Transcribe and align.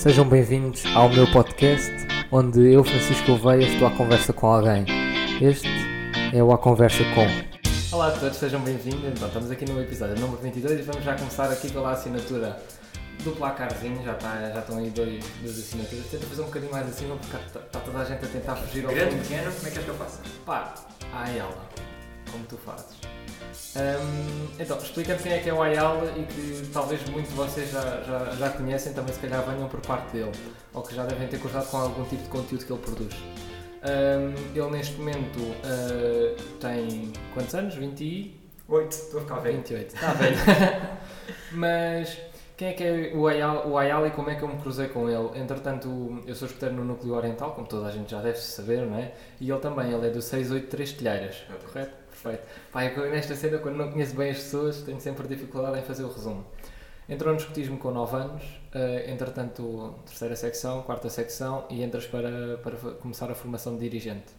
Sejam 0.00 0.26
bem-vindos 0.26 0.82
ao 0.96 1.10
meu 1.10 1.30
podcast, 1.30 1.92
onde 2.32 2.72
eu, 2.72 2.82
Francisco 2.82 3.26
Gouveia, 3.26 3.66
estou 3.66 3.86
à 3.86 3.90
conversa 3.90 4.32
com 4.32 4.46
alguém. 4.46 4.86
Este 5.42 5.68
é 6.32 6.42
o 6.42 6.50
A 6.52 6.56
Conversa 6.56 7.04
Com. 7.14 7.26
Olá 7.94 8.08
a 8.08 8.10
todos, 8.12 8.38
sejam 8.38 8.62
bem-vindos. 8.62 9.04
Então, 9.04 9.28
estamos 9.28 9.50
aqui 9.50 9.70
no 9.70 9.78
episódio 9.78 10.18
número 10.18 10.40
22 10.40 10.80
e 10.80 10.82
vamos 10.84 11.04
já 11.04 11.14
começar 11.16 11.50
aqui 11.50 11.70
pela 11.70 11.92
assinatura 11.92 12.58
do 13.22 13.32
placarzinho. 13.32 14.02
Já, 14.02 14.12
está, 14.12 14.50
já 14.54 14.60
estão 14.60 14.78
aí 14.78 14.88
dois, 14.88 15.22
duas 15.42 15.58
assinaturas. 15.58 16.06
Tenta 16.06 16.26
fazer 16.28 16.40
um 16.40 16.46
bocadinho 16.46 16.72
mais 16.72 16.88
acima 16.88 17.16
porque 17.16 17.36
está, 17.36 17.60
está 17.60 17.80
toda 17.80 17.98
a 17.98 18.04
gente 18.06 18.24
a 18.24 18.28
tentar 18.28 18.56
fugir 18.56 18.86
ao 18.86 18.94
Grande, 18.94 19.10
fundo. 19.16 19.28
pequeno, 19.28 19.52
como 19.52 19.66
é 19.66 19.70
que 19.70 19.76
és 19.76 19.84
que 19.84 19.90
eu 19.90 19.96
faço? 19.96 20.20
Pá, 20.46 20.74
a 21.12 21.24
Ayala, 21.24 21.68
como 22.32 22.42
tu 22.46 22.56
fazes. 22.56 23.09
Hum, 23.76 24.48
então, 24.58 24.78
explica-me 24.78 25.22
quem 25.22 25.32
é 25.32 25.38
que 25.38 25.48
é 25.48 25.54
o 25.54 25.62
Ayala 25.62 26.12
e 26.16 26.24
que 26.24 26.68
talvez 26.72 27.06
muitos 27.08 27.30
de 27.30 27.36
vocês 27.36 27.70
já, 27.70 28.02
já, 28.02 28.36
já 28.36 28.50
conhecem, 28.50 28.92
também 28.92 29.14
se 29.14 29.20
calhar 29.20 29.44
venham 29.44 29.68
por 29.68 29.80
parte 29.80 30.12
dele, 30.12 30.32
ou 30.72 30.82
que 30.82 30.94
já 30.94 31.04
devem 31.04 31.28
ter 31.28 31.38
cruzado 31.38 31.66
com 31.70 31.76
algum 31.76 32.04
tipo 32.04 32.22
de 32.22 32.28
conteúdo 32.28 32.64
que 32.64 32.72
ele 32.72 32.82
produz. 32.82 33.14
Hum, 33.14 34.34
ele 34.54 34.70
neste 34.70 34.96
momento 34.96 35.38
uh, 35.38 36.42
tem 36.60 37.12
quantos 37.32 37.54
anos? 37.54 37.74
20 37.74 38.00
e... 38.04 38.40
Oito, 38.68 38.92
estou 38.92 39.20
a 39.20 39.22
ficar 39.22 39.38
velho. 39.40 39.56
28. 39.56 39.94
Está 39.94 40.12
velho. 40.12 40.36
Mas 41.52 42.16
quem 42.60 42.68
é 42.68 42.72
que 42.74 42.84
é 42.84 43.12
o 43.14 43.26
Ayala, 43.26 43.66
o 43.66 43.78
Ayala 43.78 44.08
e 44.08 44.10
como 44.10 44.28
é 44.28 44.34
que 44.34 44.42
eu 44.42 44.48
me 44.48 44.60
cruzei 44.60 44.88
com 44.88 45.08
ele? 45.08 45.40
Entretanto, 45.40 46.22
eu 46.26 46.34
sou 46.34 46.46
escuteiro 46.46 46.74
no 46.74 46.84
Núcleo 46.84 47.14
Oriental, 47.14 47.52
como 47.52 47.66
toda 47.66 47.88
a 47.88 47.90
gente 47.90 48.10
já 48.10 48.20
deve 48.20 48.36
saber, 48.38 48.86
não 48.86 48.98
é? 48.98 49.12
E 49.40 49.50
ele 49.50 49.58
também, 49.60 49.90
ele 49.90 50.06
é 50.06 50.10
do 50.10 50.20
683 50.20 50.92
Telheiras, 50.92 51.36
correto? 51.66 51.99
Perfeito. 52.22 52.46
Pá, 52.72 52.84
eu 52.84 53.10
nesta 53.10 53.34
cena, 53.34 53.58
quando 53.58 53.76
não 53.76 53.90
conheço 53.90 54.14
bem 54.14 54.30
as 54.30 54.38
pessoas, 54.38 54.82
tenho 54.82 55.00
sempre 55.00 55.26
dificuldade 55.26 55.78
em 55.78 55.82
fazer 55.82 56.04
o 56.04 56.08
resumo. 56.08 56.44
Entrou 57.08 57.32
no 57.32 57.40
escutismo 57.40 57.76
com 57.78 57.90
9 57.90 58.16
anos, 58.16 58.42
eh, 58.72 59.10
entretanto, 59.10 59.94
terceira 60.06 60.36
secção, 60.36 60.82
quarta 60.82 61.08
secção, 61.08 61.66
e 61.68 61.82
entras 61.82 62.06
para, 62.06 62.58
para 62.58 62.76
começar 62.94 63.30
a 63.30 63.34
formação 63.34 63.74
de 63.74 63.80
dirigente. 63.80 64.32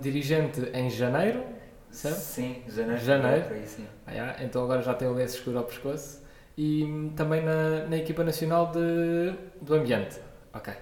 Dirigente 0.00 0.60
em 0.72 0.90
janeiro, 0.90 1.44
certo? 1.90 2.18
Sim, 2.18 2.62
janeiro. 2.68 3.00
Janeiro. 3.00 3.54
Aí, 3.54 3.66
sim. 3.66 3.86
Ah, 4.06 4.14
já, 4.14 4.36
então 4.42 4.64
agora 4.64 4.82
já 4.82 4.94
tem 4.94 5.06
o 5.06 5.12
lenço 5.12 5.36
escuro 5.36 5.58
ao 5.58 5.64
pescoço. 5.64 6.22
E 6.56 6.82
hum, 6.84 7.12
também 7.14 7.44
na, 7.44 7.86
na 7.86 7.96
equipa 7.96 8.24
nacional 8.24 8.72
de, 8.72 9.32
do 9.60 9.74
ambiente. 9.74 10.18
Ok. 10.52 10.72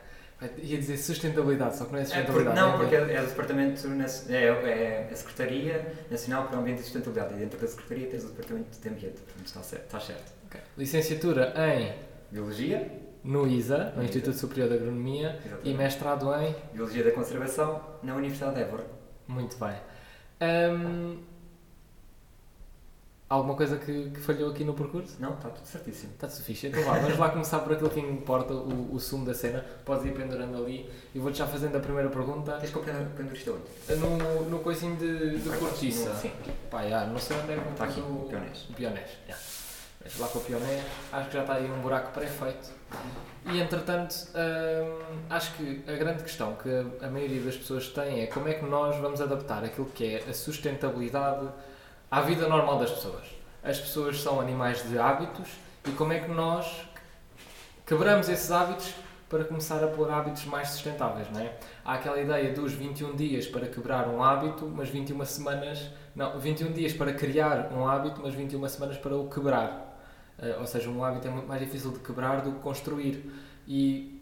Ia 0.59 0.77
dizer 0.79 0.99
sustentabilidade, 0.99 1.77
só 1.79 1.87
que 1.87 1.93
não 1.93 1.99
é 1.99 2.03
É, 2.03 2.05
por- 2.05 2.11
sustentabilidade. 2.13 2.57
não, 2.61 2.75
é 2.75 2.77
porque 2.77 2.97
ambiente. 2.97 3.17
é, 3.17 3.21
é 3.21 3.23
o 3.23 3.27
Departamento, 3.27 3.83
é, 4.29 4.45
é 4.45 5.09
a 5.11 5.17
Secretaria 5.17 5.93
Nacional 6.11 6.47
para 6.47 6.57
o 6.57 6.61
Ambiente 6.61 6.81
e 6.81 6.83
Sustentabilidade 6.83 7.35
e 7.35 7.37
dentro 7.39 7.59
da 7.59 7.67
Secretaria 7.67 8.07
tens 8.09 8.25
o 8.25 8.29
Departamento 8.29 8.79
de 8.79 8.89
Ambiente, 8.89 9.21
portanto 9.23 9.47
está 9.47 9.63
certo. 9.63 9.85
Está 9.87 10.01
certo. 10.01 10.33
Ok. 10.47 10.61
Licenciatura 10.77 11.55
em 11.75 11.95
Biologia, 12.31 12.87
no 13.25 13.47
ISA, 13.49 13.95
no 13.97 14.03
Instituto 14.05 14.31
ISA. 14.33 14.41
Superior 14.41 14.69
de 14.69 14.75
Agronomia, 14.75 15.29
e 15.43 15.47
exatamente. 15.47 15.77
mestrado 15.79 16.35
em. 16.35 16.55
Biologia 16.75 17.03
da 17.05 17.11
Conservação 17.13 17.83
na 18.03 18.15
Universidade 18.15 18.57
de 18.57 18.61
Évora. 18.61 18.85
Muito 19.27 19.57
bem. 19.59 19.75
Hum, 20.43 21.19
alguma 23.29 23.55
coisa 23.55 23.77
que, 23.77 24.11
que 24.11 24.21
falhou 24.21 24.51
aqui 24.51 24.65
no 24.65 24.75
percurso? 24.75 25.17
Não, 25.19 25.35
está 25.35 25.49
tudo 25.49 25.67
certíssimo. 25.67 26.13
Está-se 26.13 26.43
fixe. 26.43 26.69
Então 26.69 26.83
vá, 26.85 26.99
vamos 26.99 27.19
lá 27.19 27.31
começar 27.31 27.59
por 27.61 27.73
aquilo 27.73 27.91
que 27.91 28.01
importa, 28.01 28.55
o, 28.55 28.95
o 28.95 29.01
sumo 29.01 29.25
da 29.25 29.35
cena. 29.35 29.65
Podes 29.85 30.07
ir 30.07 30.13
pendurando 30.13 30.57
ali 30.57 30.89
e 31.15 31.19
vou-te 31.19 31.39
já 31.39 31.47
fazendo 31.47 31.77
a 31.77 31.81
primeira 31.81 32.09
pergunta. 32.09 32.53
Queres 32.57 32.71
que 32.71 32.81
prenda 32.81 33.33
isto 33.33 33.53
onde? 33.89 33.97
No, 34.01 34.45
no 34.51 34.59
coisinho 34.61 34.97
de, 34.97 35.39
de 35.39 35.59
cortiça. 35.59 36.15
Sim. 36.15 36.31
Pá, 36.71 36.87
já, 36.89 37.07
não 37.07 37.19
sei 37.19 37.37
onde 37.39 37.53
é 37.53 37.57
que 37.57 37.69
Está 37.71 37.85
aqui, 37.85 38.01
o 38.01 38.27
pionês. 38.29 38.67
o 38.71 38.73
pionês. 38.75 39.11
já. 39.29 39.37
Vejo 40.03 40.23
lá 40.23 40.29
com 40.29 40.39
o 40.39 40.43
pionês. 40.43 40.85
Acho 41.13 41.29
que 41.29 41.35
já 41.35 41.41
está 41.41 41.55
aí 41.55 41.71
um 41.71 41.81
buraco 41.81 42.13
pré-feito. 42.13 42.71
E 43.47 43.61
entretanto, 43.61 44.15
hum, 44.35 45.17
acho 45.31 45.53
que 45.55 45.85
a 45.89 45.93
grande 45.97 46.23
questão 46.23 46.55
que 46.55 46.69
a 47.05 47.09
maioria 47.09 47.41
das 47.43 47.57
pessoas 47.57 47.89
tem 47.89 48.23
é 48.23 48.27
como 48.27 48.49
é 48.49 48.55
que 48.55 48.65
nós 48.65 48.97
vamos 48.97 49.21
adaptar 49.21 49.65
aquilo 49.65 49.87
que 49.87 50.15
é 50.15 50.25
a 50.29 50.33
sustentabilidade 50.33 51.49
à 52.17 52.23
vida 52.23 52.49
normal 52.49 52.79
das 52.79 52.91
pessoas. 52.91 53.27
As 53.63 53.79
pessoas 53.79 54.23
são 54.23 54.41
animais 54.41 54.83
de 54.89 54.99
hábitos 54.99 55.51
e 55.87 55.91
como 55.91 56.15
é 56.15 56.19
que 56.19 56.31
nós 56.31 56.89
quebramos 57.85 58.31
esses 58.31 58.51
hábitos 58.51 58.95
para 59.29 59.45
começar 59.45 59.85
a 59.85 59.87
pôr 59.87 60.11
hábitos 60.11 60.47
mais 60.47 60.71
sustentáveis, 60.71 61.31
não 61.31 61.43
é? 61.43 61.53
Há 61.85 61.93
aquela 61.93 62.19
ideia 62.19 62.55
dos 62.55 62.73
21 62.73 63.15
dias 63.17 63.47
para 63.47 63.67
quebrar 63.67 64.09
um 64.09 64.23
hábito, 64.23 64.65
mas 64.75 64.89
21 64.89 65.23
semanas. 65.27 65.91
Não, 66.15 66.39
21 66.39 66.73
dias 66.73 66.95
para 66.95 67.13
criar 67.13 67.71
um 67.71 67.87
hábito, 67.87 68.23
mas 68.25 68.33
21 68.33 68.67
semanas 68.67 68.97
para 68.97 69.15
o 69.15 69.29
quebrar. 69.29 70.01
Eh, 70.39 70.57
ou 70.59 70.67
seja, 70.67 70.89
um 70.89 71.05
hábito 71.05 71.29
é 71.29 71.31
muito 71.31 71.47
mais 71.47 71.61
difícil 71.61 71.91
de 71.91 71.99
quebrar 71.99 72.41
do 72.41 72.53
que 72.53 72.61
construir. 72.61 73.31
E 73.69 74.16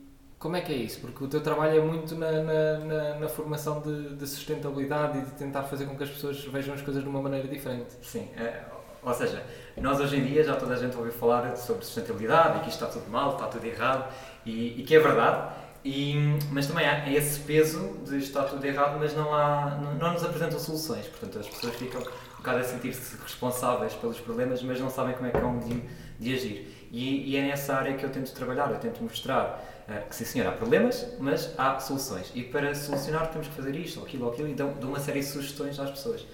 como 0.45 0.57
é 0.57 0.61
que 0.61 0.71
é 0.73 0.77
isso? 0.77 1.01
Porque 1.01 1.25
o 1.25 1.27
teu 1.27 1.41
trabalho 1.41 1.79
é 1.79 1.81
muito 1.83 2.15
na, 2.15 2.31
na, 2.31 2.79
na- 2.81 3.15
na 3.21 3.29
formação 3.29 3.81
de, 3.81 4.15
de 4.15 4.27
sustentabilidade 4.27 5.17
e 5.17 5.23
de 5.23 5.31
tentar 5.33 5.63
fazer 5.63 5.87
com 5.87 5.97
que 5.97 6.05
as 6.05 6.11
pessoas 6.11 6.45
vejam 6.45 6.75
as 6.75 6.83
coisas 6.83 7.03
de 7.03 7.09
uma 7.09 7.23
maneira 7.23 7.49
diferente. 7.49 7.93
Sim, 8.03 8.29
é, 8.37 8.61
ou 9.03 9.15
seja, 9.15 9.43
nós 9.79 9.99
hoje 10.01 10.19
em 10.19 10.25
dia 10.25 10.45
já 10.45 10.55
toda 10.55 10.75
a 10.75 10.77
gente 10.77 10.95
ouviu 10.99 11.13
falar 11.13 11.57
sobre 11.57 11.83
sustentabilidade 11.87 12.59
e 12.59 12.61
que 12.61 12.69
isto 12.69 12.85
está 12.85 12.93
tudo 13.01 13.11
mal, 13.11 13.33
está 13.33 13.47
tudo 13.47 13.65
errado 13.65 14.13
e, 14.45 14.81
e 14.81 14.85
que 14.85 14.95
é 14.95 14.99
verdade, 15.01 15.55
e, 15.83 16.15
mas 16.51 16.67
também 16.67 16.87
há 16.87 17.11
esse 17.11 17.41
peso 17.41 17.97
de 18.07 18.19
está 18.19 18.43
tudo 18.45 18.63
errado, 18.67 18.99
mas 18.99 19.15
não, 19.17 19.35
há, 19.35 19.79
não, 19.83 19.95
não 19.95 20.13
nos 20.13 20.25
apresentam 20.25 20.59
soluções, 20.59 21.07
portanto 21.07 21.39
as 21.39 21.49
pessoas 21.49 21.75
ficam 21.77 22.01
um 22.03 22.37
bocado 22.37 22.59
a 22.59 22.65
sentir-se 22.65 23.17
responsáveis 23.23 23.95
pelos 23.95 24.21
problemas, 24.21 24.63
mas 24.63 24.79
não 24.79 24.91
sabem 24.91 25.15
como 25.15 25.27
é 25.27 25.31
que 25.31 25.39
hão 25.39 25.59
de, 25.59 25.83
de 26.21 26.35
agir. 26.35 26.89
E, 26.91 27.31
e 27.33 27.37
é 27.37 27.43
nessa 27.43 27.75
área 27.75 27.95
que 27.95 28.05
eu 28.05 28.11
tento 28.11 28.33
trabalhar, 28.33 28.71
eu 28.71 28.79
tento 28.79 29.03
mostrar 29.03 29.74
eh, 29.89 30.03
que 30.09 30.15
sim 30.15 30.25
senhor, 30.25 30.47
há 30.49 30.53
problemas, 30.53 31.07
mas 31.19 31.53
há 31.59 31.79
soluções. 31.81 32.31
E 32.35 32.43
para 32.43 32.75
solucionar 32.75 33.31
temos 33.31 33.49
que 33.49 33.55
fazer 33.55 33.75
isto, 33.77 34.01
ou 34.01 34.07
aquilo, 34.07 34.27
ou 34.27 34.33
aquilo, 34.33 34.49
e 34.49 34.55
dou 34.55 34.71
uma 34.83 35.01
série 35.01 35.21
de 35.21 35.27
sugestões 35.27 35.79
às 35.79 35.91
pessoas 35.91 36.25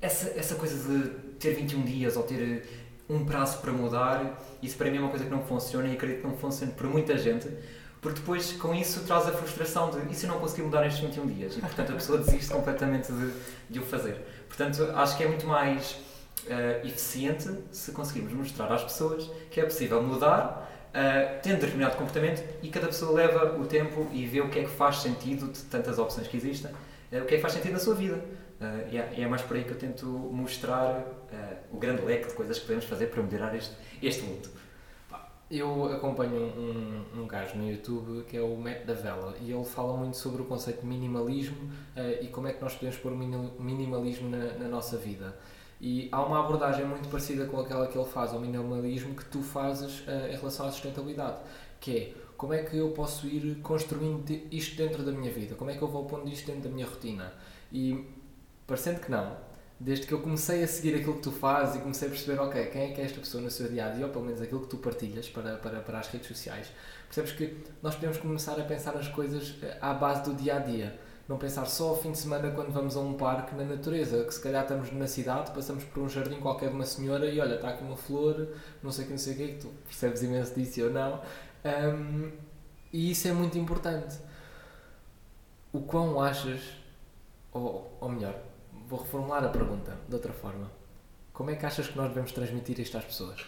essa, 0.00 0.38
essa 0.38 0.54
coisa 0.56 0.76
de 0.76 1.08
ter 1.38 1.54
21 1.54 1.82
dias 1.82 2.16
ou 2.16 2.22
ter 2.22 2.40
eh, 2.40 2.62
um 3.08 3.24
prazo 3.24 3.58
para 3.58 3.72
mudar, 3.72 4.38
isso 4.62 4.76
para 4.76 4.90
mim 4.90 4.98
é 4.98 5.00
uma 5.00 5.10
coisa 5.10 5.24
que 5.24 5.30
não 5.30 5.42
funciona 5.42 5.88
e 5.88 5.92
acredito 5.92 6.22
que 6.22 6.26
não 6.26 6.36
funcione 6.36 6.72
para 6.72 6.86
muita 6.88 7.16
gente, 7.18 7.48
porque 8.00 8.20
depois 8.20 8.52
com 8.52 8.74
isso 8.74 9.00
traz 9.04 9.26
a 9.26 9.32
frustração 9.32 9.90
de 9.90 10.14
se 10.14 10.26
eu 10.26 10.30
não 10.30 10.38
conseguir 10.38 10.62
mudar 10.62 10.82
nestes 10.82 11.02
21 11.02 11.26
dias? 11.26 11.56
E 11.56 11.60
portanto 11.60 11.90
a 11.90 11.94
pessoa 11.94 12.18
desiste 12.18 12.52
completamente 12.52 13.10
de, 13.12 13.32
de 13.70 13.78
o 13.78 13.82
fazer. 13.82 14.20
Portanto, 14.46 14.90
acho 14.94 15.16
que 15.16 15.24
é 15.24 15.28
muito 15.28 15.46
mais 15.46 15.96
eh, 16.46 16.82
eficiente 16.84 17.50
se 17.72 17.92
conseguirmos 17.92 18.32
mostrar 18.32 18.70
às 18.72 18.84
pessoas 18.84 19.30
que 19.50 19.60
é 19.60 19.64
possível 19.64 20.02
mudar. 20.02 20.70
Eh, 20.94 21.40
tendo 21.42 21.60
determinado 21.60 21.96
comportamento 21.96 22.42
e 22.62 22.68
cada 22.70 22.86
pessoa 22.86 23.12
leva 23.12 23.58
o 23.60 23.66
tempo 23.66 24.08
e 24.12 24.24
vê 24.24 24.40
o 24.40 24.48
que 24.48 24.60
é 24.60 24.62
que 24.62 24.70
faz 24.70 24.98
sentido 24.98 25.52
de 25.52 25.60
tantas 25.64 25.98
opções 25.98 26.28
que 26.28 26.36
existem, 26.36 26.70
eh, 27.10 27.20
o 27.20 27.26
que 27.26 27.34
é 27.34 27.36
que 27.36 27.42
faz 27.42 27.52
sentido 27.52 27.72
na 27.72 27.80
sua 27.80 27.94
vida. 27.94 28.16
Uh, 28.54 28.88
e, 28.92 28.96
é, 28.96 29.22
é 29.22 29.26
mais 29.26 29.42
por 29.42 29.56
aí 29.56 29.64
que 29.64 29.72
eu 29.72 29.76
tento 29.76 30.06
mostrar 30.06 31.00
uh, 31.00 31.56
o 31.72 31.76
grande 31.76 32.02
leque 32.02 32.28
de 32.28 32.34
coisas 32.34 32.56
que 32.56 32.64
podemos 32.64 32.84
fazer 32.84 33.08
para 33.08 33.20
melhorar 33.20 33.54
este, 33.56 33.74
este 34.00 34.22
mundo. 34.22 34.48
Eu 35.50 35.92
acompanho 35.92 36.40
um, 36.40 37.20
um 37.20 37.26
gajo 37.26 37.56
no 37.56 37.68
YouTube 37.68 38.24
que 38.28 38.36
é 38.36 38.40
o 38.40 38.56
Matt 38.56 38.84
Davella 38.86 39.34
e 39.40 39.52
ele 39.52 39.64
fala 39.64 39.96
muito 39.96 40.16
sobre 40.16 40.40
o 40.40 40.44
conceito 40.44 40.80
de 40.80 40.86
minimalismo 40.86 41.56
e 42.22 42.28
como 42.28 42.46
é 42.46 42.52
que 42.52 42.62
nós 42.62 42.74
podemos 42.74 42.96
pôr 42.96 43.12
o 43.12 43.16
mini- 43.16 43.52
minimalismo 43.58 44.30
na, 44.30 44.54
na 44.54 44.68
nossa 44.68 44.96
vida. 44.96 45.36
E 45.80 46.08
há 46.10 46.24
uma 46.24 46.40
abordagem 46.40 46.86
muito 46.86 47.08
parecida 47.08 47.46
com 47.46 47.60
aquela 47.60 47.86
que 47.86 47.98
ele 47.98 48.08
faz 48.08 48.32
ao 48.32 48.40
minimalismo 48.40 49.14
que 49.14 49.24
tu 49.26 49.42
fazes 49.42 50.02
eh, 50.06 50.32
em 50.32 50.36
relação 50.36 50.66
à 50.66 50.70
sustentabilidade, 50.70 51.38
que 51.80 51.96
é 51.96 52.14
como 52.36 52.52
é 52.52 52.62
que 52.62 52.76
eu 52.76 52.90
posso 52.90 53.26
ir 53.26 53.60
construindo 53.62 54.24
isto 54.50 54.76
dentro 54.76 55.02
da 55.02 55.12
minha 55.12 55.32
vida, 55.32 55.54
como 55.54 55.70
é 55.70 55.76
que 55.76 55.82
eu 55.82 55.88
vou 55.88 56.04
pondo 56.04 56.28
isto 56.28 56.46
dentro 56.46 56.62
da 56.62 56.70
minha 56.70 56.86
rotina. 56.86 57.32
E 57.72 58.06
parecendo 58.66 59.00
que 59.00 59.10
não, 59.10 59.36
desde 59.78 60.06
que 60.06 60.12
eu 60.12 60.20
comecei 60.20 60.62
a 60.62 60.66
seguir 60.66 60.94
aquilo 60.94 61.14
que 61.14 61.22
tu 61.22 61.32
fazes 61.32 61.76
e 61.76 61.78
comecei 61.80 62.08
a 62.08 62.10
perceber, 62.10 62.40
ok, 62.40 62.66
quem 62.66 62.82
é 62.82 62.92
que 62.92 63.00
é 63.00 63.04
esta 63.04 63.20
pessoa 63.20 63.42
no 63.42 63.50
seu 63.50 63.68
dia 63.68 63.86
a 63.86 63.90
dia, 63.90 64.06
ou 64.06 64.12
pelo 64.12 64.24
menos 64.24 64.40
aquilo 64.40 64.60
que 64.60 64.68
tu 64.68 64.78
partilhas 64.78 65.28
para, 65.28 65.56
para, 65.56 65.80
para 65.80 65.98
as 65.98 66.08
redes 66.08 66.28
sociais, 66.28 66.68
percebes 67.06 67.32
que 67.32 67.56
nós 67.82 67.94
podemos 67.94 68.18
começar 68.18 68.58
a 68.58 68.64
pensar 68.64 68.94
nas 68.94 69.08
coisas 69.08 69.54
eh, 69.62 69.76
à 69.80 69.92
base 69.92 70.22
do 70.24 70.34
dia 70.34 70.56
a 70.56 70.58
dia. 70.58 70.98
Não 71.26 71.38
pensar 71.38 71.64
só 71.64 71.88
ao 71.88 71.96
fim 71.96 72.12
de 72.12 72.18
semana 72.18 72.50
quando 72.50 72.70
vamos 72.70 72.96
a 72.96 73.00
um 73.00 73.14
parque 73.14 73.54
na 73.54 73.64
natureza, 73.64 74.24
que 74.24 74.34
se 74.34 74.40
calhar 74.40 74.62
estamos 74.62 74.92
na 74.92 75.06
cidade, 75.06 75.52
passamos 75.52 75.82
por 75.84 76.02
um 76.02 76.08
jardim 76.08 76.38
qualquer 76.38 76.68
de 76.68 76.74
uma 76.74 76.84
senhora 76.84 77.26
e 77.26 77.40
olha, 77.40 77.54
está 77.54 77.70
aqui 77.70 77.82
uma 77.82 77.96
flor, 77.96 78.48
não 78.82 78.92
sei 78.92 79.04
o 79.04 79.06
que, 79.06 79.12
não 79.12 79.18
sei 79.18 79.32
o 79.32 79.36
que, 79.36 79.48
que 79.48 79.58
tu 79.60 79.68
percebes 79.84 80.22
imenso 80.22 80.54
disso 80.54 80.84
ou 80.84 80.90
não. 80.90 81.22
Ahm, 81.64 82.30
e 82.92 83.10
isso 83.10 83.26
é 83.26 83.32
muito 83.32 83.56
importante. 83.56 84.18
O 85.72 85.80
quão 85.80 86.20
achas, 86.20 86.60
ou, 87.52 87.96
ou 88.00 88.08
melhor, 88.10 88.34
vou 88.86 89.00
reformular 89.00 89.42
a 89.44 89.48
pergunta 89.48 89.96
de 90.06 90.14
outra 90.14 90.32
forma. 90.32 90.70
Como 91.32 91.50
é 91.50 91.56
que 91.56 91.64
achas 91.64 91.88
que 91.88 91.96
nós 91.96 92.08
devemos 92.08 92.32
transmitir 92.32 92.78
isto 92.78 92.98
às 92.98 93.04
pessoas? 93.04 93.44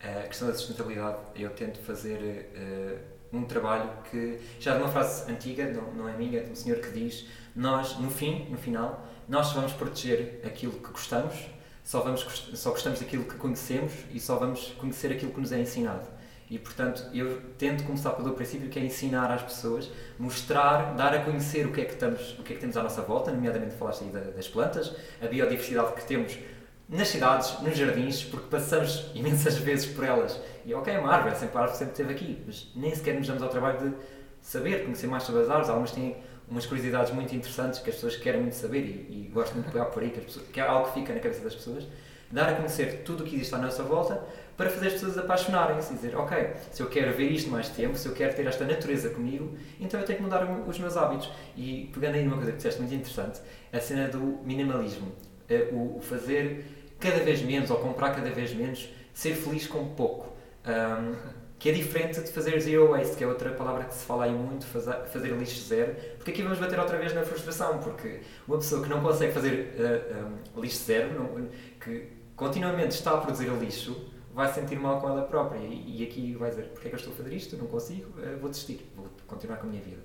A 0.00 0.28
questão 0.28 0.46
da 0.46 0.54
sustentabilidade, 0.54 1.18
eu 1.34 1.50
tento 1.50 1.78
fazer 1.80 2.52
uh, 2.54 3.17
um 3.32 3.44
trabalho 3.44 3.90
que, 4.10 4.38
já 4.58 4.74
de 4.76 4.82
uma 4.82 4.90
frase 4.90 5.30
antiga, 5.30 5.70
não, 5.70 5.92
não 5.92 6.08
é 6.08 6.16
minha, 6.16 6.40
é 6.40 6.42
de 6.42 6.50
um 6.50 6.54
senhor 6.54 6.78
que 6.78 6.90
diz: 6.90 7.26
Nós, 7.54 7.98
no 7.98 8.10
fim, 8.10 8.46
no 8.50 8.56
final, 8.56 9.06
nós 9.28 9.48
só 9.48 9.56
vamos 9.56 9.72
proteger 9.72 10.40
aquilo 10.44 10.72
que 10.72 10.90
gostamos, 10.90 11.34
só, 11.84 12.00
vamos, 12.00 12.50
só 12.54 12.70
gostamos 12.70 13.00
daquilo 13.00 13.24
que 13.24 13.36
conhecemos 13.36 13.92
e 14.10 14.18
só 14.20 14.36
vamos 14.36 14.74
conhecer 14.78 15.12
aquilo 15.12 15.32
que 15.32 15.40
nos 15.40 15.52
é 15.52 15.60
ensinado. 15.60 16.06
E 16.50 16.58
portanto, 16.58 17.04
eu 17.12 17.42
tento 17.58 17.84
começar 17.84 18.10
pelo 18.12 18.32
princípio 18.32 18.70
que 18.70 18.78
é 18.78 18.82
ensinar 18.82 19.30
às 19.30 19.42
pessoas, 19.42 19.90
mostrar, 20.18 20.94
dar 20.94 21.14
a 21.14 21.22
conhecer 21.22 21.66
o 21.66 21.72
que 21.72 21.82
é 21.82 21.84
que, 21.84 21.92
estamos, 21.92 22.38
o 22.38 22.42
que, 22.42 22.54
é 22.54 22.56
que 22.56 22.60
temos 22.60 22.76
à 22.78 22.82
nossa 22.82 23.02
volta, 23.02 23.30
nomeadamente 23.30 23.74
falaste 23.74 24.04
aí 24.04 24.10
das 24.10 24.48
plantas, 24.48 24.94
a 25.20 25.26
biodiversidade 25.26 25.92
que 25.92 26.06
temos 26.06 26.38
nas 26.88 27.08
cidades, 27.08 27.60
nos 27.60 27.76
jardins, 27.76 28.24
porque 28.24 28.46
passamos 28.48 29.10
imensas 29.14 29.58
vezes 29.58 29.86
por 29.86 30.04
elas. 30.04 30.40
E 30.64 30.72
ok, 30.72 30.92
é 30.92 30.98
uma 30.98 31.12
árvore, 31.12 31.36
sempre 31.36 31.58
a 31.58 31.60
árvore 31.60 31.78
sempre 31.78 31.92
esteve 31.92 32.12
aqui, 32.14 32.42
mas 32.46 32.72
nem 32.74 32.94
sequer 32.94 33.14
nos 33.14 33.26
damos 33.26 33.42
ao 33.42 33.48
trabalho 33.50 33.78
de 33.78 33.94
saber, 34.40 34.84
conhecer 34.84 35.06
mais 35.06 35.22
sobre 35.22 35.42
as 35.42 35.50
árvores. 35.50 35.68
Algumas 35.68 35.92
têm 35.92 36.16
umas 36.50 36.64
curiosidades 36.64 37.12
muito 37.12 37.34
interessantes 37.34 37.80
que 37.80 37.90
as 37.90 37.96
pessoas 37.96 38.16
querem 38.16 38.40
muito 38.40 38.56
saber 38.56 38.80
e, 38.80 39.26
e 39.26 39.30
gosto 39.32 39.52
muito 39.52 39.66
de 39.66 39.72
pegar 39.72 39.86
por 39.86 40.02
aí, 40.02 40.10
que, 40.10 40.20
pessoas, 40.20 40.46
que 40.48 40.60
é 40.60 40.62
algo 40.62 40.88
que 40.88 41.00
fica 41.00 41.12
na 41.12 41.20
cabeça 41.20 41.42
das 41.42 41.54
pessoas. 41.54 41.86
Dar 42.30 42.48
a 42.48 42.54
conhecer 42.54 43.02
tudo 43.04 43.24
o 43.24 43.26
que 43.26 43.36
existe 43.36 43.54
à 43.54 43.58
nossa 43.58 43.82
volta 43.82 44.22
para 44.56 44.68
fazer 44.68 44.88
as 44.88 44.92
pessoas 44.94 45.16
apaixonarem-se 45.16 45.92
e 45.92 45.96
dizer, 45.96 46.16
ok, 46.16 46.50
se 46.70 46.82
eu 46.82 46.88
quero 46.88 47.14
ver 47.14 47.30
isto 47.30 47.50
mais 47.50 47.68
tempo, 47.68 47.96
se 47.96 48.08
eu 48.08 48.12
quero 48.12 48.34
ter 48.34 48.46
esta 48.46 48.64
natureza 48.64 49.10
comigo, 49.10 49.56
então 49.80 50.00
eu 50.00 50.04
tenho 50.04 50.18
que 50.18 50.24
mudar 50.24 50.44
os 50.66 50.78
meus 50.78 50.96
hábitos. 50.96 51.30
E 51.56 51.90
pegando 51.92 52.16
aí 52.16 52.24
numa 52.24 52.36
coisa 52.36 52.50
que 52.50 52.56
disseste 52.56 52.80
muito 52.80 52.94
interessante, 52.94 53.40
a 53.72 53.80
cena 53.80 54.08
do 54.08 54.18
minimalismo. 54.44 55.12
Eh, 55.48 55.70
o 55.72 55.98
fazer 56.00 56.77
cada 56.98 57.18
vez 57.20 57.42
menos 57.42 57.70
ou 57.70 57.78
comprar 57.78 58.14
cada 58.14 58.30
vez 58.30 58.52
menos, 58.54 58.88
ser 59.14 59.34
feliz 59.34 59.66
com 59.66 59.88
pouco. 59.94 60.36
Um, 60.66 61.38
que 61.58 61.68
é 61.68 61.72
diferente 61.72 62.20
de 62.20 62.30
fazer 62.30 62.60
zero 62.60 62.90
waste, 62.90 63.16
que 63.16 63.24
é 63.24 63.26
outra 63.26 63.50
palavra 63.50 63.84
que 63.84 63.94
se 63.94 64.04
fala 64.04 64.24
aí 64.24 64.32
muito, 64.32 64.64
fazer, 64.64 65.36
lixo 65.36 65.60
zero, 65.66 65.96
porque 66.16 66.30
aqui 66.30 66.42
vamos 66.42 66.58
bater 66.58 66.78
outra 66.78 66.96
vez 66.96 67.12
na 67.12 67.24
frustração, 67.24 67.78
porque 67.78 68.20
uma 68.46 68.58
pessoa 68.58 68.80
que 68.82 68.88
não 68.88 69.02
consegue 69.02 69.32
fazer 69.32 69.74
uh, 69.76 70.56
um, 70.56 70.60
lixo 70.60 70.84
zero, 70.84 71.12
não, 71.14 71.48
que 71.80 72.12
continuamente 72.36 72.94
está 72.94 73.12
a 73.12 73.16
produzir 73.16 73.48
lixo, 73.58 74.08
vai 74.32 74.46
se 74.48 74.60
sentir 74.60 74.78
mal 74.78 75.00
com 75.00 75.08
ela 75.08 75.22
própria 75.22 75.58
e, 75.58 75.98
e 75.98 76.04
aqui 76.04 76.32
vai 76.34 76.50
dizer, 76.50 76.68
porque 76.68 76.86
é 76.86 76.90
que 76.90 76.94
eu 76.94 76.98
estou 77.00 77.12
a 77.12 77.16
fazer 77.16 77.32
isto? 77.32 77.56
Não 77.56 77.66
consigo, 77.66 78.08
uh, 78.20 78.38
vou 78.38 78.48
desistir, 78.48 78.88
vou 78.94 79.08
continuar 79.26 79.56
com 79.56 79.66
a 79.66 79.70
minha 79.70 79.82
vida. 79.82 80.00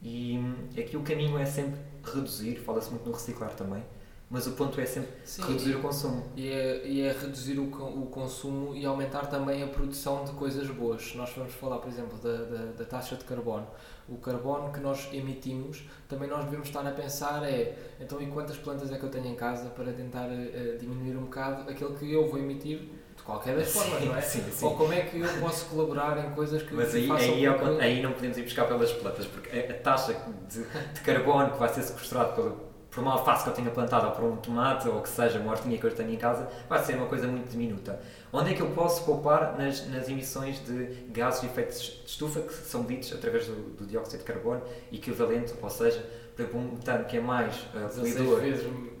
E 0.00 0.38
um, 0.38 0.80
aqui 0.80 0.96
o 0.96 1.02
caminho 1.02 1.36
é 1.36 1.46
sempre 1.46 1.80
reduzir, 2.04 2.56
fala-se 2.60 2.90
muito 2.90 3.06
no 3.06 3.12
reciclar 3.12 3.50
também, 3.54 3.82
mas 4.32 4.46
o 4.46 4.52
ponto 4.52 4.80
é 4.80 4.86
sempre 4.86 5.10
Sim, 5.26 5.42
reduzir 5.42 5.76
o 5.76 5.82
consumo. 5.82 6.24
E 6.34 6.48
é, 6.48 6.86
e 6.86 7.02
é 7.02 7.12
reduzir 7.12 7.58
o, 7.58 7.64
o 7.64 8.06
consumo 8.06 8.74
e 8.74 8.86
aumentar 8.86 9.26
também 9.26 9.62
a 9.62 9.66
produção 9.66 10.24
de 10.24 10.32
coisas 10.32 10.66
boas. 10.68 11.02
Se 11.02 11.18
nós 11.18 11.30
vamos 11.36 11.52
falar, 11.52 11.76
por 11.76 11.90
exemplo, 11.90 12.16
da, 12.16 12.38
da, 12.38 12.64
da, 12.72 12.84
taxa 12.86 13.14
de 13.14 13.24
carbono, 13.24 13.66
o 14.08 14.16
carbono 14.16 14.72
que 14.72 14.80
nós 14.80 15.06
emitimos, 15.12 15.82
também 16.08 16.30
nós 16.30 16.46
devemos 16.46 16.66
estar 16.66 16.80
a 16.86 16.92
pensar 16.92 17.44
é, 17.44 17.76
então 18.00 18.22
e 18.22 18.26
quantas 18.28 18.56
plantas 18.56 18.90
é 18.90 18.96
que 18.96 19.04
eu 19.04 19.10
tenho 19.10 19.26
em 19.26 19.34
casa 19.34 19.68
para 19.68 19.92
tentar 19.92 20.28
uh, 20.30 20.78
diminuir 20.78 21.14
um 21.14 21.24
bocado 21.24 21.70
aquilo 21.70 21.94
que 21.94 22.10
eu 22.10 22.26
vou 22.26 22.38
emitir 22.38 22.88
de 23.14 23.22
qualquer 23.22 23.54
das 23.54 23.70
formas, 23.70 24.00
sim, 24.00 24.08
não 24.08 24.16
é? 24.16 24.20
Sim, 24.22 24.50
sim. 24.50 24.64
Ou 24.64 24.76
como 24.78 24.94
é 24.94 25.02
que 25.02 25.20
eu 25.20 25.28
posso 25.40 25.66
colaborar 25.66 26.16
em 26.24 26.30
coisas 26.30 26.62
que 26.62 26.72
Mas 26.72 26.94
aí, 26.94 27.10
aí, 27.10 27.44
é 27.44 27.82
aí 27.82 28.02
não 28.02 28.12
podemos 28.12 28.38
ir 28.38 28.44
buscar 28.44 28.66
pelas 28.66 28.90
plantas, 28.94 29.26
porque 29.26 29.58
a 29.58 29.74
taxa 29.74 30.16
de, 30.48 30.64
de 30.64 31.00
carbono 31.02 31.50
que 31.52 31.58
vai 31.58 31.68
ser 31.68 31.82
sequestrado 31.82 32.34
pelo 32.34 32.71
por 32.92 33.00
uma 33.00 33.12
alface 33.12 33.42
que 33.42 33.48
eu 33.48 33.54
tenha 33.54 33.70
plantado 33.70 34.06
ou 34.06 34.12
por 34.12 34.24
um 34.24 34.36
tomate 34.36 34.86
ou 34.86 35.00
que 35.00 35.08
seja 35.08 35.38
uma 35.38 35.52
hortinha 35.52 35.78
que 35.78 35.84
eu 35.84 35.94
tenho 35.94 36.12
em 36.12 36.16
casa, 36.18 36.46
vai 36.68 36.78
ser 36.84 36.94
uma 36.94 37.06
coisa 37.06 37.26
muito 37.26 37.48
diminuta. 37.48 37.98
Onde 38.30 38.52
é 38.52 38.54
que 38.54 38.60
eu 38.60 38.68
posso 38.70 39.04
poupar 39.06 39.56
nas, 39.56 39.88
nas 39.88 40.10
emissões 40.10 40.62
de 40.62 41.06
gases 41.08 41.40
de 41.40 41.46
efeito 41.46 41.72
de 41.72 42.02
estufa 42.04 42.42
que 42.42 42.52
são 42.52 42.82
medidos 42.82 43.10
através 43.14 43.46
do, 43.46 43.54
do 43.76 43.86
dióxido 43.86 44.18
de 44.18 44.24
carbono 44.24 44.60
equivalente, 44.92 45.54
ou 45.60 45.70
seja, 45.70 46.06
por 46.36 46.42
exemplo, 46.42 46.60
um 46.60 46.72
metano 46.72 47.04
que 47.06 47.16
é 47.16 47.20
mais 47.20 47.56
uh, 47.74 47.88
poluidor 47.94 48.40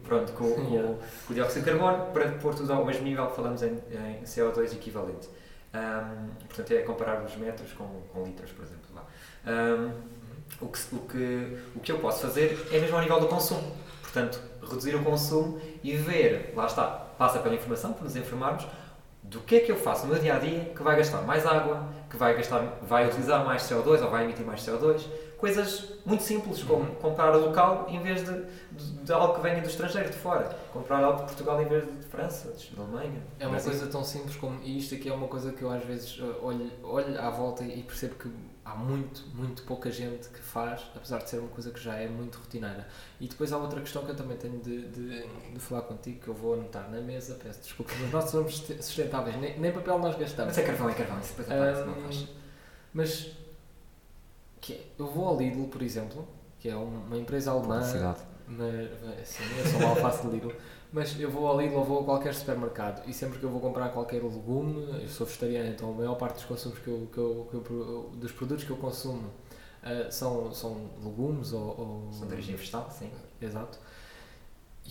pronto, 0.02 0.32
com, 0.32 0.50
com, 0.50 0.62
yeah. 0.72 0.94
com, 1.26 1.32
o 1.32 1.34
dióxido 1.34 1.62
de 1.62 1.70
carbono, 1.70 2.12
para 2.12 2.30
pôr 2.32 2.54
tudo 2.54 2.72
ao 2.72 2.86
mesmo 2.86 3.04
nível 3.04 3.26
que 3.26 3.36
falamos 3.36 3.62
em, 3.62 3.74
em 3.90 4.22
CO2 4.24 4.72
equivalente. 4.72 5.28
Um, 5.74 6.28
portanto, 6.46 6.70
é 6.72 6.82
comparar 6.82 7.22
os 7.22 7.36
metros 7.36 7.72
com, 7.72 7.86
com 8.12 8.24
litros, 8.24 8.52
por 8.52 8.64
exemplo. 8.64 8.82
Um, 9.46 10.21
o 10.60 10.68
que, 10.68 10.78
o, 10.94 10.98
que, 11.00 11.58
o 11.76 11.80
que 11.80 11.92
eu 11.92 11.98
posso 11.98 12.20
fazer 12.20 12.68
é 12.70 12.78
mesmo 12.78 12.96
ao 12.96 13.02
nível 13.02 13.20
do 13.20 13.28
consumo. 13.28 13.76
Portanto, 14.02 14.40
reduzir 14.62 14.94
o 14.94 15.02
consumo 15.02 15.60
e 15.82 15.96
ver, 15.96 16.52
lá 16.54 16.66
está, 16.66 16.86
passa 17.18 17.38
pela 17.38 17.54
informação, 17.54 17.92
para 17.92 18.04
nos 18.04 18.16
informarmos 18.16 18.66
do 19.22 19.40
que 19.40 19.56
é 19.56 19.60
que 19.60 19.70
eu 19.70 19.76
faço 19.76 20.06
no 20.06 20.12
meu 20.12 20.20
dia 20.20 20.34
a 20.34 20.38
dia 20.38 20.72
que 20.76 20.82
vai 20.82 20.96
gastar 20.96 21.22
mais 21.22 21.46
água, 21.46 21.88
que 22.10 22.16
vai, 22.16 22.36
gastar, 22.36 22.60
vai 22.82 23.06
utilizar 23.06 23.44
mais 23.44 23.62
CO2 23.62 24.02
ou 24.02 24.10
vai 24.10 24.24
emitir 24.24 24.44
mais 24.44 24.60
CO2. 24.60 25.06
Coisas 25.38 25.94
muito 26.04 26.22
simples, 26.22 26.62
como 26.62 26.84
uhum. 26.84 26.94
comprar 26.96 27.30
local 27.34 27.86
em 27.88 28.00
vez 28.00 28.24
de, 28.24 28.44
de, 28.70 28.92
de, 29.04 29.12
algo 29.12 29.34
que 29.34 29.40
venha 29.40 29.60
do 29.60 29.68
estrangeiro, 29.68 30.10
de 30.10 30.16
fora. 30.16 30.56
Comprar 30.72 31.02
algo 31.02 31.20
de 31.20 31.24
Portugal 31.24 31.60
em 31.60 31.66
vez 31.66 31.84
de 31.84 32.06
França, 32.06 32.52
de 32.52 32.80
Alemanha. 32.80 33.22
É 33.40 33.46
uma 33.46 33.60
coisa 33.60 33.86
tão 33.88 34.04
simples 34.04 34.36
como. 34.36 34.60
E 34.62 34.78
isto 34.78 34.94
aqui 34.94 35.08
é 35.08 35.12
uma 35.12 35.26
coisa 35.26 35.52
que 35.52 35.62
eu 35.62 35.70
às 35.70 35.84
vezes 35.84 36.20
eh, 36.20 36.36
olho, 36.42 36.70
olho 36.84 37.20
à 37.20 37.30
volta 37.30 37.64
e 37.64 37.82
percebo 37.82 38.14
que 38.14 38.30
há 38.72 38.76
muito, 38.76 39.24
muito 39.34 39.62
pouca 39.64 39.90
gente 39.90 40.28
que 40.28 40.40
faz, 40.40 40.82
apesar 40.94 41.18
de 41.18 41.30
ser 41.30 41.38
uma 41.38 41.48
coisa 41.48 41.70
que 41.70 41.80
já 41.80 41.94
é 41.96 42.08
muito 42.08 42.38
rotineira. 42.38 42.86
E 43.20 43.28
depois 43.28 43.52
há 43.52 43.58
outra 43.58 43.80
questão 43.80 44.04
que 44.04 44.10
eu 44.10 44.16
também 44.16 44.36
tenho 44.36 44.58
de, 44.60 44.88
de, 44.88 45.26
de 45.26 45.58
falar 45.58 45.82
contigo, 45.82 46.20
que 46.20 46.28
eu 46.28 46.34
vou 46.34 46.54
anotar 46.54 46.90
na 46.90 47.00
mesa, 47.00 47.38
peço 47.42 47.60
desculpa, 47.60 47.92
mas 48.00 48.10
nós 48.10 48.30
somos 48.30 48.58
sustentáveis, 48.80 49.36
nem, 49.36 49.58
nem 49.58 49.72
papel 49.72 49.98
nós 49.98 50.16
gastamos. 50.16 50.56
Mas 50.56 50.58
é 50.58 50.66
carvão, 50.66 50.88
é 50.88 50.94
carvão, 50.94 51.20
isso 51.20 51.34
depois 51.36 51.50
aparece, 51.50 51.82
um, 51.82 51.86
não 51.86 52.28
Mas 52.94 53.36
que 54.60 54.74
é, 54.74 54.86
eu 54.98 55.06
vou 55.06 55.26
ao 55.26 55.36
Lidl, 55.36 55.66
por 55.66 55.82
exemplo, 55.82 56.26
que 56.58 56.68
é 56.68 56.76
uma 56.76 57.18
empresa 57.18 57.50
alemã. 57.50 57.80
Mas, 58.46 59.28
sim, 59.28 59.42
eu 59.58 59.66
sou 59.66 59.80
uma 59.80 59.90
alface 59.90 60.26
de 60.26 60.32
Lidl. 60.32 60.52
Mas 60.92 61.18
eu 61.18 61.30
vou 61.30 61.46
ao 61.46 61.58
Lidl 61.58 61.76
ou 61.78 61.84
vou 61.84 62.00
a 62.00 62.04
qualquer 62.04 62.34
supermercado 62.34 63.08
e 63.08 63.14
sempre 63.14 63.38
que 63.38 63.44
eu 63.44 63.50
vou 63.50 63.60
comprar 63.60 63.88
qualquer 63.88 64.22
legume, 64.22 65.02
eu 65.02 65.08
sou 65.08 65.26
vegetariano, 65.26 65.70
então 65.70 65.90
a 65.90 65.94
maior 65.94 66.16
parte 66.16 66.34
dos 66.34 66.44
consumos 66.44 66.78
que 66.78 66.88
eu, 66.88 67.08
que 67.10 67.18
eu, 67.18 67.48
que 67.50 67.54
eu 67.54 68.10
dos 68.14 68.30
produtos 68.32 68.64
que 68.64 68.70
eu 68.70 68.76
consumo 68.76 69.30
uh, 69.82 70.12
são, 70.12 70.52
são 70.52 70.90
legumes 71.02 71.54
ou, 71.54 71.62
ou. 71.62 72.12
São 72.12 72.28
de 72.28 72.34
origem 72.34 72.56
vegetal, 72.56 72.90
sim. 72.90 73.10
Exato. 73.40 73.78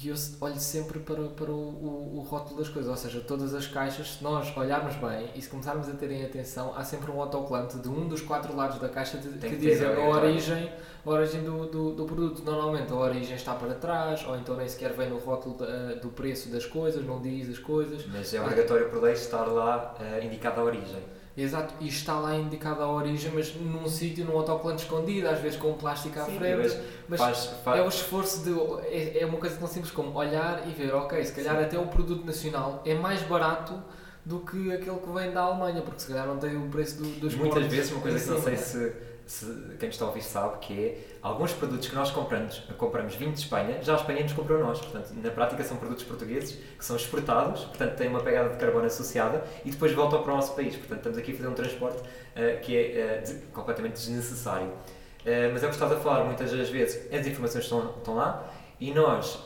E 0.03 0.07
eu 0.07 0.15
olho 0.39 0.59
sempre 0.59 1.00
para, 1.00 1.24
para 1.25 1.51
o, 1.51 1.53
o, 1.53 2.18
o, 2.18 2.21
rótulo 2.21 2.57
das 2.57 2.68
coisas, 2.68 2.89
ou 2.89 2.98
seja, 2.98 3.21
todas 3.21 3.53
as 3.53 3.68
caixas, 3.68 4.15
se 4.15 4.24
nós 4.24 4.56
olharmos 4.57 4.95
bem 4.95 5.30
e 5.36 5.42
se 5.42 5.48
começarmos 5.48 5.88
a 5.88 5.92
terem 5.92 6.25
atenção, 6.25 6.74
há 6.75 6.83
sempre 6.83 7.12
um 7.12 7.21
autocolante 7.21 7.77
de 7.77 7.88
um 7.88 8.07
dos 8.07 8.21
quatro 8.21 8.56
lados 8.56 8.80
da 8.80 8.89
caixa 8.89 9.19
de, 9.19 9.30
que, 9.38 9.50
que 9.50 9.56
diz 9.57 9.80
a 9.83 9.92
origem, 9.92 10.71
a 11.06 11.09
origem 11.09 11.44
do, 11.44 11.68
do, 11.68 11.92
do, 11.92 12.06
produto. 12.06 12.44
Normalmente 12.44 12.92
a 12.92 12.95
origem 12.95 13.36
está 13.36 13.53
para 13.53 13.75
trás, 13.75 14.25
ou 14.25 14.36
então 14.36 14.56
nem 14.57 14.68
sequer 14.68 14.92
vem 14.94 15.07
no 15.07 15.19
rótulo 15.19 15.56
da, 15.57 15.94
do 15.94 16.09
preço 16.09 16.50
das 16.50 16.65
coisas, 16.65 17.06
não 17.06 17.21
diz 17.21 17.48
as 17.48 17.59
coisas. 17.59 18.03
Mas 18.07 18.33
é 18.33 18.42
obrigatório 18.42 18.89
por 18.89 19.03
lei 19.03 19.13
estar 19.13 19.45
lá 19.45 19.95
uh, 20.00 20.25
indicada 20.25 20.62
a 20.62 20.63
origem. 20.63 21.03
Exato, 21.35 21.73
e 21.79 21.87
está 21.87 22.19
lá 22.19 22.35
indicada 22.35 22.83
a 22.83 22.91
origem, 22.91 23.31
mas 23.33 23.55
num 23.55 23.87
sítio, 23.87 24.25
num 24.25 24.37
autocolante 24.37 24.83
escondido, 24.83 25.29
às 25.29 25.39
vezes 25.39 25.57
com 25.57 25.69
um 25.69 25.73
plástico 25.75 26.19
à 26.19 26.25
Sim, 26.25 26.38
frente. 26.38 26.77
Mas 27.07 27.19
faz, 27.19 27.45
faz... 27.63 27.79
é 27.79 27.83
o 27.83 27.88
esforço 27.88 28.43
de. 28.43 28.51
É, 28.88 29.21
é, 29.21 29.25
uma 29.25 29.38
coisa 29.38 29.55
tão 29.55 29.67
simples 29.67 29.91
como 29.91 30.13
olhar 30.17 30.67
e 30.67 30.71
ver, 30.71 30.93
ok, 30.93 31.23
se 31.23 31.31
calhar 31.31 31.57
Sim. 31.57 31.63
até 31.63 31.79
o 31.79 31.88
produto 31.88 32.25
nacional 32.25 32.81
é 32.85 32.93
mais 32.93 33.21
barato 33.21 33.81
do 34.25 34.39
que 34.39 34.71
aquele 34.73 34.97
que 34.97 35.09
vem 35.09 35.31
da 35.31 35.41
Alemanha, 35.41 35.81
porque 35.81 36.01
se 36.01 36.07
calhar 36.07 36.27
não 36.27 36.38
tem 36.38 36.55
o 36.55 36.67
preço 36.67 37.01
do, 37.01 37.19
dos 37.19 37.33
Muitas 37.33 37.65
vezes, 37.65 37.91
uma 37.91 38.01
coisa 38.01 38.19
que 38.19 38.29
não 38.29 38.41
sei 38.41 38.57
se 38.57 38.93
se, 39.31 39.45
quem 39.79 39.88
está 39.88 40.03
a 40.03 40.09
ouvir 40.09 40.23
sabe, 40.23 40.57
que 40.59 40.85
é 40.85 40.97
alguns 41.21 41.53
produtos 41.53 41.88
que 41.88 41.95
nós 41.95 42.11
compramos, 42.11 42.59
compramos 42.77 43.15
vindo 43.15 43.33
de 43.33 43.39
Espanha, 43.39 43.81
já 43.81 43.93
a 43.93 43.95
Espanha 43.95 44.23
nos 44.23 44.33
comprou 44.33 44.59
nós. 44.59 44.79
Portanto, 44.81 45.13
na 45.13 45.29
prática 45.31 45.63
são 45.63 45.77
produtos 45.77 46.03
portugueses 46.03 46.57
que 46.77 46.83
são 46.83 46.97
exportados, 46.97 47.63
portanto 47.63 47.95
têm 47.95 48.09
uma 48.09 48.19
pegada 48.19 48.50
de 48.50 48.57
carbono 48.57 48.85
associada 48.85 49.41
e 49.63 49.71
depois 49.71 49.93
voltam 49.93 50.21
para 50.21 50.33
o 50.33 50.35
nosso 50.35 50.53
país. 50.53 50.75
Portanto, 50.75 50.97
estamos 50.97 51.17
aqui 51.17 51.31
a 51.31 51.35
fazer 51.35 51.47
um 51.47 51.53
transporte 51.53 52.00
uh, 52.01 52.61
que 52.61 52.75
é 52.75 53.21
uh, 53.23 53.25
de, 53.25 53.45
completamente 53.47 53.93
desnecessário. 53.93 54.67
Uh, 54.67 55.47
mas 55.53 55.63
é 55.63 55.65
o 55.65 55.69
que 55.69 55.75
estás 55.75 55.91
a 55.93 55.97
falar, 55.97 56.25
muitas 56.25 56.51
das 56.51 56.69
vezes 56.69 57.13
as 57.13 57.25
informações 57.25 57.63
estão, 57.63 57.95
estão 57.97 58.15
lá 58.15 58.51
e 58.81 58.93
nós, 58.93 59.39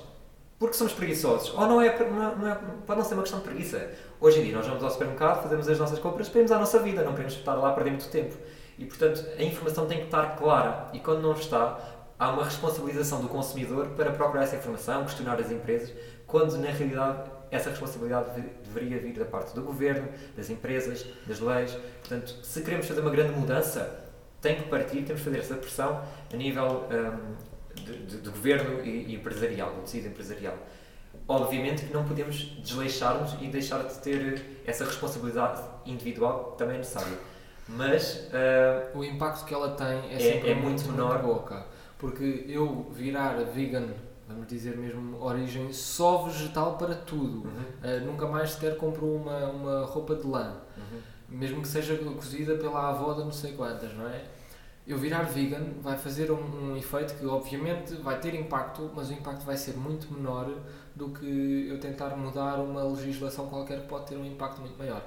porque 0.58 0.74
somos 0.74 0.94
preguiçosos, 0.94 1.54
ou 1.54 1.68
não 1.68 1.80
é, 1.80 1.96
não, 2.10 2.48
é, 2.48 2.58
pode 2.88 3.00
não 3.00 3.06
ser 3.06 3.14
uma 3.14 3.22
questão 3.22 3.40
de 3.40 3.46
preguiça. 3.46 3.92
Hoje 4.20 4.40
em 4.40 4.46
dia 4.46 4.56
nós 4.56 4.66
vamos 4.66 4.84
ao 4.84 4.90
supermercado, 4.90 5.44
fazemos 5.44 5.70
as 5.70 5.78
nossas 5.78 6.00
compras, 6.00 6.34
irmos 6.34 6.52
à 6.52 6.58
nossa 6.58 6.80
vida, 6.80 7.04
não 7.04 7.12
queremos 7.12 7.36
estar 7.36 7.54
lá 7.54 7.70
a 7.70 7.74
perder 7.74 7.92
muito 7.92 8.10
tempo. 8.10 8.36
E, 8.78 8.86
portanto, 8.86 9.26
a 9.38 9.44
informação 9.44 9.88
tem 9.88 10.00
que 10.00 10.06
estar 10.06 10.36
clara 10.36 10.90
e 10.94 11.00
quando 11.00 11.22
não 11.22 11.34
está, 11.34 11.80
há 12.20 12.30
uma 12.30 12.44
responsabilização 12.44 13.22
do 13.22 13.30
consumidor 13.30 13.88
para 13.90 14.12
procurar 14.12 14.44
essa 14.44 14.56
informação, 14.56 15.04
questionar 15.04 15.40
as 15.40 15.52
empresas, 15.52 15.94
quando 16.28 16.58
na 16.58 16.70
realidade 16.70 17.30
essa 17.52 17.70
responsabilidade 17.70 18.42
deveria 18.64 19.00
vir 19.00 19.14
da 19.14 19.26
parte 19.26 19.54
do 19.56 19.62
governo, 19.62 20.10
das 20.36 20.50
empresas, 20.50 21.06
das 21.26 21.40
leis. 21.40 21.72
Portanto, 22.02 22.36
se 22.44 22.62
queremos 22.62 22.88
fazer 22.88 23.02
uma 23.02 23.12
grande 23.12 23.32
mudança, 23.32 24.04
tem 24.42 24.56
que 24.58 24.70
partir, 24.70 25.04
temos 25.04 25.22
que 25.22 25.30
fazer 25.30 25.40
essa 25.40 25.56
pressão 25.56 26.02
a 26.32 26.36
nível 26.36 26.84
um, 26.92 27.82
de, 27.82 28.06
de, 28.06 28.22
de, 28.22 28.30
governo 28.30 28.84
e, 28.84 29.12
e 29.12 29.16
empresarial, 29.16 29.74
do 29.74 29.82
tecido 29.82 30.08
empresarial. 30.08 30.58
Obviamente 31.28 31.86
que 31.86 31.94
não 31.94 32.06
podemos 32.06 32.36
desleixar-nos 32.62 33.42
e 33.42 33.48
deixar 33.48 33.84
de 33.84 33.96
ter 34.00 34.62
essa 34.66 34.86
responsabilidade 34.86 35.64
individual 35.86 36.56
também 36.58 36.76
é 36.76 36.80
necessária 36.80 37.18
mas 37.68 38.28
uh, 38.28 38.98
o 38.98 39.04
impacto 39.04 39.46
que 39.46 39.54
ela 39.54 39.72
tem 39.72 40.12
é, 40.12 40.16
é 40.16 40.20
sempre 40.20 40.52
é 40.52 40.56
muito, 40.56 40.86
muito 40.86 40.92
menor 40.92 41.22
boca 41.22 41.66
porque 41.98 42.46
eu 42.48 42.92
virar 42.92 43.36
vegan 43.46 43.88
vamos 44.28 44.48
dizer 44.48 44.78
mesmo 44.78 45.22
origem 45.24 45.72
só 45.72 46.24
vegetal 46.24 46.78
para 46.78 46.94
tudo 46.94 47.48
uhum. 47.48 47.64
uh, 47.84 48.06
nunca 48.06 48.28
mais 48.28 48.52
sequer 48.52 48.78
compro 48.78 49.08
uma, 49.08 49.48
uma 49.48 49.86
roupa 49.86 50.16
de 50.16 50.28
lã 50.28 50.58
uhum. 50.78 51.00
mesmo 51.30 51.62
que 51.62 51.68
seja 51.68 51.98
cozida 51.98 52.56
pela 52.56 52.90
avó 52.90 53.14
de 53.14 53.24
não 53.24 53.32
sei 53.32 53.54
quantas, 53.54 53.94
não 53.94 54.08
é? 54.08 54.22
Eu 54.88 55.00
virar 55.00 55.24
vegan 55.24 55.66
vai 55.82 55.98
fazer 55.98 56.32
um, 56.32 56.74
um 56.74 56.78
efeito 56.78 57.16
que 57.16 57.26
obviamente 57.26 57.96
vai 57.96 58.20
ter 58.20 58.36
impacto, 58.36 58.92
mas 58.94 59.10
o 59.10 59.14
impacto 59.14 59.44
vai 59.44 59.58
ser 59.58 59.76
muito 59.76 60.14
menor 60.14 60.48
do 60.96 61.10
que 61.10 61.68
eu 61.68 61.80
tentar 61.80 62.16
mudar 62.16 62.60
uma 62.60 62.84
legislação 62.84 63.48
qualquer 63.48 63.82
que 63.82 63.88
pode 63.88 64.06
ter 64.06 64.16
um 64.16 64.24
impacto 64.24 64.62
muito 64.62 64.78
maior. 64.78 65.02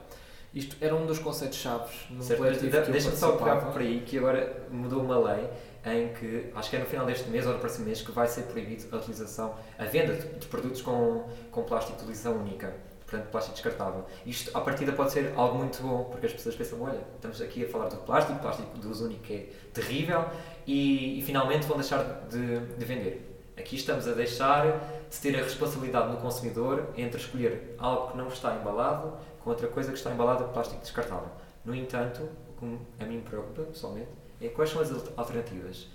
Isto 0.54 0.76
era 0.80 0.94
um 0.94 1.04
dos 1.04 1.18
conceitos 1.18 1.58
chaves 1.58 1.94
no 2.10 2.22
Certo, 2.22 2.38
coletivo 2.38 2.82
que 2.82 2.90
Deixa-me 2.90 3.16
só 3.16 3.32
pegar 3.32 3.56
por 3.56 3.80
aí 3.80 4.00
que 4.00 4.18
agora 4.18 4.66
mudou 4.70 5.02
uma 5.02 5.18
lei 5.18 5.48
em 5.84 6.08
que, 6.14 6.50
acho 6.54 6.70
que 6.70 6.76
é 6.76 6.78
no 6.80 6.86
final 6.86 7.06
deste 7.06 7.28
mês 7.28 7.46
ou 7.46 7.52
no 7.52 7.58
próximo 7.58 7.86
mês, 7.86 8.02
que 8.02 8.10
vai 8.10 8.26
ser 8.26 8.42
proibido 8.42 8.84
a 8.92 8.98
utilização, 8.98 9.54
a 9.78 9.84
venda 9.84 10.14
de, 10.14 10.38
de 10.38 10.46
produtos 10.46 10.82
com, 10.82 11.24
com 11.50 11.62
plástico 11.64 11.96
de 11.96 12.04
utilização 12.04 12.36
única. 12.36 12.74
Portanto, 13.06 13.30
plástico 13.30 13.54
descartável. 13.54 14.04
Isto, 14.26 14.54
à 14.54 14.60
partida, 14.60 14.92
pode 14.92 15.12
ser 15.12 15.32
algo 15.34 15.56
muito 15.56 15.82
bom, 15.82 16.04
porque 16.04 16.26
as 16.26 16.32
pessoas 16.32 16.54
pensam, 16.54 16.82
olha, 16.82 17.00
estamos 17.14 17.40
aqui 17.40 17.64
a 17.64 17.68
falar 17.68 17.88
do 17.88 17.96
plástico, 17.98 18.38
plástico 18.38 18.78
de 18.78 18.86
uso 18.86 19.06
único 19.06 19.32
é 19.32 19.46
terrível, 19.72 20.26
e, 20.66 21.18
e 21.18 21.22
finalmente 21.22 21.66
vão 21.66 21.78
deixar 21.78 22.26
de, 22.28 22.58
de 22.60 22.84
vender. 22.84 23.28
Aqui 23.56 23.76
estamos 23.76 24.06
a 24.06 24.12
deixar 24.12 25.06
de 25.10 25.16
ter 25.16 25.34
a 25.36 25.42
responsabilidade 25.42 26.12
no 26.12 26.18
consumidor 26.18 26.90
entre 26.96 27.18
escolher 27.18 27.74
algo 27.78 28.12
que 28.12 28.18
não 28.18 28.28
está 28.28 28.54
embalado 28.54 29.14
outra 29.48 29.68
coisa 29.68 29.90
que 29.90 29.98
está 29.98 30.10
embalada 30.10 30.44
de 30.44 30.52
plástico 30.52 30.80
descartável. 30.80 31.30
No 31.64 31.74
entanto, 31.74 32.28
o 32.48 32.60
que 32.60 32.78
a 33.00 33.06
mim 33.06 33.16
me 33.16 33.22
preocupa, 33.22 33.62
pessoalmente, 33.62 34.08
é 34.40 34.48
quais 34.48 34.70
são 34.70 34.80
as 34.80 34.90
alternativas. 35.16 35.88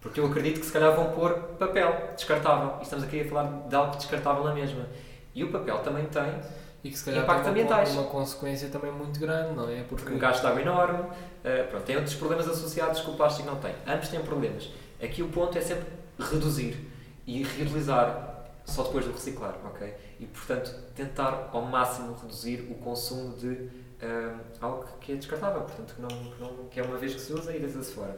Porque 0.00 0.18
eu 0.18 0.26
acredito 0.26 0.60
que 0.60 0.66
se 0.66 0.72
calhar 0.72 0.94
vão 0.96 1.12
pôr 1.12 1.34
papel 1.58 2.12
descartável. 2.14 2.78
E 2.80 2.82
estamos 2.82 3.04
aqui 3.04 3.20
a 3.20 3.28
falar 3.28 3.68
de 3.68 3.74
algo 3.74 3.96
descartável 3.96 4.44
na 4.44 4.54
mesma. 4.54 4.86
E 5.34 5.44
o 5.44 5.52
papel 5.52 5.78
também 5.80 6.06
tem 6.06 6.40
E 6.82 6.90
que 6.90 6.98
se 6.98 7.04
calhar 7.04 7.22
Impactos 7.22 7.52
tem 7.52 7.64
uma, 7.66 7.82
uma 8.00 8.04
consequência 8.04 8.68
também 8.70 8.90
muito 8.90 9.20
grande, 9.20 9.54
não 9.54 9.68
é? 9.68 9.82
porque 9.82 10.10
um 10.10 10.18
gasto 10.18 10.40
de 10.40 10.46
água 10.46 10.62
enorme, 10.62 11.04
eh, 11.44 11.64
pronto, 11.64 11.84
tem 11.84 11.96
outros 11.96 12.14
problemas 12.14 12.48
associados 12.48 13.02
que 13.02 13.10
o 13.10 13.14
plástico 13.14 13.46
não 13.46 13.56
tem. 13.56 13.74
Ambos 13.86 14.08
têm 14.08 14.20
problemas. 14.20 14.70
Aqui 15.02 15.22
o 15.22 15.28
ponto 15.28 15.56
é 15.58 15.60
sempre 15.60 15.86
reduzir 16.18 16.90
e 17.26 17.42
reutilizar 17.42 18.46
só 18.64 18.82
depois 18.84 19.04
de 19.04 19.12
reciclar, 19.12 19.54
ok? 19.64 19.94
E 20.20 20.26
portanto 20.26 20.70
tentar 20.94 21.48
ao 21.50 21.62
máximo 21.62 22.14
reduzir 22.14 22.70
o 22.70 22.74
consumo 22.74 23.34
de 23.36 23.68
eh, 24.00 24.36
algo 24.60 24.86
que 25.00 25.12
é 25.12 25.16
descartável, 25.16 25.62
portanto 25.62 25.94
que, 25.94 26.02
não, 26.02 26.08
que, 26.08 26.40
não, 26.40 26.68
que 26.68 26.78
é 26.78 26.82
uma 26.82 26.98
vez 26.98 27.14
que 27.14 27.20
se 27.20 27.32
usa 27.32 27.56
e 27.56 27.58
deita-se 27.58 27.92
fora. 27.92 28.16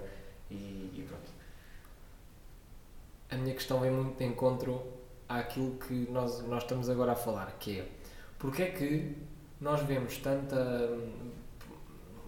E, 0.50 0.90
e 0.94 1.06
pronto. 1.08 1.30
a 3.30 3.36
minha 3.36 3.54
questão 3.54 3.80
vem 3.80 3.90
muito 3.90 4.18
de 4.18 4.24
encontro 4.24 4.82
àquilo 5.28 5.76
que 5.76 6.08
nós, 6.10 6.42
nós 6.46 6.64
estamos 6.64 6.90
agora 6.90 7.12
a 7.12 7.16
falar, 7.16 7.56
que 7.58 7.80
é 7.80 7.88
porque 8.42 8.62
é 8.64 8.70
que 8.72 9.16
nós 9.60 9.80
vemos 9.82 10.18
tanta, 10.18 10.56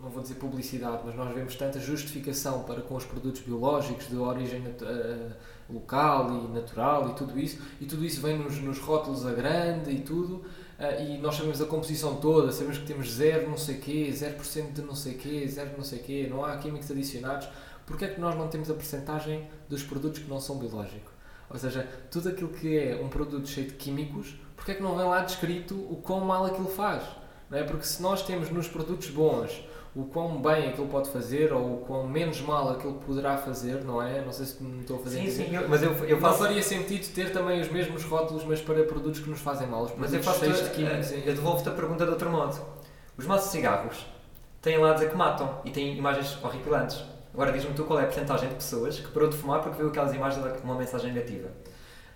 não 0.00 0.08
vou 0.08 0.22
dizer 0.22 0.36
publicidade, 0.36 1.02
mas 1.04 1.16
nós 1.16 1.34
vemos 1.34 1.56
tanta 1.56 1.80
justificação 1.80 2.62
para 2.62 2.80
com 2.82 2.94
os 2.94 3.04
produtos 3.04 3.40
biológicos 3.40 4.06
de 4.06 4.16
origem 4.16 4.62
eh, 4.64 5.32
local 5.68 6.30
e 6.30 6.52
natural 6.52 7.10
e 7.10 7.14
tudo 7.14 7.38
isso, 7.38 7.58
e 7.80 7.86
tudo 7.86 8.04
isso 8.04 8.20
vem 8.20 8.38
nos, 8.38 8.58
nos 8.58 8.78
rótulos 8.78 9.26
a 9.26 9.32
grande 9.32 9.90
e 9.90 10.00
tudo, 10.00 10.44
eh, 10.78 11.04
e 11.04 11.18
nós 11.18 11.36
sabemos 11.36 11.60
a 11.60 11.66
composição 11.66 12.16
toda, 12.16 12.52
sabemos 12.52 12.78
que 12.78 12.86
temos 12.86 13.12
zero 13.12 13.48
não 13.48 13.56
sei 13.56 13.78
quê, 13.78 14.10
0% 14.12 14.72
de 14.72 14.82
não 14.82 14.94
sei 14.94 15.14
quê, 15.14 15.46
zero 15.48 15.70
não 15.76 15.84
sei 15.84 15.98
quê, 16.00 16.26
não 16.30 16.44
há 16.44 16.56
químicos 16.58 16.90
adicionados, 16.90 17.48
porque 17.86 18.04
é 18.04 18.08
que 18.08 18.20
nós 18.20 18.36
não 18.36 18.48
temos 18.48 18.70
a 18.70 18.74
percentagem 18.74 19.48
dos 19.68 19.82
produtos 19.82 20.20
que 20.20 20.28
não 20.28 20.40
são 20.40 20.58
biológicos? 20.58 21.12
Ou 21.50 21.58
seja, 21.58 21.88
tudo 22.10 22.30
aquilo 22.30 22.48
que 22.48 22.76
é 22.76 23.00
um 23.02 23.08
produto 23.08 23.48
cheio 23.48 23.68
de 23.68 23.74
químicos, 23.74 24.34
porque 24.56 24.72
é 24.72 24.74
que 24.74 24.82
não 24.82 24.96
vem 24.96 25.06
lá 25.06 25.20
descrito 25.20 25.74
o 25.74 25.96
quão 25.96 26.20
mal 26.20 26.46
aquilo 26.46 26.68
faz? 26.68 27.04
Não 27.50 27.58
é? 27.58 27.62
Porque 27.62 27.84
se 27.84 28.02
nós 28.02 28.22
temos 28.22 28.50
nos 28.50 28.66
produtos 28.66 29.10
bons 29.10 29.62
o 29.96 30.04
quão 30.06 30.42
bem 30.42 30.68
aquilo 30.70 30.88
pode 30.88 31.08
fazer 31.10 31.52
ou 31.52 31.74
o 31.74 31.76
quão 31.86 32.06
menos 32.08 32.40
mal 32.40 32.70
aquilo 32.70 32.94
poderá 32.94 33.36
fazer, 33.36 33.84
não 33.84 34.02
é? 34.02 34.20
Não 34.24 34.32
sei 34.32 34.46
se 34.46 34.62
me 34.62 34.80
estou 34.80 34.96
a 34.96 34.98
fazer 35.00 35.18
Sim, 35.20 35.26
entender. 35.28 35.48
sim, 35.50 35.54
eu- 35.56 35.68
mas 35.68 35.82
eu, 35.82 35.92
eu 36.04 36.16
Não 36.16 36.20
faço. 36.20 36.38
faria 36.40 36.62
sentido 36.62 37.14
ter 37.14 37.32
também 37.32 37.60
os 37.60 37.68
mesmos 37.70 38.02
rótulos, 38.04 38.44
mas 38.44 38.60
para 38.60 38.82
produtos 38.84 39.20
que 39.20 39.30
nos 39.30 39.40
fazem 39.40 39.68
mal. 39.68 39.84
Os 39.84 39.92
Mas 39.96 40.12
eu 40.12 40.22
faço. 40.22 40.40
cheios 40.40 40.62
de 40.64 40.70
químicos. 40.70 41.12
Eu 41.12 41.34
devolvo-te 41.34 41.68
a 41.68 41.72
pergunta 41.72 42.04
de 42.04 42.10
outro 42.10 42.28
modo. 42.28 42.60
Os 43.16 43.24
maços 43.26 43.46
de 43.46 43.52
cigarros 43.52 44.04
têm 44.60 44.78
lá 44.78 44.90
a 44.90 44.94
dizer 44.94 45.10
que 45.10 45.16
matam 45.16 45.60
e 45.64 45.70
têm 45.70 45.96
imagens 45.96 46.36
horripilantes. 46.42 47.04
Agora 47.32 47.52
diz-me 47.52 47.72
tu 47.74 47.84
qual 47.84 47.98
é 48.00 48.02
a 48.02 48.06
porcentagem 48.06 48.48
de 48.48 48.54
pessoas 48.56 48.98
que 48.98 49.08
parou 49.08 49.28
de 49.28 49.36
fumar 49.36 49.60
porque 49.62 49.76
viu 49.78 49.88
aquelas 49.88 50.12
imagens 50.14 50.44
com 50.60 50.64
uma 50.64 50.76
mensagem 50.76 51.12
negativa. 51.12 51.48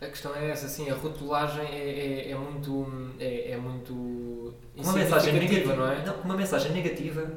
A 0.00 0.06
questão 0.06 0.32
é 0.34 0.50
essa, 0.50 0.66
assim, 0.66 0.88
a 0.90 0.94
rotulagem 0.94 1.64
é, 1.64 2.28
é, 2.28 2.30
é 2.30 2.34
muito. 2.36 2.86
É, 3.18 3.50
é 3.52 3.56
muito. 3.56 4.54
Uma 4.76 4.92
mensagem 4.92 5.32
negativa, 5.32 5.74
não 5.74 5.88
é? 5.90 6.04
Não, 6.04 6.14
uma 6.24 6.36
mensagem 6.36 6.70
negativa, 6.72 7.28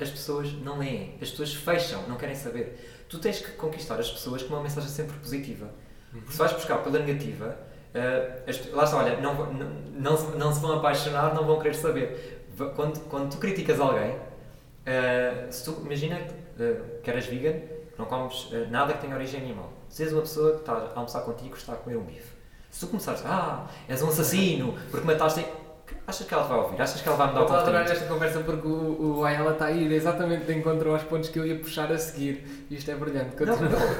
as 0.00 0.10
pessoas 0.10 0.52
não 0.52 0.78
leem. 0.78 1.14
As 1.22 1.30
pessoas 1.30 1.54
fecham, 1.54 2.02
não 2.08 2.16
querem 2.16 2.34
saber. 2.34 3.04
Tu 3.08 3.18
tens 3.18 3.38
que 3.40 3.52
conquistar 3.52 3.98
as 3.98 4.10
pessoas 4.10 4.42
com 4.42 4.54
uma 4.54 4.62
mensagem 4.62 4.88
sempre 4.90 5.16
positiva. 5.18 5.68
Porque 6.12 6.32
se 6.32 6.38
vais 6.38 6.52
buscar 6.52 6.78
pela 6.78 6.98
negativa, 6.98 7.56
eh, 7.94 8.42
as- 8.46 8.70
lá 8.72 8.84
está, 8.84 8.96
olha, 8.98 9.20
não, 9.20 9.34
não, 9.52 9.68
não, 9.92 10.16
se- 10.16 10.36
não 10.36 10.52
se 10.52 10.60
vão 10.60 10.78
apaixonar, 10.78 11.34
não 11.34 11.44
vão 11.46 11.58
querer 11.58 11.74
saber. 11.74 12.46
Quando, 12.74 13.00
quando 13.08 13.30
tu 13.32 13.36
criticas 13.38 13.78
alguém, 13.80 14.16
eh, 14.84 15.46
se 15.50 15.64
tu 15.64 15.80
imagina 15.84 16.18
eh, 16.58 16.80
que 17.02 17.10
eras 17.10 17.26
vegan, 17.26 17.52
que 17.52 17.98
não 17.98 18.06
comes 18.06 18.48
nada 18.70 18.94
que 18.94 19.00
tenha 19.02 19.14
origem 19.14 19.40
animal. 19.42 19.72
Se 19.88 20.02
és 20.02 20.12
uma 20.12 20.22
pessoa 20.22 20.52
que 20.54 20.60
está 20.60 20.72
a 20.72 20.92
almoçar 20.96 21.20
contigo 21.22 21.54
e 21.54 21.58
está 21.58 21.72
a 21.74 21.76
comer 21.76 21.96
um 21.96 22.02
bife. 22.04 22.34
Se 22.70 22.80
tu 22.80 22.88
começares, 22.88 23.22
ah, 23.24 23.66
és 23.88 24.02
um 24.02 24.08
assassino, 24.08 24.74
porque 24.90 25.06
mataste. 25.06 25.44
Achas 26.06 26.26
que 26.26 26.32
ela 26.32 26.44
vai 26.44 26.58
ouvir? 26.58 26.80
Achas 26.80 27.00
que 27.00 27.08
ela 27.08 27.16
vai 27.16 27.26
mudar 27.26 27.40
Eu 27.40 27.42
o 27.42 27.46
estou 27.46 27.58
a 27.58 27.62
adorar 27.62 27.90
esta 27.90 28.06
conversa 28.06 28.40
porque 28.40 28.68
o, 28.68 29.16
o 29.18 29.24
Ayala 29.24 29.52
está 29.52 29.66
a 29.66 29.72
ir 29.72 29.90
exatamente 29.90 30.44
de 30.44 30.54
encontro 30.54 30.92
aos 30.92 31.02
pontos 31.02 31.28
que 31.28 31.38
eu 31.38 31.46
ia 31.46 31.58
puxar 31.58 31.90
a 31.90 31.98
seguir. 31.98 32.66
Isto 32.70 32.90
é 32.92 32.94
brilhante. 32.94 33.34
Não, 33.44 33.56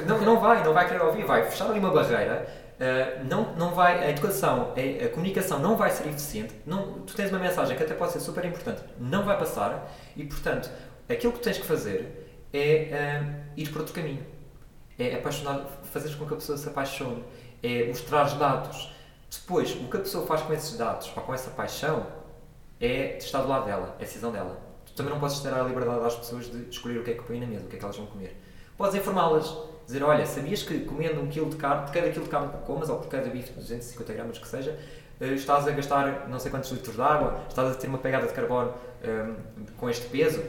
não, 0.07 0.25
não, 0.25 0.41
vai, 0.41 0.63
não 0.63 0.73
vai 0.73 0.87
querer 0.87 1.03
ouvir, 1.03 1.25
vai 1.25 1.43
fechar 1.45 1.69
ali 1.69 1.81
uma 1.81 1.91
barreira, 1.91 2.47
eh, 2.79 3.23
não, 3.29 3.55
não 3.57 3.75
vai, 3.75 4.05
a 4.05 4.11
educação, 4.11 4.75
a, 4.77 5.05
a 5.05 5.09
comunicação 5.09 5.59
não 5.59 5.77
vai 5.77 5.91
ser 5.91 6.09
eficiente, 6.09 6.55
não, 6.67 7.01
tu 7.01 7.15
tens 7.15 7.31
uma 7.31 7.39
mensagem 7.39 7.77
que 7.77 7.83
até 7.83 7.95
pode 7.95 8.13
ser 8.13 8.21
super 8.21 8.45
importante, 8.45 8.83
não 9.01 9.25
vai 9.25 9.39
passar 9.39 9.91
e, 10.15 10.25
portanto, 10.25 10.71
aquilo 11.09 11.33
que 11.33 11.41
tens 11.41 11.59
que 11.59 11.65
fazer 11.65 12.47
é 12.53 12.61
eh, 12.61 13.23
ir 13.57 13.69
para 13.71 13.81
outro 13.81 13.95
caminho. 13.95 14.25
É 14.99 15.15
apaixonar, 15.15 15.67
fazeres 15.93 16.15
com 16.15 16.25
que 16.27 16.35
a 16.35 16.37
pessoa 16.37 16.57
se 16.57 16.69
apaixone, 16.69 17.23
é 17.63 17.87
mostrar 17.89 18.25
dados. 18.39 18.95
Depois, 19.41 19.73
o 19.75 19.89
que 19.89 19.97
a 19.97 20.01
pessoa 20.01 20.27
faz 20.27 20.43
com 20.43 20.53
esses 20.53 20.77
dados 20.77 21.13
ou 21.17 21.23
com 21.23 21.35
essa 21.35 21.51
paixão 21.51 22.07
é 22.81 23.17
estar 23.19 23.43
do 23.43 23.49
lado 23.49 23.67
dela, 23.67 23.97
é 23.99 24.05
decisão 24.05 24.31
dela. 24.31 24.59
Tu 24.85 24.93
também 24.95 25.13
não 25.13 25.21
podes 25.21 25.41
ter 25.41 25.53
a 25.53 25.63
liberdade 25.63 26.05
às 26.05 26.15
pessoas 26.15 26.51
de 26.51 26.69
escolher 26.69 27.01
o 27.01 27.05
que 27.05 27.11
é 27.11 27.15
que 27.15 27.23
põem 27.23 27.41
na 27.41 27.47
mesa, 27.47 27.65
o 27.65 27.69
que 27.69 27.77
é 27.77 27.79
que 27.79 27.85
elas 27.85 27.97
vão 27.97 28.07
comer. 28.07 28.37
Podes 28.77 28.95
informá-las, 28.95 29.57
dizer, 29.87 30.03
olha, 30.03 30.27
sabias 30.27 30.63
que 30.63 30.81
comendo 30.81 31.21
um 31.21 31.29
quilo 31.29 31.49
de 31.49 31.57
carne, 31.57 31.85
por 31.87 31.93
cada 31.93 32.11
quilo 32.11 32.25
de 32.25 32.31
carne 32.31 32.49
que 32.49 32.59
comas, 32.67 32.89
ou 32.89 32.99
por 32.99 33.09
cada 33.09 33.29
bife 33.29 33.53
de 33.53 33.61
250 33.61 34.13
gramas 34.13 34.39
que 34.39 34.47
seja, 34.47 34.79
eh, 35.21 35.33
estás 35.33 35.67
a 35.67 35.71
gastar 35.71 36.29
não 36.29 36.39
sei 36.39 36.51
quantos 36.51 36.71
litros 36.71 36.95
de 36.95 37.01
água, 37.01 37.41
estás 37.49 37.73
a 37.73 37.75
ter 37.75 37.87
uma 37.87 37.99
pegada 37.99 38.27
de 38.27 38.33
carbono 38.33 38.75
eh, 39.03 39.33
com 39.79 39.89
este 39.89 40.07
peso, 40.09 40.43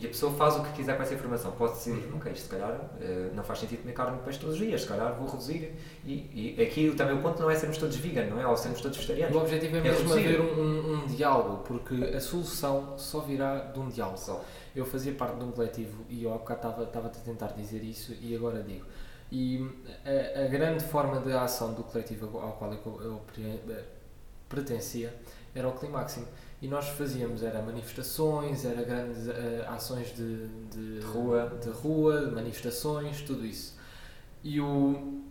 e 0.00 0.06
a 0.06 0.08
pessoa 0.08 0.32
faz 0.32 0.56
o 0.56 0.62
que 0.62 0.72
quiser 0.72 0.96
com 0.96 1.02
essa 1.02 1.14
informação. 1.14 1.52
Pode 1.52 1.74
dizer, 1.74 2.10
ok, 2.14 2.32
isto 2.32 2.44
se 2.44 2.48
calhar 2.48 2.80
eh, 3.00 3.30
não 3.34 3.42
faz 3.44 3.58
sentido 3.58 3.80
comer 3.82 3.92
carne 3.92 4.16
de 4.18 4.22
peixe 4.24 4.38
todos 4.38 4.54
os 4.54 4.60
dias, 4.60 4.80
se 4.82 4.86
calhar 4.88 5.14
vou 5.14 5.28
reduzir. 5.28 5.72
E, 6.04 6.54
e 6.58 6.62
aqui 6.62 6.92
também 6.96 7.14
o 7.16 7.20
ponto 7.22 7.40
não 7.42 7.50
é 7.50 7.54
sermos 7.54 7.76
todos 7.78 7.96
vegan, 7.96 8.26
não 8.26 8.40
é? 8.40 8.46
Ou 8.46 8.56
sermos 8.56 8.80
todos 8.80 8.96
vegetarianos. 8.96 9.36
O 9.36 9.40
objetivo 9.40 9.76
é 9.76 9.78
É 9.78 9.82
mesmo 9.82 9.98
reduzir. 10.08 10.26
haver 10.26 10.40
um, 10.40 10.94
um- 11.04 11.06
diálogo, 11.06 11.58
porque 11.64 11.94
a 12.16 12.20
solução 12.20 12.96
só 12.98 13.20
virá 13.20 13.58
de 13.58 13.78
um 13.78 13.88
diálogo. 13.88 14.18
Só. 14.18 14.44
Eu 14.74 14.86
fazia 14.86 15.12
parte 15.12 15.36
de 15.38 15.44
um 15.44 15.50
coletivo 15.50 16.04
e 16.08 16.22
eu 16.24 16.32
há 16.32 16.38
bocado 16.38 16.58
estava, 16.68 16.82
estava 16.84 17.06
a 17.08 17.10
tentar 17.10 17.48
dizer 17.48 17.82
isso 17.82 18.14
e 18.20 18.34
agora 18.34 18.62
digo. 18.62 18.86
E 19.32 19.64
a, 20.04 20.44
a 20.44 20.46
grande 20.48 20.82
forma 20.84 21.20
de 21.20 21.32
ação 21.32 21.72
do 21.74 21.82
coletivo 21.84 22.38
ao 22.38 22.52
qual 22.52 22.72
eu, 22.72 23.00
eu 23.02 23.20
pre- 23.32 23.60
pertencia 24.48 25.14
era 25.54 25.68
o 25.68 25.72
Climáximo. 25.72 26.26
E 26.62 26.68
nós 26.68 26.88
fazíamos, 26.88 27.42
era 27.42 27.62
manifestações, 27.62 28.64
era 28.66 28.82
grandes 28.82 29.26
eh, 29.28 29.64
ações 29.68 30.14
de, 30.14 30.46
de, 30.70 31.00
rua. 31.06 31.58
de 31.62 31.70
rua, 31.70 32.30
manifestações, 32.30 33.22
tudo 33.22 33.46
isso. 33.46 33.78
E 34.44 34.60
o, 34.60 35.22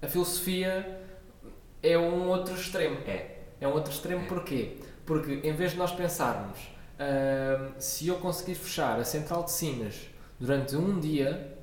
a 0.00 0.06
filosofia 0.06 1.00
é 1.82 1.98
um 1.98 2.28
outro 2.28 2.54
extremo. 2.54 2.96
É. 3.06 3.38
É 3.60 3.66
um 3.66 3.72
outro 3.72 3.92
extremo 3.92 4.22
É. 4.22 4.26
porquê? 4.26 4.76
Porque 5.04 5.40
em 5.42 5.52
vez 5.54 5.72
de 5.72 5.78
nós 5.78 5.90
pensarmos 5.92 6.58
ahm, 6.98 7.72
se 7.78 8.06
eu 8.08 8.16
conseguir 8.18 8.54
fechar 8.54 8.98
a 9.00 9.04
central 9.04 9.44
de 9.44 9.50
Sines 9.52 10.08
durante 10.38 10.76
um 10.76 11.00
dia, 11.00 11.58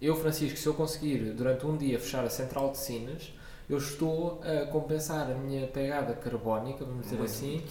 eu, 0.00 0.14
Francisco, 0.16 0.58
se 0.58 0.66
eu 0.66 0.74
conseguir 0.74 1.32
durante 1.32 1.64
um 1.66 1.76
dia 1.76 1.98
fechar 1.98 2.24
a 2.24 2.30
central 2.30 2.72
de 2.72 2.78
Sines, 2.78 3.33
eu 3.68 3.78
estou 3.78 4.40
a 4.42 4.66
compensar 4.66 5.30
a 5.30 5.34
minha 5.34 5.66
pegada 5.66 6.14
carbónica, 6.14 6.84
vamos 6.84 7.02
dizer 7.04 7.16
Muito. 7.16 7.30
assim, 7.30 7.64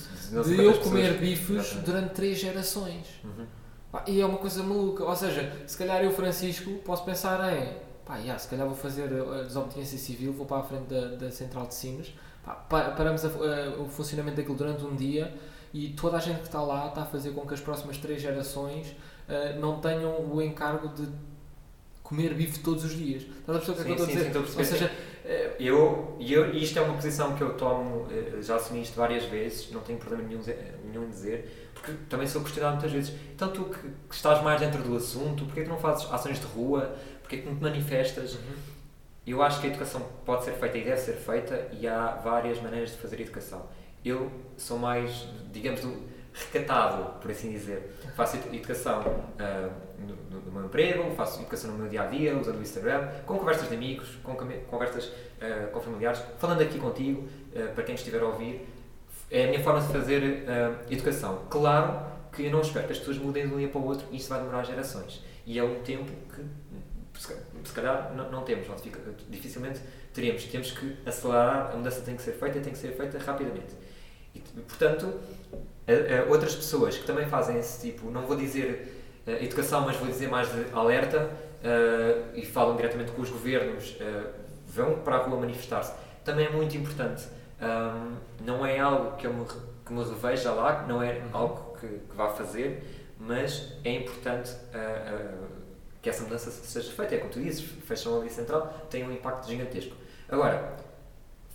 sei 0.44 0.58
de 0.58 0.64
eu 0.64 0.80
comer 0.80 1.18
bifes 1.20 1.74
durante 1.86 2.14
três 2.14 2.40
gerações. 2.40 3.06
Uhum. 3.24 3.46
Pá, 3.92 4.04
e 4.08 4.20
é 4.20 4.26
uma 4.26 4.38
coisa 4.40 4.64
maluca. 4.64 5.04
Ou 5.04 5.16
seja, 5.16 5.52
se 5.68 5.78
calhar 5.78 6.04
eu, 6.04 6.12
Francisco, 6.12 6.72
posso 6.86 7.04
pensar 7.06 7.54
em 7.54 7.78
pá, 8.06 8.18
yeah, 8.18 8.38
se 8.38 8.48
calhar 8.50 8.66
vou 8.68 8.76
fazer 8.76 9.04
a 9.14 9.44
desobediência 9.44 9.98
civil, 9.98 10.34
vou 10.34 10.46
para 10.46 10.58
a 10.58 10.64
frente 10.64 10.86
da, 10.88 11.16
da 11.16 11.32
central 11.32 11.68
de 11.68 11.76
Sines, 11.76 12.14
pá, 12.44 12.54
pa- 12.54 12.90
paramos 12.92 13.24
a- 13.24 13.28
a- 13.30 13.80
o 13.82 13.86
funcionamento 13.88 14.38
daquilo 14.38 14.56
durante 14.56 14.84
um 14.84 14.96
dia 14.96 15.34
e 15.74 15.90
toda 15.90 16.18
a 16.18 16.20
gente 16.20 16.40
que 16.40 16.48
está 16.48 16.62
lá 16.62 16.88
está 16.88 17.04
a 17.04 17.06
fazer 17.06 17.32
com 17.32 17.46
que 17.48 17.54
as 17.54 17.62
próximas 17.62 17.98
três 17.98 18.22
gerações 18.22 18.88
uh, 18.90 19.60
não 19.60 19.80
tenham 19.80 20.20
o 20.30 20.42
encargo 20.42 20.90
de 20.90 21.08
comer 22.04 22.34
bife 22.34 22.60
todos 22.60 22.84
os 22.84 22.96
dias. 22.96 23.24
Estás 23.24 23.58
a 23.58 23.62
perceber 23.62 23.72
o 23.72 23.76
que 23.76 23.82
é 23.82 23.86
que 23.86 24.02
eu 24.02 24.06
estou 24.26 24.42
a 24.42 24.44
dizer? 24.44 24.60
Ou 24.60 24.66
seja, 24.66 24.92
eh, 25.26 25.56
eu, 25.60 26.18
eu, 26.20 26.54
isto 26.54 26.78
é 26.78 26.82
uma 26.82 26.94
posição 26.96 27.36
que 27.36 27.42
eu 27.42 27.54
tomo, 27.56 28.08
eh, 28.12 28.42
já 28.42 28.58
assumi 28.58 28.82
isto 28.82 28.96
várias 28.96 29.24
vezes, 29.26 29.72
não 29.72 29.82
tenho 29.82 29.98
problema 29.98 30.28
nenhum, 30.28 30.42
nenhum 30.84 31.06
em 31.06 31.10
dizer, 31.10 31.72
porque 31.74 31.94
também 32.10 32.28
sou 32.28 32.42
questionado 32.42 32.76
muitas 32.76 32.92
vezes. 32.92 33.14
Então, 33.34 33.50
tu 33.50 33.64
que, 33.66 33.80
que 33.80 34.16
estás 34.16 34.44
mais 34.44 34.60
dentro 34.60 34.84
do 34.84 34.96
assunto, 34.98 35.46
porquê 35.46 35.64
que 35.64 35.70
não 35.70 35.80
fazes 35.80 36.06
ações 36.12 36.40
de 36.40 36.46
rua? 36.46 36.96
Porquê 37.22 37.38
que 37.38 37.46
não 37.48 37.56
te 37.56 37.64
manifestas? 37.64 38.36
Uhum. 38.36 38.56
Eu 39.26 39.42
acho 39.42 39.62
que 39.62 39.68
a 39.68 39.70
educação 39.70 40.02
pode 40.26 40.44
ser 40.44 40.52
feita 40.52 40.78
e 40.78 40.84
deve 40.84 41.00
ser 41.00 41.14
feita, 41.14 41.70
e 41.72 41.88
há 41.88 42.20
várias 42.22 42.62
maneiras 42.62 42.92
de 42.92 42.98
fazer 42.98 43.22
educação. 43.22 43.66
Eu 44.04 44.30
sou 44.58 44.78
mais, 44.78 45.26
digamos, 45.54 45.80
do 45.80 46.04
recatado, 46.34 47.20
por 47.20 47.32
assim 47.32 47.52
dizer. 47.52 47.96
Faço 48.18 48.36
educação 48.36 49.02
uh, 49.02 49.72
no, 50.04 50.42
no, 50.42 50.52
meu 50.52 50.66
emprego, 50.66 51.10
faço 51.16 51.40
educação 51.40 51.72
no 51.72 51.78
meu 51.78 51.88
dia 51.88 52.04
a 52.04 52.06
dia, 52.08 52.38
usando 52.38 52.58
o 52.58 52.62
Instagram, 52.62 53.08
com 53.26 53.38
conversas 53.38 53.70
de 53.70 53.76
amigos, 53.76 54.18
com 54.24 54.36
conversas 54.68 55.06
uh, 55.06 55.72
com 55.72 55.82
familiares, 55.82 56.22
falando 56.38 56.62
aqui 56.62 56.80
contigo, 56.80 57.22
uh, 57.22 57.74
para 57.74 57.84
quem 57.84 57.96
estiver 57.96 58.22
a 58.22 58.28
ouvir. 58.28 58.68
É 59.32 59.46
a 59.46 59.48
minha 59.48 59.64
forma 59.64 59.82
de 59.82 59.88
fazer 59.88 60.44
educação. 60.92 61.42
Claro 61.50 62.06
que 62.32 62.46
eu 62.46 62.52
não 62.52 62.62
espero 62.62 62.86
que 62.86 62.94
as 62.94 63.00
pessoas 63.00 63.18
mudem 63.18 63.48
de 63.48 63.54
um 63.54 63.58
dia 63.58 63.68
para 63.68 63.82
o 63.82 63.86
outro 63.86 64.06
e 64.12 64.18
isso 64.18 64.30
vai 64.30 64.38
demorar 64.38 64.64
gerações. 64.64 65.24
E 65.44 65.58
é 65.58 65.64
um 65.64 65.82
tempo 65.82 66.12
que, 66.36 67.20
se 67.20 67.74
calhar, 67.74 68.14
não, 68.16 68.30
não 68.30 68.44
temos, 68.44 68.68
dificilmente 69.30 69.80
teríamos. 70.14 70.44
Temos 70.44 70.72
que 70.72 70.98
acelerar, 71.04 71.72
a 71.72 71.76
mudança 71.76 72.02
tem 72.02 72.16
que 72.16 72.22
ser 72.22 72.34
feita, 72.34 72.60
tem 72.60 72.74
que 72.74 72.78
ser 72.78 72.96
feita 72.96 73.18
rapidamente. 73.18 73.74
E, 74.36 74.40
portanto, 74.40 75.12
outras 76.30 76.56
pessoas 76.56 76.98
que 76.98 77.06
também 77.06 77.28
fazem 77.28 77.58
esse 77.58 77.90
tipo, 77.90 78.10
não 78.10 78.26
vou 78.26 78.36
dizer 78.36 78.68
uh, 78.70 78.93
educação, 79.32 79.82
mas 79.82 79.96
vou 79.96 80.08
dizer 80.08 80.30
mais 80.30 80.52
de 80.52 80.66
alerta 80.74 81.30
uh, 81.64 82.36
e 82.36 82.46
falam 82.46 82.76
diretamente 82.76 83.12
com 83.12 83.22
os 83.22 83.30
governos, 83.30 83.92
uh, 83.92 84.30
vão 84.68 85.00
para 85.00 85.16
a 85.16 85.20
rua 85.20 85.40
manifestar-se, 85.40 85.94
também 86.24 86.46
é 86.46 86.50
muito 86.50 86.76
importante. 86.76 87.28
Um, 87.62 88.16
não 88.44 88.66
é 88.66 88.80
algo 88.80 89.16
que 89.16 89.26
eu 89.26 89.34
me, 89.34 89.46
que 89.46 89.94
me 89.94 90.04
reveja 90.04 90.52
lá, 90.52 90.86
não 90.88 91.02
é 91.02 91.22
algo 91.32 91.78
que, 91.80 91.88
que 91.88 92.16
vá 92.16 92.30
fazer, 92.30 92.84
mas 93.18 93.74
é 93.86 93.92
importante 93.94 94.52
que 96.02 96.10
essa 96.10 96.24
mudança 96.24 96.52
seja 96.52 96.92
feita. 96.92 97.16
É 97.16 97.18
como 97.20 97.32
tu 97.32 97.40
dizes, 97.40 97.62
fecham 97.62 98.20
ali 98.20 98.30
central, 98.30 98.86
tem 98.90 99.06
um 99.06 99.12
impacto 99.14 99.48
gigantesco. 99.48 99.96
Agora, 100.28 100.76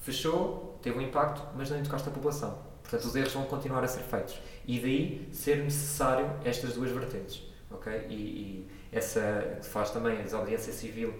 fechou, 0.00 0.78
teve 0.80 0.96
um 0.96 1.02
impacto, 1.02 1.42
mas 1.54 1.68
não 1.68 1.78
educaste 1.78 2.08
a 2.08 2.12
população 2.12 2.68
Portanto, 2.88 3.04
os 3.04 3.14
erros 3.14 3.32
vão 3.34 3.44
continuar 3.44 3.84
a 3.84 3.86
ser 3.86 4.00
feitos. 4.00 4.40
E 4.66 4.80
daí 4.80 5.28
ser 5.30 5.58
necessário 5.58 6.30
estas 6.42 6.72
duas 6.72 6.90
vertentes. 6.90 7.42
Ok? 7.70 8.06
E, 8.08 8.14
e 8.14 8.68
essa 8.92 9.58
que 9.60 9.66
faz 9.66 9.90
também 9.90 10.18
a 10.18 10.22
desobediência 10.22 10.72
civil, 10.72 11.14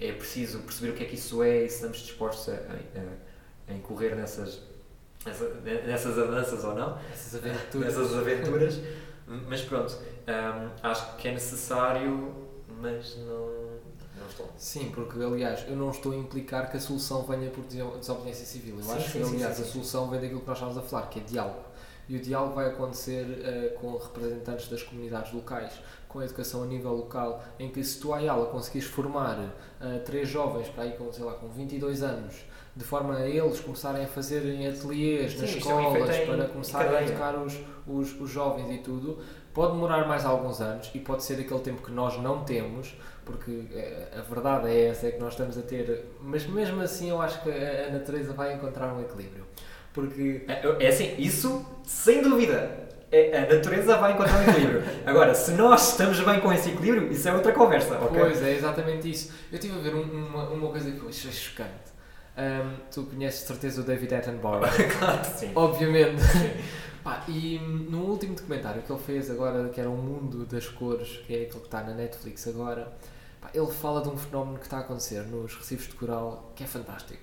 é 0.00 0.12
preciso 0.12 0.60
perceber 0.60 0.92
o 0.92 0.94
que 0.94 1.04
é 1.04 1.06
que 1.06 1.14
isso 1.14 1.42
é 1.42 1.64
e 1.64 1.68
se 1.68 1.76
estamos 1.76 1.98
dispostos 1.98 2.48
a, 2.48 2.56
a, 2.56 3.72
a 3.72 3.74
incorrer 3.74 4.16
nessas, 4.16 4.62
nessas 5.86 6.18
avanças 6.18 6.64
ou 6.64 6.74
não. 6.74 6.98
Essas 7.12 7.34
aventuras. 7.36 7.96
Nessas 7.96 8.16
aventuras. 8.16 8.80
mas 9.48 9.62
pronto, 9.62 9.94
hum, 9.94 10.70
acho 10.82 11.16
que 11.16 11.28
é 11.28 11.32
necessário, 11.32 12.34
mas 12.80 13.16
não 13.18 13.64
não 14.24 14.30
estou. 14.30 14.50
Sim, 14.56 14.90
porque 14.94 15.22
aliás, 15.22 15.64
eu 15.68 15.76
não 15.76 15.90
estou 15.90 16.12
a 16.12 16.16
implicar 16.16 16.70
que 16.70 16.76
a 16.76 16.80
solução 16.80 17.22
venha 17.24 17.50
por 17.50 17.64
desobediência 17.64 18.46
civil. 18.46 18.76
Eu 18.76 18.82
sim, 18.82 18.92
acho 18.92 19.10
sim, 19.10 19.18
que 19.18 19.34
aliás 19.34 19.56
sim, 19.56 19.62
a 19.62 19.66
solução 19.66 20.10
vem 20.10 20.20
daquilo 20.20 20.40
que 20.40 20.46
nós 20.46 20.56
estávamos 20.56 20.82
a 20.82 20.86
falar, 20.86 21.08
que 21.08 21.20
é 21.20 21.22
diálogo. 21.22 21.63
E 22.08 22.16
o 22.16 22.20
diálogo 22.20 22.54
vai 22.54 22.66
acontecer 22.66 23.24
uh, 23.24 23.78
com 23.80 23.96
representantes 23.96 24.68
das 24.68 24.82
comunidades 24.82 25.32
locais, 25.32 25.72
com 26.08 26.20
a 26.20 26.24
educação 26.24 26.62
a 26.62 26.66
nível 26.66 26.92
local, 26.92 27.42
em 27.58 27.70
que 27.70 27.82
se 27.82 28.00
tu 28.00 28.12
aula 28.12 28.46
conseguires 28.46 28.88
formar 28.88 29.38
uh, 29.38 30.00
três 30.04 30.28
jovens 30.28 30.68
para 30.68 30.84
aí 30.84 30.92
com, 30.92 31.12
sei 31.12 31.24
lá, 31.24 31.32
com 31.32 31.48
22 31.48 32.02
anos, 32.02 32.44
de 32.76 32.84
forma 32.84 33.16
a 33.16 33.28
eles 33.28 33.60
começarem 33.60 34.04
a 34.04 34.08
fazerem 34.08 34.66
ateliês 34.66 35.40
nas 35.40 35.50
escolas, 35.50 36.16
para 36.26 36.44
começarem 36.46 36.96
a 36.96 37.02
educar 37.02 37.36
os, 37.36 37.58
os, 37.86 38.20
os 38.20 38.30
jovens 38.30 38.74
e 38.74 38.78
tudo, 38.78 39.18
pode 39.52 39.72
demorar 39.72 40.06
mais 40.08 40.24
alguns 40.24 40.60
anos 40.60 40.90
e 40.92 40.98
pode 40.98 41.22
ser 41.22 41.40
aquele 41.40 41.60
tempo 41.60 41.82
que 41.82 41.92
nós 41.92 42.20
não 42.20 42.44
temos, 42.44 42.96
porque 43.24 43.66
eh, 43.72 44.08
a 44.18 44.22
verdade 44.22 44.68
é 44.68 44.88
essa, 44.88 45.06
é 45.06 45.12
que 45.12 45.20
nós 45.20 45.32
estamos 45.32 45.56
a 45.56 45.62
ter, 45.62 46.04
mas 46.20 46.44
mesmo 46.46 46.80
assim 46.80 47.10
eu 47.10 47.22
acho 47.22 47.40
que 47.42 47.50
a 47.50 47.90
natureza 47.92 48.32
vai 48.32 48.54
encontrar 48.54 48.92
um 48.92 49.00
equilíbrio. 49.00 49.46
Porque... 49.94 50.42
É, 50.46 50.84
é 50.84 50.88
assim, 50.88 51.14
isso 51.16 51.64
sem 51.84 52.20
dúvida. 52.20 52.84
É, 53.10 53.38
a 53.38 53.54
natureza 53.54 53.96
vai 53.96 54.12
encontrar 54.12 54.40
um 54.40 54.50
equilíbrio. 54.50 54.82
Agora, 55.06 55.32
se 55.34 55.52
nós 55.52 55.92
estamos 55.92 56.18
bem 56.20 56.40
com 56.40 56.52
esse 56.52 56.70
equilíbrio, 56.70 57.10
isso 57.12 57.28
é 57.28 57.32
outra 57.32 57.52
conversa. 57.52 57.96
Okay? 57.96 58.20
Pois, 58.20 58.42
é 58.42 58.56
exatamente 58.56 59.08
isso. 59.08 59.32
Eu 59.52 59.58
estive 59.58 59.78
a 59.78 59.82
ver 59.82 59.94
uma, 59.94 60.50
uma 60.50 60.68
coisa 60.68 60.90
que 60.90 61.00
eu 61.00 61.08
achei 61.08 61.30
chocante. 61.30 61.94
Um, 62.36 62.74
tu 62.92 63.04
conheces 63.04 63.42
de 63.42 63.46
certeza 63.46 63.80
o 63.80 63.84
David 63.84 64.12
Attenborough? 64.16 64.66
claro 64.98 65.20
que 65.20 65.38
sim. 65.38 65.52
Obviamente. 65.54 66.20
Sim. 66.20 66.50
Pá, 67.04 67.22
e 67.28 67.58
no 67.58 67.98
último 68.06 68.34
documentário 68.34 68.82
que 68.82 68.90
ele 68.90 69.00
fez 69.00 69.30
agora, 69.30 69.68
que 69.68 69.78
era 69.78 69.90
O 69.90 69.96
Mundo 69.96 70.46
das 70.46 70.66
Cores, 70.66 71.18
que 71.26 71.34
é 71.34 71.42
aquele 71.42 71.60
que 71.60 71.66
está 71.66 71.82
na 71.82 71.92
Netflix 71.92 72.48
agora, 72.48 72.90
pá, 73.42 73.50
ele 73.52 73.70
fala 73.70 74.00
de 74.00 74.08
um 74.08 74.16
fenómeno 74.16 74.56
que 74.56 74.64
está 74.64 74.78
a 74.78 74.80
acontecer 74.80 75.20
nos 75.24 75.54
recifes 75.54 75.86
de 75.86 75.94
coral 75.96 76.50
que 76.56 76.64
é 76.64 76.66
fantástico. 76.66 77.22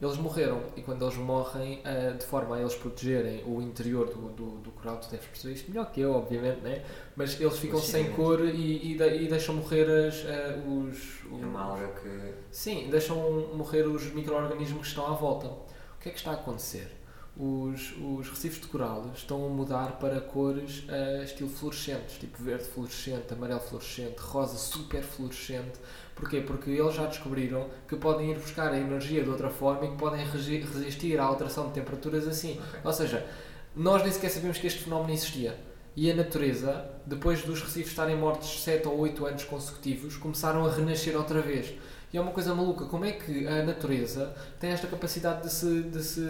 Eles 0.00 0.16
morreram 0.16 0.62
e 0.76 0.80
quando 0.80 1.04
eles 1.04 1.16
morrem, 1.16 1.80
uh, 1.80 2.16
de 2.16 2.24
forma 2.24 2.56
a 2.56 2.60
eles 2.60 2.74
protegerem 2.74 3.44
o 3.44 3.60
interior 3.60 4.06
do, 4.06 4.30
do, 4.30 4.50
do, 4.58 4.70
coral, 4.70 4.96
tu 4.96 5.10
deves 5.10 5.26
perceber 5.26 5.54
isto 5.54 5.70
melhor 5.70 5.92
que 5.92 6.00
eu, 6.00 6.12
obviamente, 6.12 6.60
né? 6.60 6.82
mas 7.14 7.38
eles 7.38 7.58
ficam 7.58 7.78
sem 7.78 8.10
cor 8.12 8.40
e, 8.40 8.48
e, 8.48 8.92
e, 8.94 9.28
deixam 9.28 9.56
morrer 9.56 9.84
as, 10.06 10.24
uh, 10.24 10.88
os. 10.88 11.20
É 11.30 11.44
uma 11.44 11.62
alga 11.62 11.88
que. 11.88 12.34
Sim, 12.50 12.88
deixam 12.90 13.16
morrer 13.54 13.82
os 13.82 14.10
micro-organismos 14.12 14.80
que 14.80 14.88
estão 14.88 15.06
à 15.06 15.12
volta. 15.12 15.48
O 15.48 16.02
que 16.02 16.08
é 16.08 16.12
que 16.12 16.18
está 16.18 16.30
a 16.30 16.34
acontecer? 16.34 16.99
Os, 17.36 17.94
os 17.96 18.28
recifes 18.28 18.60
de 18.60 18.66
coral 18.66 19.10
estão 19.14 19.46
a 19.46 19.48
mudar 19.48 19.98
para 19.98 20.20
cores 20.20 20.84
uh, 20.88 21.22
estilo 21.22 21.48
fluorescentes, 21.48 22.18
tipo 22.18 22.42
verde 22.42 22.64
fluorescente, 22.64 23.32
amarelo 23.32 23.60
fluorescente, 23.60 24.18
rosa 24.18 24.58
super 24.58 25.02
fluorescente. 25.02 25.78
Porquê? 26.14 26.40
Porque 26.40 26.70
eles 26.70 26.94
já 26.94 27.06
descobriram 27.06 27.68
que 27.88 27.96
podem 27.96 28.30
ir 28.30 28.38
buscar 28.38 28.72
a 28.72 28.78
energia 28.78 29.22
de 29.22 29.30
outra 29.30 29.48
forma 29.48 29.86
e 29.86 29.90
que 29.90 29.96
podem 29.96 30.24
resistir 30.26 31.18
à 31.18 31.24
alteração 31.24 31.68
de 31.68 31.72
temperaturas 31.72 32.28
assim. 32.28 32.52
Okay. 32.52 32.80
Ou 32.84 32.92
seja, 32.92 33.26
nós 33.74 34.02
nem 34.02 34.12
sequer 34.12 34.30
sabíamos 34.30 34.58
que 34.58 34.66
este 34.66 34.84
fenómeno 34.84 35.12
existia. 35.12 35.56
E 35.96 36.10
a 36.10 36.14
natureza, 36.14 36.90
depois 37.06 37.42
dos 37.42 37.62
recifes 37.62 37.90
estarem 37.90 38.16
mortos 38.16 38.62
7 38.62 38.86
ou 38.86 38.98
8 38.98 39.26
anos 39.26 39.44
consecutivos, 39.44 40.16
começaram 40.16 40.64
a 40.64 40.70
renascer 40.70 41.16
outra 41.16 41.40
vez. 41.40 41.74
E 42.12 42.18
é 42.18 42.20
uma 42.20 42.32
coisa 42.32 42.52
maluca, 42.54 42.86
como 42.86 43.04
é 43.04 43.12
que 43.12 43.46
a 43.46 43.62
natureza 43.62 44.34
tem 44.58 44.70
esta 44.70 44.88
capacidade 44.88 45.42
de 45.42 45.50
se, 45.50 45.82
de 45.84 46.02
se 46.02 46.22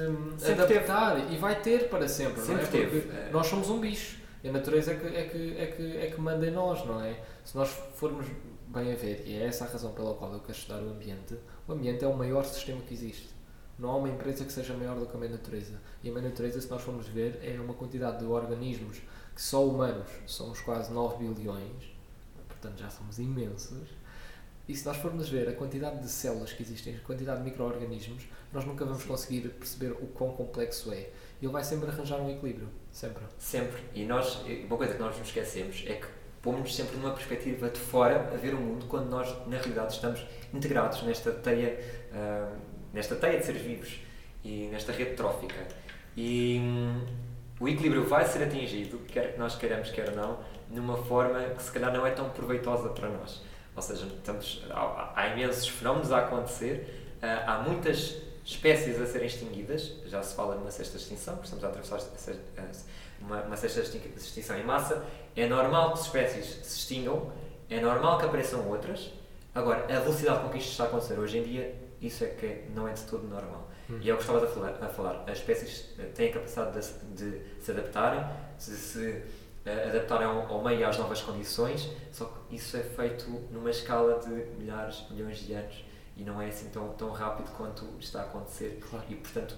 adaptar 0.52 1.16
teve. 1.16 1.34
e 1.34 1.38
vai 1.38 1.58
ter 1.60 1.88
para 1.88 2.06
sempre, 2.06 2.42
sempre 2.42 2.54
não 2.54 2.60
é? 2.60 2.66
Teve. 2.66 3.00
Porque 3.00 3.16
é. 3.16 3.30
nós 3.32 3.46
somos 3.46 3.70
um 3.70 3.80
bicho 3.80 4.18
e 4.44 4.48
a 4.48 4.52
natureza 4.52 4.92
é 4.92 4.94
que, 4.96 5.06
é, 5.06 5.24
que, 5.24 5.56
é, 5.58 5.66
que, 5.66 5.96
é 5.96 6.10
que 6.10 6.20
manda 6.20 6.46
em 6.46 6.50
nós, 6.50 6.84
não 6.84 7.02
é? 7.02 7.18
Se 7.44 7.56
nós 7.56 7.70
formos 7.94 8.26
bem 8.68 8.92
a 8.92 8.94
ver, 8.94 9.24
e 9.26 9.36
é 9.36 9.46
essa 9.46 9.64
a 9.64 9.68
razão 9.68 9.92
pela 9.92 10.14
qual 10.14 10.32
eu 10.32 10.40
quero 10.40 10.52
estudar 10.52 10.82
o 10.82 10.90
ambiente, 10.90 11.36
o 11.66 11.72
ambiente 11.72 12.04
é 12.04 12.08
o 12.08 12.16
maior 12.16 12.44
sistema 12.44 12.80
que 12.82 12.92
existe. 12.94 13.30
Não 13.78 13.90
há 13.90 13.96
uma 13.96 14.08
empresa 14.10 14.44
que 14.44 14.52
seja 14.52 14.74
maior 14.74 14.98
do 14.98 15.06
que 15.06 15.16
a 15.16 15.18
minha 15.18 15.32
natureza. 15.32 15.80
E 16.02 16.10
a 16.10 16.12
minha 16.12 16.28
natureza, 16.28 16.60
se 16.60 16.70
nós 16.70 16.82
formos 16.82 17.08
ver, 17.08 17.40
é 17.42 17.58
uma 17.58 17.72
quantidade 17.72 18.18
de 18.18 18.26
organismos 18.26 18.98
que 19.34 19.40
só 19.40 19.66
humanos 19.66 20.08
somos 20.26 20.60
quase 20.60 20.92
9 20.92 21.24
bilhões, 21.24 21.90
portanto 22.46 22.78
já 22.78 22.90
somos 22.90 23.18
imensos 23.18 23.88
e 24.70 24.74
se 24.76 24.86
nós 24.86 24.96
formos 24.98 25.28
ver 25.28 25.48
a 25.48 25.52
quantidade 25.52 25.98
de 25.98 26.08
células 26.08 26.52
que 26.52 26.62
existem, 26.62 26.94
a 26.94 27.00
quantidade 27.00 27.38
de 27.38 27.44
micro-organismos, 27.44 28.22
nós 28.52 28.64
nunca 28.64 28.84
vamos 28.84 29.02
conseguir 29.02 29.48
perceber 29.48 29.90
o 29.90 30.06
quão 30.06 30.30
complexo 30.30 30.92
é. 30.92 31.08
Ele 31.42 31.50
vai 31.50 31.64
sempre 31.64 31.90
arranjar 31.90 32.20
um 32.20 32.30
equilíbrio. 32.30 32.68
Sempre. 32.92 33.24
Sempre. 33.36 33.82
E 33.92 34.04
nós, 34.04 34.44
uma 34.64 34.76
coisa 34.76 34.94
que 34.94 35.00
nós 35.00 35.18
nos 35.18 35.26
esquecemos 35.26 35.82
é 35.88 35.94
que 35.94 36.06
pomos 36.40 36.72
sempre 36.72 36.96
numa 36.98 37.10
perspectiva 37.10 37.68
de 37.68 37.80
fora 37.80 38.30
a 38.32 38.36
ver 38.36 38.54
o 38.54 38.58
mundo 38.58 38.86
quando 38.86 39.08
nós, 39.10 39.28
na 39.48 39.56
realidade, 39.56 39.94
estamos 39.94 40.24
integrados 40.54 41.02
nesta 41.02 41.32
teia, 41.32 41.76
uh, 42.12 42.56
nesta 42.92 43.16
teia 43.16 43.40
de 43.40 43.46
seres 43.46 43.62
vivos 43.62 43.98
e 44.44 44.68
nesta 44.70 44.92
rede 44.92 45.16
trófica. 45.16 45.66
E 46.16 46.60
hum, 46.60 47.06
o 47.58 47.68
equilíbrio 47.68 48.04
vai 48.04 48.24
ser 48.24 48.44
atingido, 48.44 49.00
quer 49.08 49.32
que 49.32 49.38
nós 49.40 49.56
queiramos, 49.56 49.90
quer 49.90 50.14
não, 50.14 50.38
numa 50.70 50.96
forma 50.96 51.40
que 51.56 51.60
se 51.60 51.72
calhar 51.72 51.92
não 51.92 52.06
é 52.06 52.12
tão 52.12 52.30
proveitosa 52.30 52.90
para 52.90 53.08
nós. 53.08 53.49
Ou 53.80 53.86
seja, 53.96 54.06
estamos, 54.06 54.62
há, 54.70 55.12
há 55.16 55.28
imensos 55.28 55.66
fenómenos 55.68 56.12
a 56.12 56.18
acontecer, 56.18 57.16
uh, 57.22 57.48
há 57.50 57.58
muitas 57.66 58.16
espécies 58.44 59.00
a 59.00 59.06
serem 59.06 59.26
extinguidas, 59.26 59.94
já 60.06 60.22
se 60.22 60.34
fala 60.34 60.54
numa 60.54 60.70
sexta 60.70 60.98
extinção, 60.98 61.34
porque 61.36 61.46
estamos 61.46 61.64
a 61.64 61.68
atravessar 61.68 61.98
uma, 63.20 63.40
uma 63.42 63.56
sexta 63.56 63.80
extinção 63.80 64.58
em 64.58 64.64
massa. 64.64 65.02
É 65.34 65.46
normal 65.46 65.92
que 65.94 66.00
espécies 66.00 66.46
se 66.62 66.78
extingam, 66.78 67.32
é 67.70 67.80
normal 67.80 68.18
que 68.18 68.26
apareçam 68.26 68.68
outras. 68.68 69.10
Agora, 69.54 69.84
a 69.84 70.00
velocidade 70.00 70.42
com 70.42 70.48
que 70.50 70.58
isto 70.58 70.70
está 70.72 70.84
a 70.84 70.86
acontecer 70.88 71.18
hoje 71.18 71.38
em 71.38 71.42
dia 71.42 71.74
isso 72.02 72.24
é 72.24 72.28
que 72.28 72.64
não 72.74 72.86
é 72.88 72.92
de 72.92 73.02
todo 73.02 73.26
normal. 73.28 73.68
Hum. 73.88 73.98
E 74.02 74.08
é 74.08 74.12
o 74.12 74.16
que 74.16 74.22
estavas 74.22 74.44
a 74.44 74.46
falar, 74.46 74.78
a 74.80 74.88
falar. 74.88 75.24
As 75.26 75.38
espécies 75.38 75.86
eh, 75.98 76.04
têm 76.14 76.30
a 76.30 76.32
capacidade 76.34 76.78
de, 76.78 76.84
se- 76.84 77.04
de 77.14 77.42
se 77.62 77.70
adaptarem, 77.72 78.24
de 78.56 78.62
se 78.64 79.22
eh, 79.70 79.88
adaptarem 79.88 80.26
ao, 80.26 80.46
ao 80.52 80.62
meio 80.64 80.80
e 80.80 80.84
às 80.84 80.98
novas 80.98 81.20
condições, 81.22 81.88
só 82.12 82.24
que 82.24 82.56
isso 82.56 82.76
é 82.76 82.82
feito 82.82 83.28
numa 83.50 83.70
escala 83.70 84.18
de 84.18 84.30
milhares, 84.58 85.04
milhões 85.10 85.38
de 85.38 85.52
anos 85.52 85.84
e 86.16 86.24
não 86.24 86.40
é 86.42 86.48
assim 86.48 86.68
tão, 86.70 86.88
tão 86.90 87.10
rápido 87.10 87.50
quanto 87.56 87.84
está 87.98 88.20
a 88.20 88.24
acontecer. 88.24 88.78
Claro. 88.90 89.04
E, 89.08 89.14
portanto, 89.14 89.54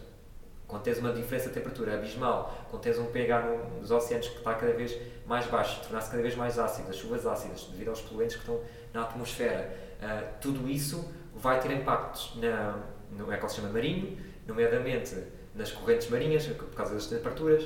quando 0.69 0.83
tens 0.83 0.99
uma 0.99 1.13
diferença 1.13 1.49
de 1.49 1.55
temperatura 1.55 1.95
abismal, 1.95 2.67
quando 2.71 2.83
tens 2.83 2.99
um 2.99 3.07
pH 3.07 3.41
no- 3.43 3.81
nos 3.81 3.91
oceanos 3.91 4.29
que 4.29 4.39
está 4.39 4.55
cada 4.55 4.73
vez 4.73 4.97
mais 5.27 5.47
baixo, 5.47 5.81
tornar-se 5.83 6.11
cada 6.11 6.23
vez 6.23 6.35
mais 6.37 6.59
ácido, 6.59 6.89
as 6.91 6.97
chuvas 6.97 7.27
ácidas, 7.27 7.65
devido 7.65 7.89
aos 7.89 8.01
poluentes 8.01 8.37
que 8.37 8.43
estão 8.43 8.61
na 8.93 9.03
atmosfera, 9.03 9.77
ah, 10.01 10.23
tudo 10.41 10.69
isso 10.69 11.13
vai 11.35 11.61
ter 11.61 11.71
impactos 11.73 12.35
na, 12.37 12.79
no 13.11 13.33
ecossistema 13.33 13.71
marinho, 13.73 14.17
nomeadamente 14.47 15.17
nas 15.55 15.71
correntes 15.71 16.09
marinhas, 16.09 16.47
por 16.47 16.71
causa 16.75 16.95
das 16.95 17.07
temperaturas. 17.07 17.65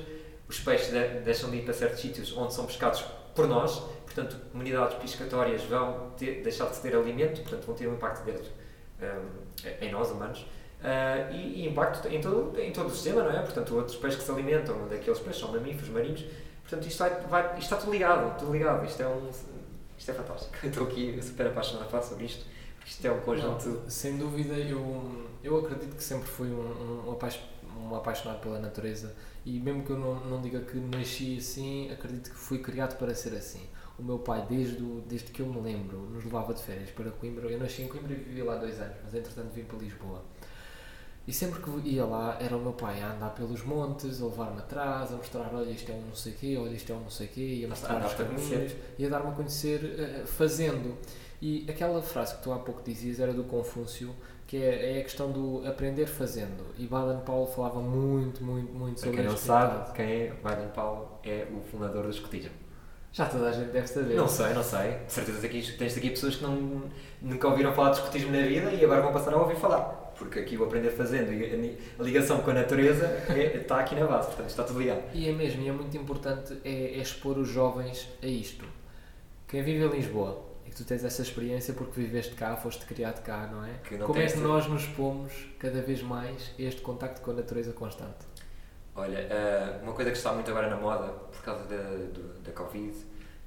Os 0.49 0.61
peixes 0.61 0.91
de- 0.93 1.21
deixam 1.21 1.51
de 1.51 1.57
ir 1.57 1.65
para 1.65 1.75
certos 1.75 2.01
sítios 2.01 2.37
onde 2.37 2.55
são 2.55 2.67
pescados 2.67 3.05
por 3.35 3.47
nós, 3.49 3.79
portanto, 4.05 4.37
comunidades 4.53 4.97
piscatórias 4.99 5.63
vão 5.65 6.11
ter- 6.17 6.43
deixar 6.43 6.67
de 6.71 6.79
ter 6.81 6.95
alimento, 6.97 7.43
portanto, 7.43 7.67
vão 7.67 7.75
ter 7.75 7.87
um 7.89 7.95
impacto 7.95 8.25
direto 8.25 8.51
ah, 9.03 9.21
em 9.81 9.91
nós, 9.91 10.11
humanos. 10.11 10.47
Ah, 10.83 11.31
e, 11.33 11.63
e 11.65 11.69
impacto 11.69 12.07
em 12.09 12.21
todo, 12.21 12.59
em 12.61 12.73
todo 12.73 12.87
o 12.87 12.91
sistema, 12.91 13.23
não 13.23 13.31
é? 13.31 13.41
Portanto, 13.43 13.75
outros 13.75 13.97
peixes 13.97 14.19
que 14.21 14.25
se 14.25 14.31
alimentam 14.31 14.87
daqueles 14.89 15.19
peixes 15.19 15.41
são 15.41 15.53
mamíferos 15.53 15.89
marinhos. 15.91 16.25
Portanto, 16.63 16.87
isto, 16.87 16.99
vai, 16.99 17.11
vai- 17.23 17.47
isto 17.59 17.63
está 17.63 17.77
tudo 17.77 17.93
ligado, 17.93 18.39
tudo 18.39 18.53
ligado. 18.53 18.85
Isto 18.87 19.03
é, 19.03 19.07
um, 19.09 19.29
isto 19.99 20.11
é 20.11 20.15
fantástico. 20.15 20.55
Eu 20.63 20.69
estou 20.71 20.87
aqui 20.87 21.19
super 21.23 21.47
apaixonado 21.49 21.87
a 21.87 21.89
falar 21.91 22.03
sobre 22.03 22.25
isto. 22.27 22.45
Isto 22.87 23.05
é 23.07 23.11
um 23.11 23.21
conjunto. 23.21 23.69
Não, 23.69 23.91
sem 23.91 24.17
dúvida, 24.17 24.55
eu, 24.55 25.27
eu 25.43 25.59
acredito 25.59 25.97
que 25.97 26.03
sempre 26.05 26.29
fui 26.29 26.49
um, 26.49 27.05
um, 27.09 27.19
um 27.91 27.95
apaixonado 27.97 28.41
pela 28.41 28.59
natureza 28.61 29.15
e 29.47 29.61
mesmo 29.61 29.85
que 29.85 29.91
eu 29.91 29.99
não, 29.99 30.17
não 30.25 30.43
diga 30.43 30.61
que 30.61 30.77
nasci 30.77 31.39
assim, 31.39 31.89
acredito 31.93 32.31
que 32.31 32.37
fui 32.37 32.59
criado 32.59 32.99
para 32.99 33.15
ser 33.15 33.33
assim. 33.33 33.63
O 33.97 34.03
meu 34.03 34.19
pai, 34.19 34.45
desde, 34.51 34.83
o, 34.83 35.01
desde 35.07 35.31
que 35.31 35.41
eu 35.41 35.47
me 35.47 35.61
lembro, 35.61 35.99
nos 35.99 36.25
levava 36.25 36.53
de 36.53 36.61
férias 36.61 36.91
para 36.91 37.13
Coimbra. 37.13 37.49
Eu 37.49 37.61
nasci 37.61 37.83
em 37.83 37.89
Coimbra 37.89 38.13
e 38.13 38.17
vivi 38.17 38.43
lá 38.43 38.57
dois 38.57 38.81
anos, 38.81 38.97
mas 39.05 39.15
entretanto 39.15 39.53
vim 39.55 39.63
para 39.63 39.79
Lisboa. 39.79 40.25
E 41.29 41.33
sempre 41.33 41.63
que 41.63 41.89
ia 41.89 42.05
lá, 42.05 42.37
era 42.41 42.57
o 42.57 42.61
meu 42.61 42.73
pai 42.73 43.01
a 43.01 43.13
andar 43.13 43.31
pelos 43.31 43.63
montes, 43.63 44.21
a 44.21 44.25
levar-me 44.25 44.59
atrás, 44.59 45.13
a 45.13 45.17
mostrar: 45.17 45.55
olha, 45.55 45.71
isto 45.71 45.93
é 45.93 45.95
um 45.95 46.03
não 46.03 46.15
sei 46.15 46.33
quê, 46.33 46.57
olha, 46.61 46.75
isto 46.75 46.93
é 46.93 46.97
um 46.97 47.01
não 47.01 47.11
sei 47.11 47.29
quê, 47.29 47.59
e 47.61 47.65
a 47.65 47.69
mostrar 47.69 48.05
os 48.05 48.15
caminhos, 48.15 48.49
conhecer. 48.49 48.95
e 48.99 49.07
a 49.07 49.09
dar-me 49.09 49.29
a 49.31 49.33
conhecer 49.33 49.85
eh, 49.99 50.27
fazendo. 50.27 50.99
E 51.41 51.65
aquela 51.69 52.03
frase 52.03 52.35
que 52.35 52.43
tu 52.43 52.53
há 52.53 52.59
pouco 52.59 52.83
dizias 52.83 53.21
era 53.21 53.33
do 53.33 53.45
Confúcio, 53.45 54.13
que 54.47 54.63
é, 54.63 54.97
é 54.97 55.01
a 55.01 55.03
questão 55.03 55.31
do 55.33 55.67
aprender 55.67 56.07
fazendo. 56.07 56.65
E 56.79 56.87
Baden-Powell 56.87 57.47
falava 57.47 57.81
muito, 57.81 58.45
muito, 58.45 58.73
muito 58.73 58.95
Para 59.01 59.05
sobre 59.05 59.17
quem 59.23 59.27
não 59.31 59.37
sabe, 59.37 59.73
ditado. 59.79 59.95
quem 59.95 60.07
é 60.07 60.33
Baden 60.43 60.69
Powell 60.69 61.09
é 61.25 61.47
o 61.53 61.61
fundador 61.69 62.05
do 62.05 62.11
escotilho. 62.11 62.51
Já 63.13 63.27
toda 63.27 63.49
a 63.49 63.53
gente 63.53 63.71
deve 63.71 63.87
saber. 63.87 64.15
Não 64.15 64.29
sei, 64.29 64.53
não 64.53 64.63
sei. 64.63 64.99
De 65.07 65.13
certeza 65.13 65.49
que 65.49 65.73
tens 65.73 65.97
aqui 65.97 66.11
pessoas 66.11 66.37
que 66.37 66.43
não, 66.43 66.83
nunca 67.23 67.49
ouviram 67.49 67.73
falar 67.73 67.91
de 67.91 67.97
escotismo 67.97 68.31
na 68.31 68.43
vida 68.43 68.71
e 68.73 68.85
agora 68.85 69.01
vão 69.01 69.13
passar 69.13 69.33
a 69.33 69.39
ouvir 69.39 69.57
falar. 69.57 70.13
Porque 70.19 70.39
aqui 70.39 70.57
o 70.57 70.65
aprender 70.65 70.91
fazendo 70.91 71.33
e 71.33 71.79
a 71.99 72.03
ligação 72.03 72.41
com 72.41 72.51
a 72.51 72.55
natureza 72.55 73.07
é- 73.29 73.57
está 73.57 73.81
aqui 73.81 73.95
na 73.95 74.07
base, 74.07 74.29
portanto 74.29 74.49
está 74.51 74.65
tudo 74.65 74.79
ligado. 74.81 75.03
E 75.15 75.29
é 75.29 75.33
mesmo, 75.33 75.63
e 75.63 75.69
é 75.69 75.73
muito 75.73 75.97
importante 75.97 76.59
é, 76.65 76.71
é 76.71 76.99
expor 76.99 77.37
os 77.39 77.49
jovens 77.49 78.09
a 78.23 78.27
isto. 78.27 78.65
Quem 79.49 79.63
vive 79.63 79.85
em 79.85 79.89
Lisboa, 79.89 80.43
tu 80.77 80.85
tens 80.85 81.03
essa 81.03 81.23
experiência 81.23 81.73
porque 81.73 81.99
viveste 82.01 82.35
cá, 82.35 82.55
foste 82.55 82.85
criado 82.85 83.23
cá, 83.23 83.49
não 83.51 83.65
é? 83.65 83.71
Que 83.83 83.97
não 83.97 84.07
Como 84.07 84.21
é 84.21 84.27
que 84.27 84.39
nós 84.39 84.67
nos 84.67 84.85
pomos 84.87 85.33
cada 85.59 85.81
vez 85.81 86.03
mais 86.03 86.53
a 86.59 86.63
este 86.63 86.83
contacto 86.83 87.23
com 87.23 87.31
a 87.31 87.35
natureza 87.35 87.73
constante? 87.73 88.27
Olha, 88.95 89.19
eh, 89.19 89.81
uma 89.83 89.93
coisa 89.95 90.11
que 90.11 90.17
está 90.17 90.33
muito 90.33 90.51
agora 90.51 90.69
na 90.69 90.77
moda, 90.77 91.09
por 91.09 91.43
causa 91.43 91.65
da, 91.65 91.77
da 92.45 92.53
Covid, 92.53 92.95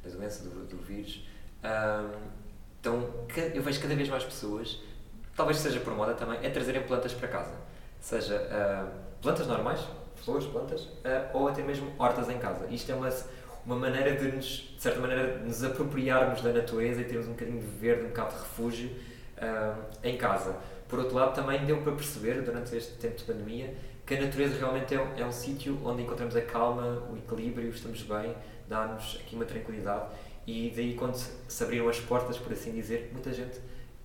da 0.04 0.10
doença 0.10 0.44
do, 0.44 0.66
do 0.66 0.78
vírus, 0.78 1.28
ahm, 1.64 2.40
então 2.80 3.10
eu 3.54 3.62
vejo 3.62 3.82
cada 3.82 3.96
vez 3.96 4.10
mais 4.10 4.24
pessoas, 4.24 4.82
talvez 5.36 5.60
seja 5.60 5.80
por 5.80 5.94
moda 5.94 6.14
também, 6.14 6.40
é 6.44 6.50
trazerem 6.50 6.82
plantas 6.84 7.14
para 7.14 7.28
casa. 7.28 7.54
Seja 8.00 8.48
ah, 8.52 8.88
plantas 9.22 9.46
normais, 9.48 9.82
flores, 10.16 10.48
plantas, 10.48 10.88
ah, 11.04 11.30
ou 11.34 11.48
até 11.48 11.62
mesmo 11.62 11.94
hortas 12.00 12.30
em 12.30 12.38
casa. 12.38 12.66
Isto 12.70 12.92
é 12.92 12.96
uma, 12.96 13.10
uma 13.70 13.76
maneira 13.76 14.16
de 14.16 14.36
nos, 14.36 14.46
de 14.76 14.82
certa 14.82 15.00
maneira, 15.00 15.38
nos 15.38 15.64
apropriarmos 15.64 16.42
da 16.42 16.52
natureza 16.52 17.02
e 17.02 17.04
termos 17.04 17.28
um 17.28 17.34
bocadinho 17.34 17.60
de 17.60 17.68
verde, 17.68 18.06
um 18.06 18.08
bocado 18.08 18.34
de 18.34 18.40
refúgio 18.40 18.90
ah, 19.38 19.76
em 20.04 20.18
casa. 20.18 20.58
Por 20.88 20.98
outro 20.98 21.16
lado, 21.16 21.36
também 21.36 21.64
deu 21.66 21.78
para 21.78 21.92
perceber, 21.92 22.42
durante 22.42 22.76
este 22.76 22.94
tempo 22.94 23.18
de 23.18 23.26
pandemia, 23.26 23.76
que 24.08 24.16
a 24.16 24.22
natureza 24.22 24.58
realmente 24.58 24.96
é 24.96 25.00
um, 25.00 25.18
é 25.20 25.24
um 25.24 25.32
sítio 25.32 25.80
onde 25.86 26.02
encontramos 26.02 26.36
a 26.36 26.42
calma, 26.42 27.04
o 27.12 27.16
equilíbrio, 27.16 27.70
estamos 27.70 28.02
bem, 28.02 28.36
dá-nos 28.68 29.20
aqui 29.22 29.36
uma 29.36 29.46
tranquilidade. 29.46 30.06
E 30.48 30.74
daí, 30.76 30.96
quando 30.96 31.14
se 31.14 31.64
abriram 31.64 31.88
as 31.88 32.00
portas, 32.00 32.40
por 32.40 32.52
assim 32.52 32.72
dizer, 32.72 33.12
muita 33.14 33.32
gente 33.32 33.60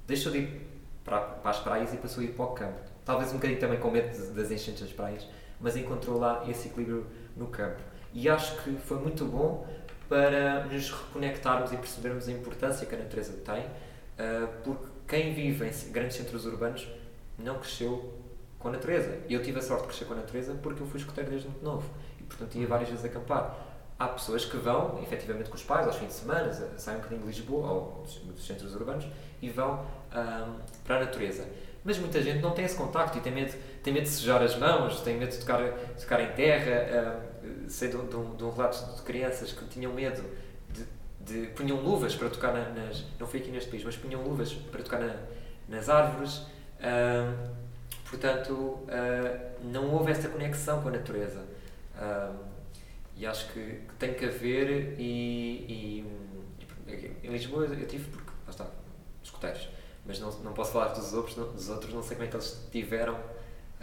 deixou 0.07 0.31
de 0.31 0.41
ir 0.41 0.67
para, 1.03 1.21
para 1.21 1.51
as 1.51 1.59
praias 1.59 1.95
e 1.95 1.97
passou 1.97 2.23
a 2.23 2.27
ir 2.27 2.33
para 2.33 2.45
o 2.45 2.49
campo. 2.49 2.81
Talvez 3.03 3.31
um 3.31 3.37
bocadinho 3.37 3.59
também 3.59 3.81
com 3.81 3.91
medo 3.91 4.35
das 4.35 4.51
enchentes 4.51 4.83
das 4.83 4.93
praias, 4.93 5.27
mas 5.59 5.75
encontrou 5.75 6.19
lá 6.19 6.45
esse 6.47 6.69
equilíbrio 6.69 7.07
no 7.35 7.47
campo. 7.47 7.94
E 8.15 8.29
acho 8.29 8.63
que 8.63 8.77
foi 8.77 8.99
muito 8.99 9.25
bom 9.25 9.67
para 10.09 10.65
nos 10.67 10.91
reconectarmos 10.91 11.73
e 11.73 11.77
percebermos 11.77 12.29
a 12.29 12.33
importância 12.33 12.87
que 12.87 12.95
a 12.95 12.99
natureza 12.99 13.33
tem, 13.45 13.67
ah, 14.19 14.49
porque 14.63 14.87
quem 15.09 15.35
vive 15.35 15.67
em 15.67 15.93
grandes 15.93 16.17
centros 16.17 16.47
urbanos 16.47 16.87
não 17.39 17.59
cresceu 17.59 18.15
com 18.59 18.69
a 18.69 18.71
natureza. 18.71 19.19
Eu 19.29 19.43
tive 19.43 19.59
a 19.59 19.63
sorte 19.63 19.83
de 19.83 19.89
crescer 19.89 20.05
com 20.05 20.15
a 20.15 20.17
natureza 20.17 20.55
porque 20.63 20.83
eu 20.83 20.87
fui 20.87 21.01
escoteiro 21.01 21.31
desde 21.31 21.49
muito 21.49 21.65
novo 21.65 21.91
e, 22.21 22.23
portanto, 22.23 22.55
ia 22.57 22.67
várias 22.67 22.89
vezes 22.89 23.05
acampar. 23.05 23.73
Há 23.99 24.09
pessoas 24.09 24.45
que 24.45 24.57
vão, 24.57 25.01
efetivamente, 25.03 25.49
com 25.49 25.57
os 25.57 25.63
pais, 25.63 25.87
aos 25.87 25.97
fins 25.97 26.09
de 26.09 26.15
semana, 26.15 26.53
saem 26.53 26.99
um 26.99 27.01
bocadinho 27.01 27.21
de 27.23 27.27
Lisboa 27.29 27.71
ou 27.71 28.07
dos, 28.33 28.47
centros 28.47 28.75
urbanos 28.75 29.07
e 29.41 29.51
vão 29.51 29.85
para 30.85 30.97
a 30.97 31.01
natureza. 31.01 31.47
Mas 31.85 31.99
muita 31.99 32.23
gente 32.23 32.41
não 32.41 32.53
tem 32.53 32.65
esse 32.65 32.77
contacto 32.77 33.19
e 33.19 33.21
tem 33.21 33.33
medo, 33.33 33.55
tem 33.83 33.93
medo 33.93 34.05
de 34.05 34.11
sujar 34.11 34.43
as 34.43 34.57
mãos, 34.57 35.01
tem 35.03 35.19
medo 35.19 35.31
de 35.31 35.39
tocar, 35.39 35.61
de 35.63 36.01
tocar 36.01 36.21
em 36.21 36.33
terra. 36.33 37.34
Sei 37.71 37.89
de, 37.89 37.97
um- 37.97 38.07
de 38.07 38.17
um, 38.17 38.37
de 38.37 38.45
um 38.45 38.51
relato 38.51 38.95
de 38.97 39.03
crianças 39.03 39.53
que 39.53 39.65
tinham 39.67 39.93
medo 39.93 40.23
de, 40.71 40.85
de 41.43 41.47
punham 41.53 41.81
luvas 41.81 42.15
para 42.15 42.29
tocar 42.31 42.53
na- 42.53 42.69
nas. 42.71 43.05
Não 43.19 43.27
foi 43.27 43.41
aqui 43.41 43.51
neste 43.51 43.71
país, 43.71 43.83
mas 43.85 43.97
punham 43.97 44.23
luvas 44.23 44.53
para 44.53 44.83
tocar 44.83 45.01
na- 45.01 45.17
nas 45.69 45.89
árvores. 45.89 46.43
Ahm, 46.81 47.53
portanto, 48.11 48.79
ah, 48.89 49.51
não 49.63 49.93
houve 49.95 50.13
essa 50.13 50.29
conexão 50.29 50.83
com 50.83 50.89
a 50.89 50.93
natureza. 50.93 51.45
Ahm, 51.99 52.37
e 53.17 53.25
acho 53.27 53.53
que, 53.53 53.61
que 53.61 53.95
tem 53.99 54.15
que 54.15 54.25
haver. 54.25 54.97
E- 54.99 56.05
e 56.07 56.15
em 57.23 57.29
Lisboa 57.31 57.65
eu 57.65 57.87
tive, 57.87 58.09
porque 58.11 58.31
lá 58.45 58.51
está, 58.51 58.67
escuteiros. 59.23 59.69
Mas 60.07 60.21
não, 60.21 60.31
não 60.43 60.53
posso 60.53 60.73
falar 60.73 60.89
dos 60.89 61.15
outros, 61.15 61.37
não, 61.37 61.51
dos 61.53 61.69
outros, 61.71 61.95
não 61.95 62.03
sei 62.03 62.17
como 62.17 62.27
é 62.27 62.31
que 62.31 62.37
eles 62.37 62.69
tiveram. 62.71 63.19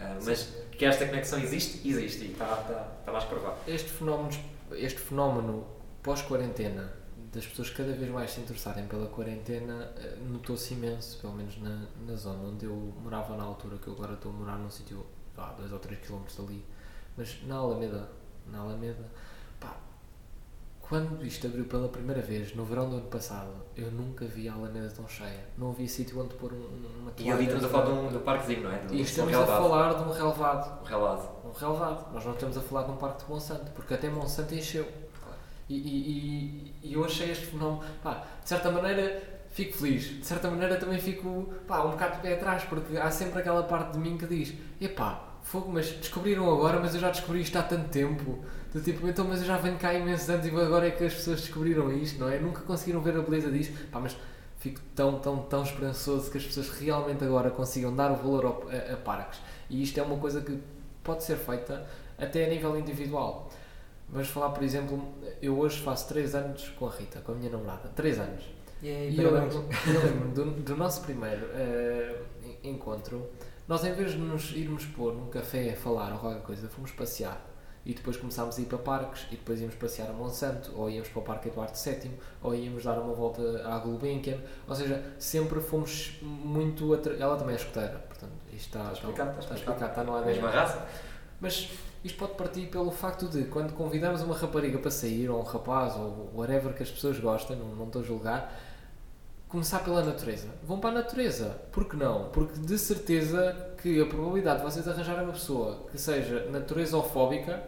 Ah, 0.02 0.18
mas 0.24 0.52
que 0.72 0.84
esta 0.84 1.06
conexão 1.06 1.38
existe, 1.38 1.86
existe 1.86 2.24
e 2.24 2.32
está, 2.32 2.60
está, 2.60 2.92
está 2.98 3.12
mais 3.12 3.24
provado. 3.24 3.56
Este 3.66 3.88
fenómeno, 3.88 4.30
este 4.72 4.98
fenómeno 4.98 5.66
pós-quarentena, 6.02 6.92
das 7.32 7.46
pessoas 7.46 7.70
cada 7.70 7.92
vez 7.92 8.10
mais 8.10 8.30
se 8.32 8.40
interessarem 8.40 8.86
pela 8.86 9.06
quarentena, 9.06 9.92
eh, 9.96 10.16
notou-se 10.28 10.74
imenso, 10.74 11.18
pelo 11.20 11.32
menos 11.32 11.56
na, 11.62 11.86
na 12.06 12.14
zona 12.14 12.48
onde 12.48 12.66
eu 12.66 12.92
morava 13.02 13.36
na 13.36 13.44
altura, 13.44 13.78
que 13.78 13.86
eu 13.86 13.94
agora 13.94 14.14
estou 14.14 14.32
a 14.32 14.34
morar 14.34 14.58
num 14.58 14.70
sítio, 14.70 15.06
vá, 15.34 15.52
2 15.52 15.72
ou 15.72 15.78
3 15.78 16.00
km 16.00 16.24
dali, 16.36 16.64
mas 17.16 17.42
na 17.46 17.56
Alameda, 17.56 18.10
na 18.50 18.58
Alameda, 18.58 19.08
quando 20.92 21.24
isto 21.24 21.46
abriu 21.46 21.64
pela 21.64 21.88
primeira 21.88 22.20
vez, 22.20 22.54
no 22.54 22.66
verão 22.66 22.90
do 22.90 22.96
ano 22.96 23.06
passado, 23.06 23.50
eu 23.74 23.90
nunca 23.90 24.26
vi 24.26 24.46
a 24.46 24.52
Alameda 24.52 24.90
tão 24.90 25.08
cheia. 25.08 25.46
Não 25.56 25.70
havia 25.70 25.88
sítio 25.88 26.20
onde 26.20 26.34
pôr 26.34 26.52
um- 26.52 27.00
uma 27.00 27.10
E 27.16 27.30
ali 27.30 27.44
estamos 27.44 27.64
a 27.64 27.68
falar 27.70 27.84
de 27.86 27.90
um, 27.92 28.08
de 28.08 28.16
um 28.18 28.20
parquezinho, 28.20 28.62
não 28.64 28.70
é? 28.72 28.78
De 28.80 28.84
E 28.84 28.88
de 28.88 28.96
um 28.96 29.04
estamos 29.04 29.34
a 29.34 29.46
falar 29.46 29.94
de 29.94 30.02
um 30.02 30.12
relevado 30.12 30.80
Um 30.82 30.84
relevado. 30.84 31.46
um 31.46 31.50
relevado. 31.50 32.12
Nós 32.12 32.24
não 32.26 32.32
estamos 32.34 32.58
a 32.58 32.60
falar 32.60 32.82
de 32.82 32.90
um 32.90 32.96
parque 32.96 33.24
de 33.24 33.30
Monsanto, 33.30 33.70
porque 33.72 33.94
até 33.94 34.10
Monsanto 34.10 34.54
encheu. 34.54 34.86
E, 35.66 35.74
e, 35.74 36.10
e- 36.10 36.74
e 36.90 36.92
eu 36.92 37.02
achei 37.06 37.30
este 37.30 37.46
fenómeno, 37.46 37.82
pá, 38.02 38.26
de 38.42 38.48
certa 38.50 38.70
maneira 38.70 39.22
fico 39.48 39.72
feliz, 39.78 40.02
de 40.04 40.26
certa 40.26 40.50
maneira 40.50 40.76
também 40.76 40.98
fico 40.98 41.54
pá, 41.66 41.82
um 41.84 41.92
bocado 41.92 42.16
de 42.16 42.20
pé 42.20 42.34
atrás, 42.34 42.64
porque 42.64 42.98
há 42.98 43.10
sempre 43.10 43.38
aquela 43.38 43.62
parte 43.62 43.92
de 43.92 43.98
mim 43.98 44.18
que 44.18 44.26
diz: 44.26 44.52
epá, 44.78 45.31
fogo, 45.42 45.70
mas 45.72 45.90
descobriram 45.90 46.50
agora, 46.52 46.78
mas 46.80 46.94
eu 46.94 47.00
já 47.00 47.10
descobri 47.10 47.40
isto 47.42 47.56
há 47.56 47.62
tanto 47.62 47.88
tempo. 47.88 48.38
Do 48.72 48.80
tipo, 48.80 49.06
então, 49.06 49.26
mas 49.26 49.40
eu 49.40 49.46
já 49.46 49.58
venho 49.58 49.76
cá 49.76 49.88
há 49.90 49.94
imensos 49.94 50.28
anos 50.30 50.46
e 50.46 50.48
agora 50.48 50.86
é 50.88 50.90
que 50.90 51.04
as 51.04 51.12
pessoas 51.14 51.40
descobriram 51.42 51.92
isto, 51.92 52.18
não 52.18 52.28
é? 52.28 52.38
Nunca 52.38 52.62
conseguiram 52.62 53.00
ver 53.02 53.16
a 53.16 53.20
beleza 53.20 53.50
disto, 53.50 53.74
pá, 53.90 54.00
mas 54.00 54.16
fico 54.58 54.80
tão, 54.94 55.18
tão, 55.18 55.38
tão 55.42 55.62
esperançoso 55.62 56.30
que 56.30 56.38
as 56.38 56.44
pessoas 56.46 56.70
realmente 56.70 57.22
agora 57.24 57.50
consigam 57.50 57.94
dar 57.94 58.10
o 58.12 58.16
valor 58.16 58.44
ao- 58.46 58.62
a, 58.70 58.94
a 58.94 58.96
parques. 58.96 59.40
E 59.68 59.82
isto 59.82 59.98
é 59.98 60.02
uma 60.02 60.16
coisa 60.16 60.40
que 60.40 60.58
pode 61.04 61.22
ser 61.24 61.36
feita 61.36 61.84
até 62.16 62.46
a 62.46 62.48
nível 62.48 62.78
individual. 62.78 63.50
Vamos 64.08 64.28
falar, 64.28 64.50
por 64.50 64.62
exemplo, 64.62 65.02
eu 65.42 65.58
hoje 65.58 65.80
faço 65.80 66.08
3 66.08 66.34
anos 66.34 66.68
com 66.78 66.86
a 66.86 66.90
Rita, 66.90 67.20
com 67.20 67.32
a 67.32 67.34
minha 67.34 67.50
namorada. 67.50 67.88
3 67.94 68.18
anos. 68.20 68.44
E 69.10 69.16
eu 69.22 69.30
lembro, 69.34 69.64
eu 69.86 70.02
lembro 70.02 70.28
do, 70.28 70.50
do 70.62 70.76
nosso 70.76 71.02
primeiro 71.02 71.46
eh, 71.54 72.16
encontro, 72.64 73.26
nós 73.72 73.84
em 73.84 73.92
vez 73.94 74.10
de 74.12 74.18
nos 74.18 74.50
irmos 74.54 74.84
pôr 74.84 75.14
num 75.14 75.28
café 75.30 75.70
a 75.70 75.76
falar 75.76 76.12
ou 76.12 76.18
qualquer 76.18 76.42
coisa, 76.42 76.68
fomos 76.68 76.90
passear. 76.90 77.40
E 77.86 77.94
depois 77.94 78.18
começámos 78.18 78.58
a 78.58 78.60
ir 78.60 78.66
para 78.66 78.76
parques 78.76 79.26
e 79.32 79.36
depois 79.36 79.60
íamos 79.62 79.74
passear 79.76 80.10
a 80.10 80.12
Monsanto, 80.12 80.70
ou 80.76 80.90
íamos 80.90 81.08
para 81.08 81.20
o 81.20 81.22
Parque 81.22 81.48
Eduardo 81.48 81.72
VII, 81.74 82.10
ou 82.42 82.54
íamos 82.54 82.84
dar 82.84 82.98
uma 82.98 83.14
volta 83.14 83.40
à 83.66 83.78
Gulbenkian. 83.78 84.36
Ou 84.68 84.74
seja, 84.74 85.02
sempre 85.18 85.58
fomos 85.62 86.18
muito. 86.20 86.92
Atra... 86.92 87.14
Ela 87.14 87.34
também 87.38 87.54
é 87.54 87.56
escoteira, 87.56 88.04
portanto, 88.06 88.32
isto 88.52 88.66
está, 88.66 88.80
Está 88.80 88.92
explicado, 88.92 89.30
está 89.30 89.40
está 89.40 89.54
explicado. 89.54 89.84
está 89.90 90.04
no 90.04 90.14
A 90.16 90.18
ADN. 90.18 90.32
mesma 90.34 90.50
raça. 90.50 90.86
Mas 91.40 91.70
isto 92.04 92.18
pode 92.18 92.34
partir 92.34 92.66
pelo 92.66 92.90
facto 92.90 93.26
de 93.26 93.44
quando 93.44 93.72
convidamos 93.72 94.20
uma 94.20 94.36
rapariga 94.36 94.78
para 94.78 94.90
sair, 94.90 95.30
ou 95.30 95.40
um 95.40 95.44
rapaz, 95.44 95.96
ou 95.96 96.30
whatever 96.34 96.74
que 96.74 96.82
as 96.82 96.90
pessoas 96.90 97.18
gostem, 97.18 97.56
não, 97.56 97.74
não 97.74 97.86
estou 97.86 98.02
a 98.02 98.04
julgar, 98.04 98.54
começar 99.52 99.80
pela 99.80 100.02
natureza. 100.02 100.48
Vão 100.64 100.80
para 100.80 100.88
a 100.88 100.94
natureza. 100.94 101.60
Por 101.70 101.84
que 101.86 101.94
não? 101.94 102.30
Porque 102.30 102.58
de 102.58 102.78
certeza 102.78 103.74
que 103.82 104.00
a 104.00 104.06
probabilidade 104.06 104.60
de 104.60 104.64
vocês 104.64 104.88
arranjarem 104.88 105.24
uma 105.24 105.34
pessoa 105.34 105.86
que 105.90 106.00
seja 106.00 106.46
naturezofóbica 106.50 107.62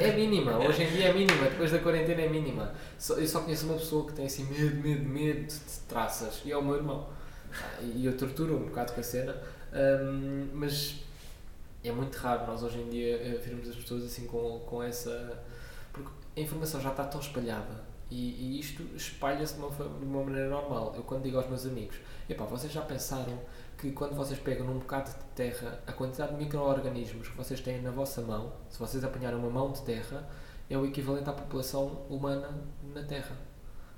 é 0.00 0.12
mínima. 0.12 0.56
Hoje 0.58 0.84
em 0.84 0.90
dia 0.92 1.06
é 1.08 1.12
mínima. 1.12 1.46
Depois 1.50 1.72
da 1.72 1.80
quarentena 1.80 2.22
é 2.22 2.28
mínima. 2.28 2.72
Eu 3.08 3.26
só 3.26 3.40
conheço 3.40 3.66
uma 3.66 3.74
pessoa 3.74 4.06
que 4.06 4.12
tem 4.12 4.26
assim 4.26 4.44
medo, 4.44 4.76
medo, 4.76 5.08
medo 5.08 5.46
de 5.48 5.80
traças. 5.88 6.42
E 6.44 6.52
é 6.52 6.56
o 6.56 6.62
meu 6.62 6.76
irmão. 6.76 7.08
Ah, 7.52 7.82
E 7.82 8.06
eu 8.06 8.16
torturo 8.16 8.56
um 8.56 8.66
bocado 8.66 8.92
com 8.92 9.00
a 9.00 9.02
cena. 9.02 9.36
Hum, 9.74 10.48
mas 10.54 11.02
é 11.82 11.90
muito 11.90 12.14
raro 12.18 12.46
nós 12.46 12.62
hoje 12.62 12.78
em 12.78 12.88
dia 12.88 13.16
eh, 13.16 13.40
vermos 13.44 13.68
as 13.68 13.74
pessoas 13.74 14.04
assim 14.04 14.28
com, 14.28 14.60
com 14.60 14.80
essa. 14.80 15.42
Porque 15.92 16.08
a 16.36 16.40
informação 16.40 16.80
já 16.80 16.90
está 16.90 17.02
tão 17.02 17.20
espalhada 17.20 17.89
e, 18.10 18.56
e 18.56 18.60
isto 18.60 18.82
espalha-se 18.96 19.54
de, 19.54 19.60
uma 19.60 19.70
de 19.70 20.04
uma 20.04 20.24
maneira 20.24 20.48
normal. 20.48 20.92
Eu, 20.96 21.02
quando 21.02 21.22
digo 21.22 21.36
aos 21.36 21.48
meus 21.48 21.64
amigos, 21.64 21.96
epá, 22.28 22.44
vocês 22.44 22.72
já 22.72 22.82
pensaram 22.82 23.38
que 23.78 23.92
quando 23.92 24.14
vocês 24.14 24.38
pegam 24.38 24.66
num 24.66 24.78
bocado 24.78 25.10
de 25.10 25.24
terra, 25.34 25.80
a 25.86 25.92
quantidade 25.92 26.32
de 26.32 26.38
micro-organismos 26.42 27.28
que 27.28 27.36
vocês 27.36 27.60
têm 27.60 27.80
na 27.80 27.90
vossa 27.90 28.20
mão, 28.20 28.52
se 28.68 28.78
vocês 28.78 29.02
apanharem 29.04 29.38
uma 29.38 29.48
mão 29.48 29.72
de 29.72 29.80
terra, 29.82 30.28
é 30.68 30.78
o 30.78 30.86
equivalente 30.86 31.28
à 31.28 31.32
população 31.32 32.06
humana 32.08 32.48
na 32.94 33.02
Terra. 33.02 33.36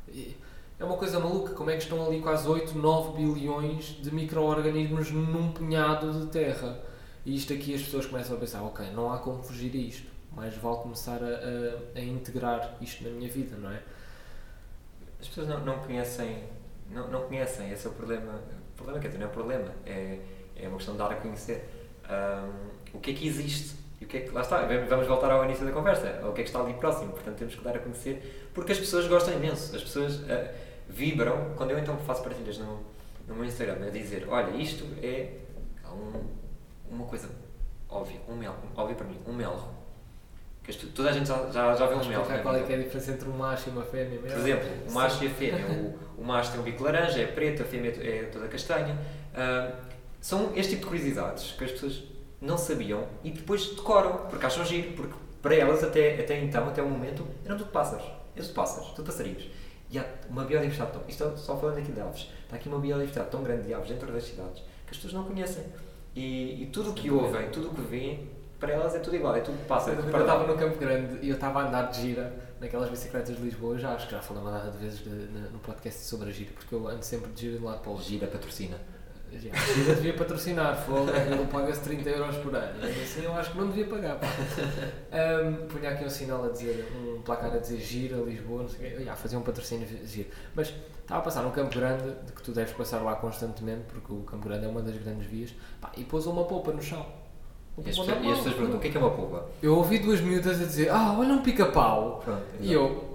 E 0.09 0.37
é 0.79 0.85
uma 0.85 0.97
coisa 0.97 1.21
maluca, 1.21 1.55
como 1.55 1.71
é 1.71 1.77
que 1.77 1.83
estão 1.83 2.05
ali 2.05 2.21
quase 2.21 2.49
8, 2.49 2.77
9 2.77 3.23
bilhões 3.23 3.85
de 4.01 4.13
micro-organismos 4.13 5.11
num 5.11 5.53
punhado 5.53 6.13
de 6.13 6.27
terra? 6.27 6.83
E 7.25 7.37
isto 7.37 7.53
aqui 7.53 7.75
as 7.75 7.83
pessoas 7.83 8.07
começam 8.07 8.37
a 8.37 8.41
pensar, 8.41 8.63
ok, 8.63 8.91
não 8.93 9.13
há 9.13 9.19
como 9.19 9.43
fugir 9.43 9.71
a 9.75 9.77
isto, 9.77 10.11
mas 10.35 10.57
vale 10.57 10.79
começar 10.79 11.23
a, 11.23 11.27
a, 11.27 11.99
a 11.99 12.01
integrar 12.01 12.77
isto 12.81 13.05
na 13.05 13.11
minha 13.11 13.31
vida, 13.31 13.57
não 13.57 13.71
é? 13.71 13.83
As 15.23 15.29
pessoas 15.29 15.47
não, 15.49 15.61
não 15.61 15.79
conhecem, 15.79 16.43
não, 16.91 17.09
não 17.09 17.23
conhecem, 17.23 17.71
esse 17.71 17.87
é 17.87 17.91
o 17.91 17.93
problema. 17.95 18.41
O 18.73 18.77
problema, 18.77 19.01
quer 19.01 19.09
dizer, 19.09 19.21
não 19.21 19.27
é 19.29 19.31
problema, 19.31 19.73
é, 19.87 20.19
é 20.57 20.69
uma 20.69 20.77
questão 20.77 20.95
de 20.95 20.99
dar 20.99 21.11
a 21.13 21.15
conhecer 21.17 21.65
Ahm, 22.11 22.51
o 22.93 22.99
que 22.99 23.13
é 23.13 23.15
que 23.15 23.27
existe 23.29 23.77
e 24.01 24.05
o 24.05 24.09
que 24.09 24.17
é 24.17 24.21
que. 24.23 24.31
Lá 24.31 24.41
está, 24.41 24.67
vamos 24.89 25.07
voltar 25.07 25.31
ao 25.31 25.45
início 25.45 25.65
da 25.65 25.71
conversa, 25.71 26.21
o 26.29 26.33
que 26.33 26.41
é 26.41 26.45
que 26.45 26.51
está 26.51 26.61
ali 26.61 26.75
próximo, 26.75 27.13
portanto 27.13 27.37
temos 27.39 27.55
que 27.55 27.63
dar 27.63 27.77
a 27.77 27.79
conhecer, 27.79 28.51
porque 28.53 28.73
as 28.73 28.79
pessoas 28.79 29.07
gostam 29.07 29.33
imenso, 29.35 29.75
as 29.77 29.83
pessoas 29.83 30.21
ah, 30.29 30.53
vibram, 30.89 31.55
quando 31.57 31.71
eu 31.71 31.79
então 31.79 31.97
faço 31.99 32.25
partilhas 32.25 32.59
no, 32.59 32.81
no 33.29 33.37
meu 33.37 33.45
Instagram 33.45 33.87
a 33.87 33.91
dizer: 33.91 34.27
olha, 34.29 34.51
isto 34.57 34.85
é 35.01 35.33
um- 35.93 36.27
uma 36.91 37.07
coisa 37.07 37.31
óbvia, 37.89 38.21
um 38.29 38.35
mel, 38.35 38.57
óbvio 38.77 38.97
para 38.97 39.07
mim, 39.07 39.19
um 39.27 39.33
melro. 39.33 39.63
Que 40.63 40.73
toda 40.87 41.11
a 41.11 41.13
gente 41.13 41.27
já, 41.27 41.51
já, 41.51 41.75
já 41.75 41.87
vê 41.87 41.95
um 41.95 42.05
mel. 42.09 42.23
qual 42.43 42.55
é 42.55 42.63
que 42.63 42.73
é 42.73 42.77
a 42.77 42.79
diferença 42.79 43.11
entre 43.11 43.29
um 43.29 43.37
macho 43.37 43.69
e 43.69 43.73
uma 43.73 43.83
fêmea 43.83 44.19
Por 44.19 44.29
mesmo? 44.29 44.39
exemplo, 44.41 44.69
o 44.87 44.89
Sim. 44.89 44.95
macho 44.95 45.25
e 45.25 45.27
a 45.27 45.31
fêmea. 45.31 45.67
O, 46.19 46.23
o 46.23 46.25
macho 46.25 46.53
tem 46.53 46.61
um 46.61 46.63
bico 46.63 46.85
laranja, 46.85 47.21
é 47.21 47.27
preto, 47.27 47.63
a 47.63 47.65
fêmea 47.65 47.91
é 48.01 48.29
toda 48.33 48.47
castanha. 48.47 48.97
Ah, 49.35 49.73
são 50.21 50.53
este 50.55 50.71
tipo 50.77 50.83
de 50.83 50.87
curiosidades 50.87 51.53
que 51.59 51.65
as 51.65 51.73
pessoas 51.73 52.05
não 52.41 52.57
sabiam 52.57 53.05
e 53.25 53.31
depois 53.31 53.67
decoram, 53.75 54.19
porque 54.29 54.47
acham 54.47 54.65
giro, 54.65 54.93
porque 54.93 55.15
para 55.41 55.57
elas 55.57 55.83
até, 55.83 56.21
até 56.21 56.39
então, 56.41 56.69
até 56.69 56.81
o 56.81 56.89
momento, 56.89 57.27
eram 57.45 57.59
tudo 57.59 57.71
pássaros. 57.71 58.05
Eram 58.37 58.47
tudo 58.47 58.55
pássaros, 58.55 58.91
tudo 58.91 59.07
passarinhos. 59.07 59.49
E 59.91 59.99
há 59.99 60.05
uma 60.31 60.45
biodiversidade 60.45 60.93
tão... 60.93 61.03
Isto 61.09 61.25
é 61.25 61.37
só 61.37 61.57
falando 61.59 61.79
aqui 61.79 61.91
de 61.91 62.01
aves. 62.01 62.29
Está 62.45 62.57
aqui 62.57 62.69
uma 62.69 62.79
biodiversidade 62.79 63.31
tão 63.31 63.43
grande 63.43 63.65
de 63.65 63.75
aves 63.75 63.89
dentro 63.89 64.13
das 64.13 64.23
cidades 64.25 64.61
que 64.87 64.91
as 64.93 64.97
pessoas 64.97 65.13
não 65.13 65.25
conhecem. 65.25 65.65
E, 66.15 66.63
e 66.63 66.67
tudo 66.73 66.91
o 66.91 66.95
que 66.95 67.11
ouvem, 67.11 67.51
tudo 67.51 67.71
o 67.71 67.75
que 67.75 67.81
veem, 67.81 68.31
para 68.63 68.73
elas 68.75 68.95
é 68.95 68.99
tudo 69.01 69.17
igual, 69.17 69.35
é 69.37 69.41
tudo 69.41 69.59
pássaro. 69.67 69.97
Eu 69.97 69.99
é 70.01 70.07
tudo 70.07 70.21
estava 70.21 70.47
no 70.47 70.57
Campo 70.57 70.79
Grande 70.79 71.19
e 71.21 71.29
eu 71.29 71.35
estava 71.35 71.63
a 71.63 71.67
andar 71.69 71.91
de 71.91 72.01
gira 72.01 72.33
naquelas 72.61 72.89
bicicletas 72.89 73.37
de 73.37 73.43
Lisboa, 73.43 73.77
já 73.77 73.93
acho 73.95 74.07
que 74.07 74.13
já 74.13 74.23
falei 74.23 74.41
uma 74.43 74.53
data 74.53 74.71
de 74.71 74.79
vezes 74.79 75.01
de- 75.01 75.27
de- 75.27 75.53
no 75.53 75.59
podcast 75.59 76.01
sobre 76.05 76.29
a 76.31 76.33
gira, 76.33 76.53
porque 76.55 76.73
eu 76.75 76.87
ando 76.87 77.05
sempre 77.05 77.33
de 77.33 77.41
gira 77.43 77.59
de 77.59 77.63
um 77.65 77.67
lado 77.67 77.81
para 77.81 77.91
o 77.91 77.93
outro. 77.95 78.09
Gira 78.09 78.27
patrocina. 78.29 78.77
Já, 79.33 79.51
gira 79.75 79.95
devia 79.95 80.15
patrocinar, 80.15 80.77
fogo, 80.85 81.09
ele 81.11 81.47
paga-se 81.51 81.81
30 81.81 82.09
euros 82.11 82.37
por 82.37 82.55
ano. 82.55 82.87
E 82.87 83.03
assim 83.03 83.25
eu 83.25 83.35
acho 83.35 83.51
que 83.53 83.59
não 83.59 83.67
devia 83.69 83.87
pagar. 83.87 84.17
pá. 84.21 84.27
Um, 84.27 85.67
punha 85.69 85.91
aqui 85.91 86.05
um 86.05 86.11
sinal 86.11 86.45
a 86.45 86.49
dizer, 86.51 86.87
um 86.97 87.21
placar 87.23 87.53
a 87.53 87.59
dizer 87.59 87.79
gira, 87.81 88.17
Lisboa, 88.19 88.63
não 88.63 88.69
sei 88.69 88.95
o 88.95 88.97
quê. 88.99 89.05
Já, 89.05 89.17
fazia 89.17 89.39
um 89.39 89.43
patrocínio 89.43 89.89
gira. 90.07 90.29
Mas 90.55 90.69
estava 91.01 91.21
a 91.21 91.25
passar 91.25 91.43
num 91.43 91.51
Campo 91.51 91.75
Grande, 91.75 92.11
de 92.27 92.33
que 92.33 92.43
tu 92.43 92.53
deves 92.53 92.73
passar 92.75 93.01
lá 93.01 93.17
constantemente, 93.17 93.85
porque 93.89 94.13
o 94.13 94.21
Campo 94.23 94.47
Grande 94.49 94.67
é 94.67 94.69
uma 94.69 94.83
das 94.83 94.97
grandes 94.97 95.27
vias, 95.27 95.53
pá, 95.81 95.91
e 95.97 96.05
pôs 96.05 96.27
uma 96.27 96.45
polpa 96.45 96.71
no 96.73 96.83
chão. 96.83 97.05
E 97.79 97.89
as, 97.89 97.97
pessoas, 97.99 98.47
e 98.47 98.51
perguntam: 98.51 98.77
o 98.77 98.81
que 98.81 98.89
é 98.89 98.91
que 98.91 98.97
é 98.97 99.01
uma 99.01 99.11
polpa? 99.11 99.47
Eu 99.63 99.77
ouvi 99.77 99.99
duas 99.99 100.21
miúdas 100.21 100.61
a 100.61 100.65
dizer, 100.65 100.91
ah, 100.91 101.17
olha 101.19 101.33
um 101.35 101.43
pica-pau. 101.43 102.23
E 102.61 102.73
eu. 102.73 103.11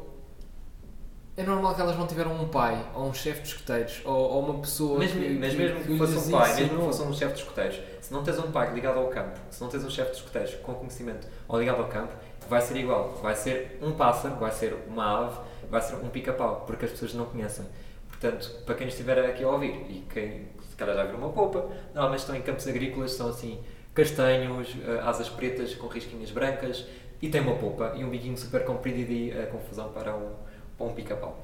É 1.35 1.43
normal 1.43 1.75
que 1.75 1.81
elas 1.81 1.95
não 1.95 2.07
tiveram 2.07 2.33
um 2.33 2.47
pai, 2.47 2.83
ou 2.95 3.09
um 3.09 3.13
chefe 3.13 3.41
de 3.43 3.49
escuteiros, 3.49 4.01
ou, 4.03 4.15
ou 4.15 4.43
uma 4.43 4.59
pessoa. 4.59 4.97
Mesmo, 4.97 5.21
que, 5.21 5.29
mas 5.29 5.53
mesmo 5.53 5.81
que 5.81 5.89
lhes 5.89 5.97
fosse 5.99 6.29
um 6.29 6.31
pai, 6.31 6.55
mesmo 6.55 6.79
que 6.79 6.85
fosse 6.85 7.01
um 7.03 7.13
chefe 7.13 7.33
de 7.33 7.39
escuteiros, 7.41 7.79
se 8.01 8.11
não 8.11 8.23
tens 8.23 8.39
um 8.39 8.51
pai 8.51 8.73
ligado 8.73 8.97
ao 8.97 9.07
campo, 9.07 9.39
se 9.51 9.61
não 9.61 9.69
tens 9.69 9.83
um 9.83 9.89
chefe 9.89 10.11
de 10.11 10.17
escuteiros 10.17 10.55
com 10.55 10.73
conhecimento 10.73 11.27
ou 11.47 11.59
ligado 11.59 11.79
ao 11.83 11.87
campo, 11.89 12.15
vai 12.49 12.59
ser 12.59 12.77
igual. 12.77 13.13
Vai 13.21 13.35
ser 13.35 13.77
um 13.83 13.91
pássaro, 13.91 14.35
vai 14.37 14.51
ser 14.51 14.75
uma 14.87 15.25
ave, 15.25 15.37
vai 15.69 15.79
ser 15.79 15.95
um 15.97 16.09
pica-pau, 16.09 16.63
porque 16.65 16.85
as 16.85 16.91
pessoas 16.91 17.13
não 17.13 17.25
conhecem. 17.25 17.65
Portanto, 18.09 18.63
para 18.65 18.73
quem 18.73 18.87
estiver 18.87 19.23
aqui 19.23 19.43
a 19.43 19.49
ouvir 19.49 19.85
e 19.89 20.07
quem 20.11 20.47
se 20.67 20.75
calhar 20.75 20.95
já 20.95 21.03
viu 21.03 21.17
uma 21.17 21.29
polpa, 21.29 21.69
normalmente 21.93 22.21
estão 22.21 22.35
em 22.35 22.41
campos 22.41 22.67
agrícolas, 22.67 23.11
são 23.11 23.29
assim 23.29 23.59
castanhos, 23.97 24.75
eh, 24.85 24.99
asas 25.03 25.27
pretas 25.27 25.73
com 25.73 25.87
risquinhas 25.87 26.29
brancas 26.29 26.85
e 27.19 27.29
tem 27.29 27.41
uma 27.41 27.55
polpa 27.55 27.93
e 27.97 28.03
um 28.03 28.09
biquinho 28.11 28.37
super 28.37 28.63
comprido 28.63 29.11
e 29.11 29.31
a 29.31 29.47
confusão 29.47 29.89
para 29.91 30.15
um, 30.15 30.35
para 30.77 30.85
um 30.85 30.93
pica-pau. 30.93 31.43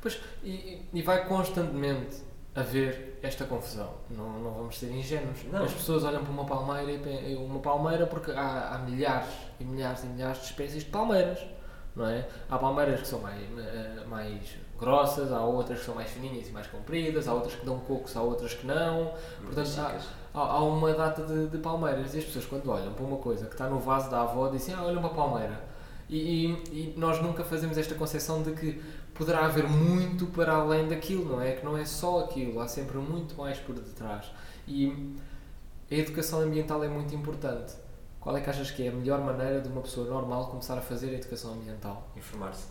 Pois, 0.00 0.20
e, 0.44 0.82
e 0.94 1.02
vai 1.02 1.26
constantemente 1.26 2.18
haver 2.54 3.18
esta 3.22 3.44
confusão. 3.44 3.92
Não, 4.08 4.38
não 4.38 4.52
vamos 4.52 4.78
ser 4.78 4.92
ingênuos. 4.92 5.42
Não. 5.50 5.64
As 5.64 5.72
pessoas 5.72 6.04
olham 6.04 6.22
para 6.22 6.32
uma 6.32 6.44
palmeira 6.44 6.92
e 6.92 7.34
uma 7.34 7.58
palmeira 7.58 8.06
porque 8.06 8.30
há, 8.30 8.74
há 8.74 8.78
milhares 8.78 9.28
e 9.58 9.64
milhares 9.64 10.04
e 10.04 10.06
milhares 10.06 10.38
de 10.38 10.44
espécies 10.44 10.84
de 10.84 10.90
palmeiras. 10.90 11.40
Não 11.96 12.06
é? 12.06 12.24
Há 12.48 12.56
palmeiras 12.56 13.00
que 13.00 13.08
são 13.08 13.18
mais, 13.18 13.42
eh, 13.42 14.04
mais 14.06 14.56
grossas, 14.78 15.32
há 15.32 15.40
outras 15.44 15.80
que 15.80 15.84
são 15.84 15.96
mais 15.96 16.08
fininhas 16.08 16.48
e 16.48 16.52
mais 16.52 16.68
compridas, 16.68 17.26
há 17.26 17.34
outras 17.34 17.56
que 17.56 17.66
dão 17.66 17.80
cocos, 17.80 18.16
há 18.16 18.22
outras 18.22 18.54
que 18.54 18.64
não. 18.64 19.12
Portanto, 19.42 19.70
há. 19.80 20.19
Há, 20.34 20.62
uma 20.64 20.92
data 20.92 21.22
de, 21.22 21.48
de 21.48 21.58
palmeiras 21.58 22.14
e 22.14 22.18
as 22.18 22.24
pessoas 22.24 22.46
quando 22.46 22.68
olham 22.70 22.92
para 22.92 23.04
uma 23.04 23.16
coisa 23.18 23.46
que 23.46 23.52
está 23.52 23.68
no 23.68 23.78
vaso 23.78 24.10
da 24.10 24.22
avó 24.22 24.48
dizem, 24.48 24.74
ah, 24.74 24.82
olha 24.84 24.98
uma 24.98 25.10
palmeira. 25.10 25.60
E, 26.08 26.16
e- 26.46 26.50
e 26.72 26.94
nós 26.96 27.20
nunca 27.22 27.44
fazemos 27.44 27.78
esta 27.78 27.94
concepção 27.94 28.42
de 28.42 28.52
que 28.52 28.82
poderá 29.14 29.44
haver 29.46 29.68
muito 29.68 30.26
para 30.26 30.52
além 30.54 30.88
daquilo, 30.88 31.24
não 31.24 31.40
é? 31.40 31.52
Que 31.52 31.64
não 31.64 31.76
é 31.76 31.84
só 31.84 32.20
aquilo, 32.20 32.60
há 32.60 32.66
sempre 32.68 32.98
muito 32.98 33.36
mais 33.36 33.58
por 33.58 33.74
detrás. 33.76 34.26
E 34.66 35.14
a 35.90 35.94
educação 35.94 36.40
ambiental 36.40 36.82
é 36.84 36.88
muito 36.88 37.14
importante. 37.14 37.74
Qual 38.20 38.36
é 38.36 38.40
que 38.40 38.50
achas 38.50 38.70
que 38.70 38.84
é 38.84 38.88
a 38.90 38.92
melhor 38.92 39.20
maneira 39.20 39.60
de 39.60 39.68
uma 39.68 39.80
pessoa 39.80 40.06
normal 40.06 40.48
começar 40.48 40.76
a 40.76 40.80
fazer 40.80 41.10
a 41.10 41.14
educação 41.14 41.52
ambiental? 41.54 42.08
Informar-se. 42.16 42.66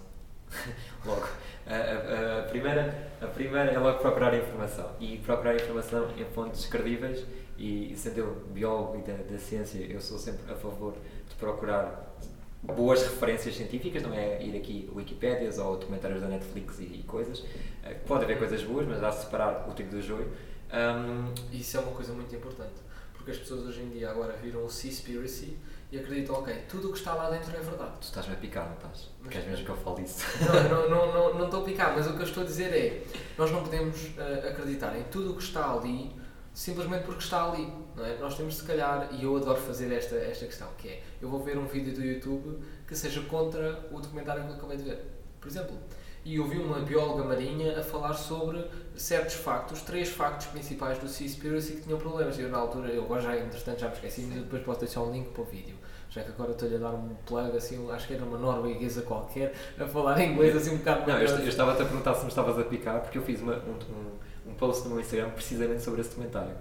logo. 1.06 1.28
A, 1.68 1.74
a- 1.76 2.40
a 2.40 2.44
primeira, 2.50 3.12
a 3.22 3.28
primeira 3.28 3.72
é 3.72 3.78
logo 3.80 4.00
procurar 4.00 4.34
informação. 4.38 4.90
E 5.00 5.18
procurar 5.20 5.56
informação 5.56 6.08
em 6.18 6.26
fontes 6.26 6.66
credíveis. 6.66 7.26
E, 7.60 7.92
e 7.94 7.98
sendo 7.98 8.18
eu 8.20 8.36
biólogo 8.54 8.98
e 8.98 9.02
da, 9.02 9.14
da 9.22 9.38
ciência, 9.38 9.80
eu 9.80 10.00
sou 10.00 10.18
sempre 10.18 10.52
a 10.52 10.56
favor 10.56 10.94
de 11.28 11.36
procurar 11.36 12.16
boas 12.64 13.02
referências 13.04 13.56
científicas, 13.56 14.02
não 14.04 14.14
é 14.14 14.42
ir 14.44 14.56
aqui 14.58 14.90
Wikipédias 14.96 15.58
ou 15.60 15.78
documentários 15.78 16.22
da 16.22 16.28
Netflix 16.28 16.80
e, 16.80 16.84
e 16.84 17.04
coisas. 17.06 17.44
Eh, 17.84 17.94
Pode 18.08 18.24
haver 18.24 18.38
coisas 18.38 18.64
boas, 18.64 18.88
mas 18.88 19.04
há 19.04 19.10
de 19.10 19.18
separar 19.18 19.68
o 19.70 19.74
trigo 19.74 19.92
do 19.92 20.02
joio. 20.02 20.32
Ahm, 20.72 21.34
Isso 21.52 21.78
é 21.78 21.80
uma 21.82 21.92
coisa 21.92 22.14
muito 22.14 22.34
importante, 22.36 22.74
porque 23.14 23.32
as 23.32 23.38
pessoas 23.38 23.66
hoje 23.66 23.82
em 23.82 23.90
dia 23.90 24.10
agora 24.10 24.34
viram 24.42 24.64
o 24.66 24.70
Seaspiracy 24.70 25.58
e 25.92 25.98
acreditam, 26.00 26.36
ok, 26.36 26.54
tudo 26.70 26.90
o 26.90 26.92
que 26.94 27.00
está 27.00 27.14
lá 27.16 27.30
dentro 27.30 27.50
é 27.56 27.60
verdade. 27.60 27.92
tu 28.00 28.04
estás-me 28.04 28.34
a 28.34 28.38
picar, 28.38 28.68
não 28.68 28.76
estás? 28.76 29.10
Mas- 29.22 29.32
Queres 29.34 29.48
mesmo 29.50 29.66
que 29.66 29.72
eu 29.72 29.78
fale 29.78 30.04
disso? 30.04 30.24
Não, 30.70 30.70
não, 30.70 30.90
não, 30.90 31.14
não, 31.14 31.40
não 31.40 31.46
estou 31.46 31.62
a 31.62 31.64
picar, 31.66 31.94
mas 31.96 32.08
o 32.08 32.14
que 32.14 32.20
eu 32.22 32.26
estou 32.26 32.44
a 32.44 32.46
dizer 32.46 32.72
é 32.74 33.04
nós 33.38 33.52
não 33.52 33.64
podemos 33.64 34.12
eh, 34.18 34.50
acreditar 34.50 34.96
em 34.98 35.04
tudo 35.06 35.32
o 35.32 35.36
que 35.36 35.44
está 35.44 35.74
ali 35.74 36.12
simplesmente 36.60 37.06
porque 37.06 37.24
está 37.24 37.50
ali. 37.50 37.72
Não 37.96 38.06
é? 38.06 38.18
Nós 38.18 38.36
temos, 38.36 38.58
se 38.58 38.64
calhar, 38.64 39.08
e 39.14 39.24
eu 39.24 39.38
adoro 39.38 39.60
fazer 39.62 39.94
esta, 39.94 40.16
esta 40.16 40.46
questão, 40.46 40.68
que 40.78 40.90
é 40.90 41.02
eu 41.22 41.30
vou 41.30 41.42
ver 41.42 41.58
um 41.58 41.66
vídeo 41.66 41.94
do 41.94 42.04
YouTube 42.04 42.60
que 42.86 42.96
seja 42.96 43.22
contra 43.22 43.88
o 43.90 44.00
documentário 44.02 44.44
que 44.44 44.50
eu 44.50 44.56
acabei 44.56 44.78
de 44.78 44.84
ver. 44.84 45.06
Por 45.40 45.48
exemplo. 45.48 45.78
e 46.26 46.38
ouvi 46.38 46.58
uma 46.58 46.82
bióloga 46.82 47.24
marinha 47.24 47.80
a 47.80 47.82
falar 47.82 48.14
sobre 48.14 48.66
certos 48.94 49.36
factos, 49.36 49.82
três 49.84 50.10
factos 50.10 50.48
principais 50.48 51.00
do 51.00 51.08
Seaspiracy 51.08 51.76
que 51.76 51.82
tinham 51.84 51.98
problemas. 51.98 52.38
Eu, 52.38 52.50
na 52.50 52.58
altura, 52.58 52.90
eu 52.90 53.06
agora 53.06 53.22
já, 53.22 53.38
entretanto, 53.38 53.80
já 53.80 53.88
me 53.88 53.94
esqueci, 53.94 54.22
mas 54.24 54.40
depois 54.40 54.62
posso 54.62 54.82
deixar 54.82 55.02
um 55.02 55.14
link 55.14 55.30
para 55.30 55.42
o 55.42 55.46
vídeo. 55.46 55.78
Já 56.10 56.24
que 56.24 56.32
agora 56.32 56.52
estou-lhe 56.52 56.76
a 56.76 56.80
dar 56.80 56.92
um 56.92 57.16
plug, 57.26 57.56
assim, 57.56 57.90
acho 57.90 58.06
que 58.06 58.16
era 58.16 58.26
uma 58.26 58.38
norueguesa 58.38 59.04
qualquer, 59.04 59.54
a 59.80 59.88
falar 59.88 60.20
inglês 60.22 60.58
assim 60.58 60.72
um 60.72 60.78
bocado 60.80 61.08
Não, 61.08 61.18
eu, 61.20 61.28
eu 61.28 61.48
estava-te 61.48 61.84
a 61.84 61.86
perguntar 61.86 62.16
se 62.16 62.24
me 62.24 62.30
estavas 62.30 62.60
a 62.60 62.64
picar, 62.66 63.00
porque 63.00 63.18
eu 63.18 63.22
fiz 63.22 63.40
uma, 63.42 63.56
um, 63.56 64.20
um, 64.50 64.54
post 64.56 64.84
no 64.84 64.92
meu 64.92 65.02
Instagram 65.02 65.30
precisamente 65.32 65.82
sobre 65.82 66.02
esse 66.02 66.10
documentário. 66.10 66.56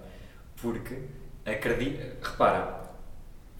Porque, 0.61 1.01
acredito, 1.45 2.23
repara, 2.23 2.81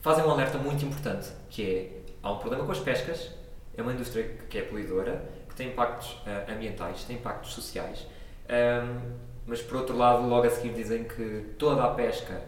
fazem 0.01 0.23
um 0.23 0.31
alerta 0.31 0.57
muito 0.57 0.85
importante, 0.85 1.29
que 1.49 1.63
é, 1.63 2.01
há 2.21 2.31
um 2.31 2.37
problema 2.37 2.65
com 2.65 2.71
as 2.71 2.79
pescas, 2.79 3.31
é 3.75 3.81
uma 3.81 3.93
indústria 3.93 4.23
que 4.49 4.57
é 4.57 4.61
poluidora, 4.61 5.23
que 5.47 5.55
tem 5.55 5.69
impactos 5.69 6.11
uh, 6.11 6.51
ambientais, 6.51 7.03
tem 7.03 7.15
impactos 7.15 7.53
sociais, 7.53 8.05
um, 8.49 9.29
mas 9.45 9.61
por 9.61 9.77
outro 9.77 9.97
lado, 9.97 10.27
logo 10.27 10.45
a 10.45 10.49
seguir 10.49 10.73
dizem 10.73 11.03
que 11.05 11.53
toda 11.57 11.83
a 11.83 11.89
pesca 11.93 12.41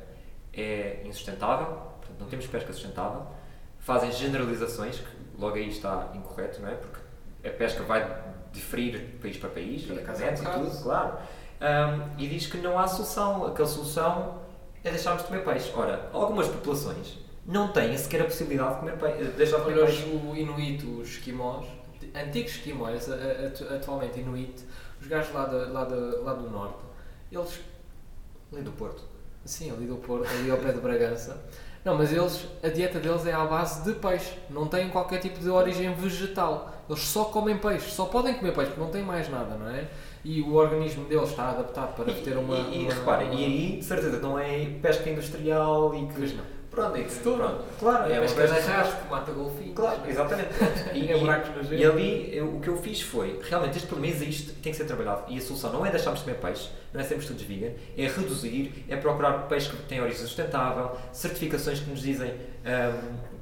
é 0.54 1.02
insustentável, 1.06 1.65
portanto 1.65 2.20
não 2.20 2.28
temos 2.28 2.48
pesca 2.48 2.72
sustentável, 2.74 3.26
fazem 3.80 4.12
generalizações, 4.12 5.00
que 5.00 5.08
logo 5.39 5.56
aí 5.56 5.70
está 5.70 6.12
incorreto, 6.13 6.62
não 6.62 6.70
é? 6.70 6.76
Porque 6.76 7.00
a 7.48 7.52
pesca 7.52 7.84
vai 7.84 8.22
diferir 8.52 9.00
de 9.00 9.17
país 9.17 9.38
para 9.38 9.50
país, 9.50 9.84
e, 9.88 9.91
é 9.91 9.96
e 9.96 10.36
tudo, 10.36 10.84
claro. 10.84 11.17
Um, 11.62 12.19
e 12.19 12.28
diz 12.28 12.47
que 12.47 12.58
não 12.58 12.78
há 12.80 12.88
solução, 12.88 13.45
aquela 13.45 13.67
solução 13.67 14.39
é 14.84 14.89
deixarmos 14.89 15.21
de 15.21 15.28
comer 15.28 15.43
peixe. 15.43 15.71
Ora, 15.76 16.10
algumas 16.12 16.47
populações 16.47 17.19
não 17.45 17.71
têm 17.71 17.95
sequer 17.95 18.21
a 18.21 18.26
possibilidade 18.26 18.74
de 18.74 18.80
comer 18.80 18.97
peixe. 18.97 19.24
Deixar 19.38 19.58
de 19.58 19.63
comer 19.63 19.86
peixe. 19.86 20.04
o 20.04 20.36
Inuit, 20.36 20.86
os 20.86 21.10
esquimós, 21.10 21.67
antigos 22.15 22.54
esquimós, 22.54 23.08
atualmente 23.76 24.19
Inuit, 24.19 24.65
os 25.00 25.08
gajos 25.08 25.34
lá, 25.34 25.45
de, 25.45 25.71
lá, 25.71 25.86
de, 25.86 25.95
lá 26.24 26.34
do 26.34 26.50
norte, 26.50 26.80
eles. 27.32 27.60
Ali 28.52 28.63
do 28.63 28.71
Porto. 28.71 29.04
Sim, 29.45 29.71
ali 29.71 29.86
do 29.86 29.95
Porto, 29.95 30.28
ali 30.28 30.52
ao 30.52 30.58
pé 30.58 30.71
de 30.71 30.80
Bragança. 30.80 31.41
Não, 31.86 31.97
mas 31.97 32.12
eles, 32.12 32.47
a 32.62 32.67
dieta 32.67 33.00
deles 33.00 33.26
é 33.26 33.34
à 33.34 33.45
base 33.45 33.84
de 33.84 33.97
peixe. 33.97 34.38
Não 34.50 34.67
têm 34.67 34.89
qualquer 34.89 35.19
tipo 35.19 35.39
de 35.39 35.50
origem 35.50 35.93
vegetal. 35.95 36.71
Eles 36.88 37.02
só 37.02 37.26
comem 37.26 37.58
peixe. 37.58 37.89
Só 37.89 38.06
podem 38.06 38.36
comer 38.36 38.54
peixe, 38.54 38.71
porque 38.71 38.82
não 38.84 38.91
têm 38.91 39.04
mais 39.04 39.30
nada, 39.30 39.56
não 39.56 39.69
é? 39.69 39.88
E 40.23 40.41
o 40.41 40.53
organismo 40.53 41.05
deles 41.05 41.29
está 41.29 41.49
adaptado 41.49 41.95
para 41.95 42.13
ter 42.13 42.38
uma. 42.38 42.55
E, 42.55 42.81
e, 42.81 42.84
uma, 42.84 42.93
reparem, 42.93 43.29
uma... 43.29 43.39
e 43.39 43.45
aí, 43.45 43.77
de 43.77 43.86
certeza, 43.86 44.19
não 44.19 44.38
é 44.38 44.65
pesca 44.81 45.10
industrial 45.10 45.95
e 45.95 46.07
que. 46.07 46.13
Pois 46.13 46.36
não 46.36 46.62
Pronto, 46.71 46.95
é 46.95 47.03
tudo. 47.03 47.36
Pronto. 47.36 47.63
Claro, 47.79 48.10
é, 48.10 48.15
é 48.15 48.19
uma 48.21 48.29
pesca 48.29 48.62
de 48.62 48.69
arrasto 48.69 49.03
que 49.03 49.12
mata 49.12 49.31
golfinhos. 49.34 49.75
Claro, 49.75 50.10
exatamente. 50.10 50.49
E, 50.95 51.12
é 51.12 51.17
buracos 51.17 51.69
E 51.69 51.84
ali 51.84 52.29
eu, 52.34 52.55
o 52.55 52.60
que 52.62 52.69
eu 52.69 52.77
fiz 52.77 53.01
foi, 53.01 53.39
realmente 53.43 53.77
este 53.77 53.88
problema 53.88 54.15
existe 54.15 54.51
e 54.51 54.53
tem 54.53 54.71
que 54.71 54.77
ser 54.77 54.86
trabalhado. 54.86 55.23
E 55.27 55.38
a 55.38 55.41
solução 55.41 55.73
não 55.73 55.86
é 55.86 55.91
deixarmos 55.91 56.21
de 56.21 56.25
comer 56.25 56.39
peixe, 56.39 56.69
não 56.93 57.01
é 57.01 57.03
sermos 57.03 57.25
todos 57.25 57.41
vegan, 57.41 57.73
é 57.97 58.07
reduzir, 58.07 58.86
é 58.88 58.95
procurar 58.95 59.47
peixe 59.49 59.69
que 59.69 59.75
tem 59.84 60.01
origem 60.01 60.21
sustentável, 60.21 60.95
certificações 61.12 61.81
que 61.81 61.89
nos 61.89 62.01
dizem 62.01 62.31
um, 62.31 63.40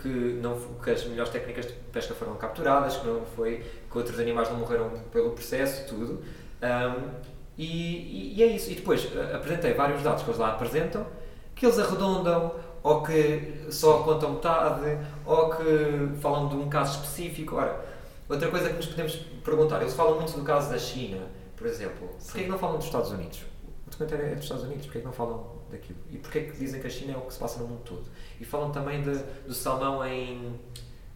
que, 0.00 0.08
não, 0.08 0.58
que 0.82 0.90
as 0.90 1.04
melhores 1.04 1.32
técnicas 1.32 1.66
de 1.66 1.72
pesca 1.92 2.14
foram 2.14 2.34
capturadas, 2.36 2.96
que 2.96 3.06
não 3.06 3.24
foi 3.24 3.64
que 3.90 3.98
outros 3.98 4.18
animais 4.18 4.48
não 4.50 4.58
morreram 4.58 4.90
pelo 5.12 5.30
processo, 5.30 5.88
tudo. 5.88 6.22
Um, 6.62 7.10
e, 7.56 8.36
e, 8.36 8.42
é 8.42 8.46
isso. 8.46 8.70
E 8.70 8.74
depois 8.76 9.04
uh, 9.04 9.36
apresentei 9.36 9.74
vários 9.74 10.02
dados 10.02 10.22
que 10.22 10.30
eles 10.30 10.38
lá 10.38 10.52
apresentam, 10.52 11.06
que 11.54 11.66
eles 11.66 11.78
arredondam, 11.78 12.54
ou 12.82 13.02
que 13.02 13.66
só 13.70 14.02
contam 14.02 14.34
metade, 14.34 14.98
ou 15.26 15.50
que 15.50 16.20
falam 16.20 16.48
de 16.48 16.56
um 16.56 16.68
caso 16.68 17.00
específico. 17.00 17.56
Ora, 17.56 17.84
outra 18.28 18.48
coisa 18.48 18.68
que 18.68 18.76
nos 18.76 18.86
podemos 18.86 19.16
perguntar, 19.44 19.80
eles 19.80 19.94
falam 19.94 20.16
muito 20.16 20.32
do 20.32 20.44
caso 20.44 20.70
da 20.70 20.78
China, 20.78 21.26
por 21.56 21.66
exemplo. 21.66 22.08
Porquê 22.24 22.40
é 22.40 22.42
que 22.44 22.48
não 22.48 22.58
falam 22.58 22.76
dos 22.76 22.86
Estados 22.86 23.10
Unidos? 23.10 23.40
O 23.88 23.90
documentário 23.90 24.26
é 24.26 24.34
dos 24.34 24.44
Estados 24.44 24.64
Unidos, 24.64 24.84
porquê 24.84 24.98
é 24.98 25.00
que 25.00 25.06
não 25.06 25.14
falam 25.14 25.46
daquilo? 25.70 25.98
E 26.10 26.18
porquê 26.18 26.38
é 26.40 26.42
que 26.42 26.58
dizem 26.58 26.78
que 26.80 26.86
a 26.86 26.90
China 26.90 27.14
é 27.14 27.16
o 27.16 27.22
que 27.22 27.32
se 27.32 27.38
passa 27.38 27.58
no 27.58 27.66
mundo 27.66 27.80
todo? 27.84 28.04
E 28.38 28.44
falam 28.44 28.70
também 28.70 29.02
de, 29.02 29.18
do 29.46 29.54
salmão 29.54 30.04
em, 30.04 30.60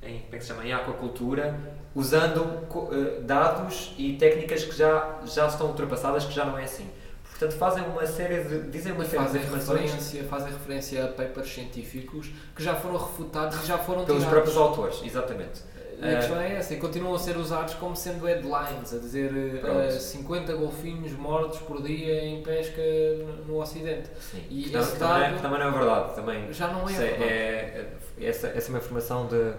em, 0.03 0.21
como 0.21 0.35
é 0.35 0.39
que 0.39 0.41
se 0.41 0.49
chama? 0.49 0.65
em 0.65 0.73
aquacultura, 0.73 1.55
usando 1.95 2.39
uh, 2.39 3.23
dados 3.23 3.95
e 3.99 4.15
técnicas 4.15 4.65
que 4.65 4.75
já, 4.75 5.21
já 5.27 5.47
estão 5.47 5.69
ultrapassadas, 5.69 6.25
que 6.25 6.33
já 6.33 6.47
não 6.47 6.57
é 6.59 6.65
assim. 6.65 6.89
Portanto, 7.31 7.59
fazem 7.59 7.85
uma 7.85 8.07
série 8.07 8.43
de. 8.45 8.71
dizem 8.71 8.93
uma 8.93 9.05
série 9.05 9.23
fazem 9.25 9.41
de 9.43 9.49
referência, 9.49 10.25
fazem 10.25 10.53
referência 10.53 11.05
a 11.05 11.09
papers 11.09 11.53
científicos 11.53 12.31
que 12.57 12.63
já 12.63 12.75
foram 12.75 12.97
refutados 12.97 13.63
e 13.63 13.67
já 13.67 13.77
foram 13.77 14.05
Pelos 14.07 14.23
tirados. 14.23 14.45
próprios 14.45 14.57
autores, 14.57 15.03
exatamente. 15.05 15.61
A 16.03 16.07
uh, 16.07 16.17
questão 16.17 16.41
é 16.41 16.57
essa, 16.57 16.75
e 16.75 16.79
continuam 16.79 17.15
a 17.15 17.19
ser 17.19 17.37
usados 17.37 17.75
como 17.75 17.95
sendo 17.95 18.27
headlines, 18.27 18.93
a 18.93 18.99
dizer 18.99 19.33
uh, 19.33 19.91
50 19.91 20.53
golfinhos 20.55 21.13
mortos 21.13 21.61
por 21.61 21.81
dia 21.81 22.25
em 22.25 22.43
pesca 22.43 22.83
no, 23.25 23.45
no 23.45 23.61
Ocidente. 23.61 24.11
Sim. 24.19 24.43
E 24.51 24.65
que, 24.65 24.77
esse 24.77 24.97
dado, 24.97 25.23
também, 25.23 25.41
também 25.41 25.59
não 25.61 25.69
é 25.69 25.71
verdade. 25.71 26.15
Também, 26.15 26.53
já 26.53 26.69
não 26.69 26.89
é, 26.89 26.93
verdade. 26.93 27.23
É, 27.23 27.87
é, 28.19 28.27
essa, 28.27 28.49
essa 28.49 28.69
é 28.69 28.71
uma 28.71 28.79
informação 28.79 29.29
de, 29.29 29.53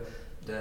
de 0.46 0.54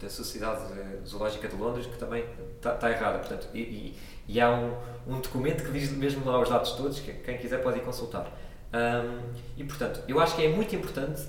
da 0.00 0.08
Sociedade 0.08 0.62
Zoológica 1.06 1.46
de 1.46 1.54
Londres 1.56 1.86
que 1.86 1.98
também 1.98 2.24
está 2.56 2.72
tá 2.72 2.90
errada. 2.90 3.18
Portanto, 3.18 3.48
e, 3.52 3.60
e, 3.60 3.98
e, 4.28 4.40
há 4.40 4.50
um, 4.50 4.74
um 5.06 5.20
documento 5.20 5.62
que 5.62 5.72
diz 5.72 5.92
mesmo 5.92 6.24
lá 6.24 6.40
os 6.40 6.48
dados 6.48 6.72
todos, 6.72 7.00
que 7.00 7.12
quem 7.12 7.36
quiser 7.36 7.62
pode 7.62 7.78
ir 7.78 7.82
consultar. 7.82 8.32
Um, 8.72 9.20
e 9.56 9.64
portanto, 9.64 10.00
eu 10.08 10.18
acho 10.20 10.36
que 10.36 10.44
é 10.44 10.48
muito 10.48 10.74
importante 10.74 11.22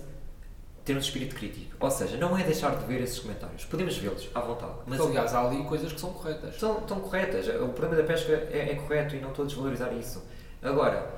ter 0.83 0.95
um 0.95 0.99
espírito 0.99 1.35
crítico. 1.35 1.75
Ou 1.79 1.91
seja, 1.91 2.17
não 2.17 2.37
é 2.37 2.43
deixar 2.43 2.75
de 2.75 2.85
ver 2.85 3.01
esses 3.01 3.19
comentários. 3.19 3.65
Podemos 3.65 3.97
vê-los 3.97 4.27
à 4.33 4.39
vontade. 4.39 4.73
Mas, 4.85 4.99
aliás, 4.99 5.33
há 5.33 5.47
ali 5.47 5.63
coisas 5.63 5.93
que 5.93 5.99
são 5.99 6.11
corretas. 6.11 6.55
São, 6.59 6.79
estão 6.79 6.99
corretas. 6.99 7.47
O 7.47 7.69
problema 7.69 7.95
da 7.95 8.03
pesca 8.03 8.31
é, 8.51 8.71
é 8.71 8.75
correto 8.75 9.15
e 9.15 9.19
não 9.19 9.29
estou 9.29 9.45
a 9.45 9.47
desvalorizar 9.47 9.93
isso. 9.93 10.23
Agora, 10.61 11.11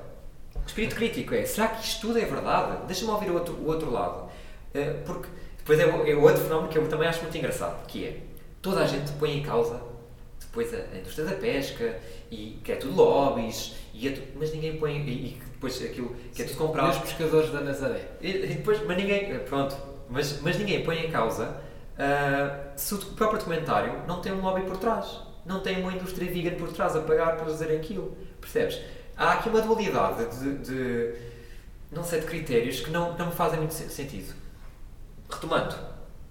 espírito 0.66 0.94
crítico 0.94 1.34
é: 1.34 1.44
será 1.44 1.68
que 1.68 1.84
isto 1.84 2.08
tudo 2.08 2.18
é 2.18 2.24
verdade? 2.24 2.86
Deixa-me 2.86 3.10
ouvir 3.10 3.30
o 3.30 3.34
outro, 3.34 3.54
o 3.54 3.66
outro 3.66 3.90
lado. 3.90 4.28
Uh, 4.74 5.04
porque 5.04 5.28
depois 5.58 5.78
é 5.78 5.86
o, 5.86 6.06
é 6.06 6.14
o 6.14 6.22
outro 6.22 6.42
fenómeno 6.42 6.68
que 6.68 6.76
eu 6.76 6.88
também 6.88 7.08
acho 7.08 7.22
muito 7.22 7.36
engraçado, 7.36 7.86
que 7.86 8.04
é 8.04 8.20
toda 8.60 8.80
a 8.80 8.86
gente 8.86 9.12
põe 9.12 9.38
em 9.38 9.42
causa 9.42 9.80
depois 10.40 10.72
a, 10.74 10.78
a 10.78 10.98
indústria 10.98 11.26
da 11.26 11.36
pesca 11.36 11.98
e 12.30 12.58
que 12.62 12.72
é 12.72 12.76
tudo 12.76 12.94
lobbies 12.94 13.74
e 13.92 14.08
é 14.08 14.12
tu, 14.12 14.22
mas 14.36 14.52
ninguém 14.52 14.76
põe 14.76 14.96
e, 14.98 15.10
e 15.10 15.40
depois 15.64 15.82
aquilo 15.82 16.14
que 16.34 16.42
é 16.42 16.44
tudo 16.44 16.58
comprado. 16.58 16.90
os 16.90 16.98
pescadores 16.98 17.50
da 17.50 17.60
Nazaré. 17.60 18.08
E, 18.20 18.30
e, 18.30 18.46
depois, 18.54 18.84
mas 18.86 18.96
ninguém, 18.96 19.38
pronto, 19.40 19.76
mas, 20.08 20.40
mas 20.42 20.58
ninguém 20.58 20.84
põe 20.84 21.06
em 21.06 21.10
causa 21.10 21.56
uh, 21.94 22.70
se 22.76 22.94
o 22.94 22.98
próprio 22.98 23.38
documentário 23.38 24.02
não 24.06 24.20
tem 24.20 24.32
um 24.32 24.42
lobby 24.42 24.62
por 24.62 24.76
trás, 24.76 25.20
não 25.46 25.60
tem 25.60 25.80
uma 25.80 25.92
indústria 25.92 26.30
vegan 26.30 26.56
por 26.56 26.72
trás 26.72 26.94
a 26.94 27.00
pagar 27.00 27.36
para 27.36 27.46
fazer 27.46 27.74
aquilo, 27.74 28.16
percebes? 28.40 28.80
Há 29.16 29.34
aqui 29.34 29.48
uma 29.48 29.60
dualidade 29.60 30.26
de, 30.38 30.58
de, 30.58 31.14
não 31.90 32.02
sei, 32.02 32.20
de 32.20 32.26
critérios 32.26 32.80
que 32.80 32.90
não, 32.90 33.16
não 33.16 33.26
me 33.26 33.32
fazem 33.32 33.58
muito 33.58 33.74
sentido. 33.74 34.34
Retomando, 35.30 35.74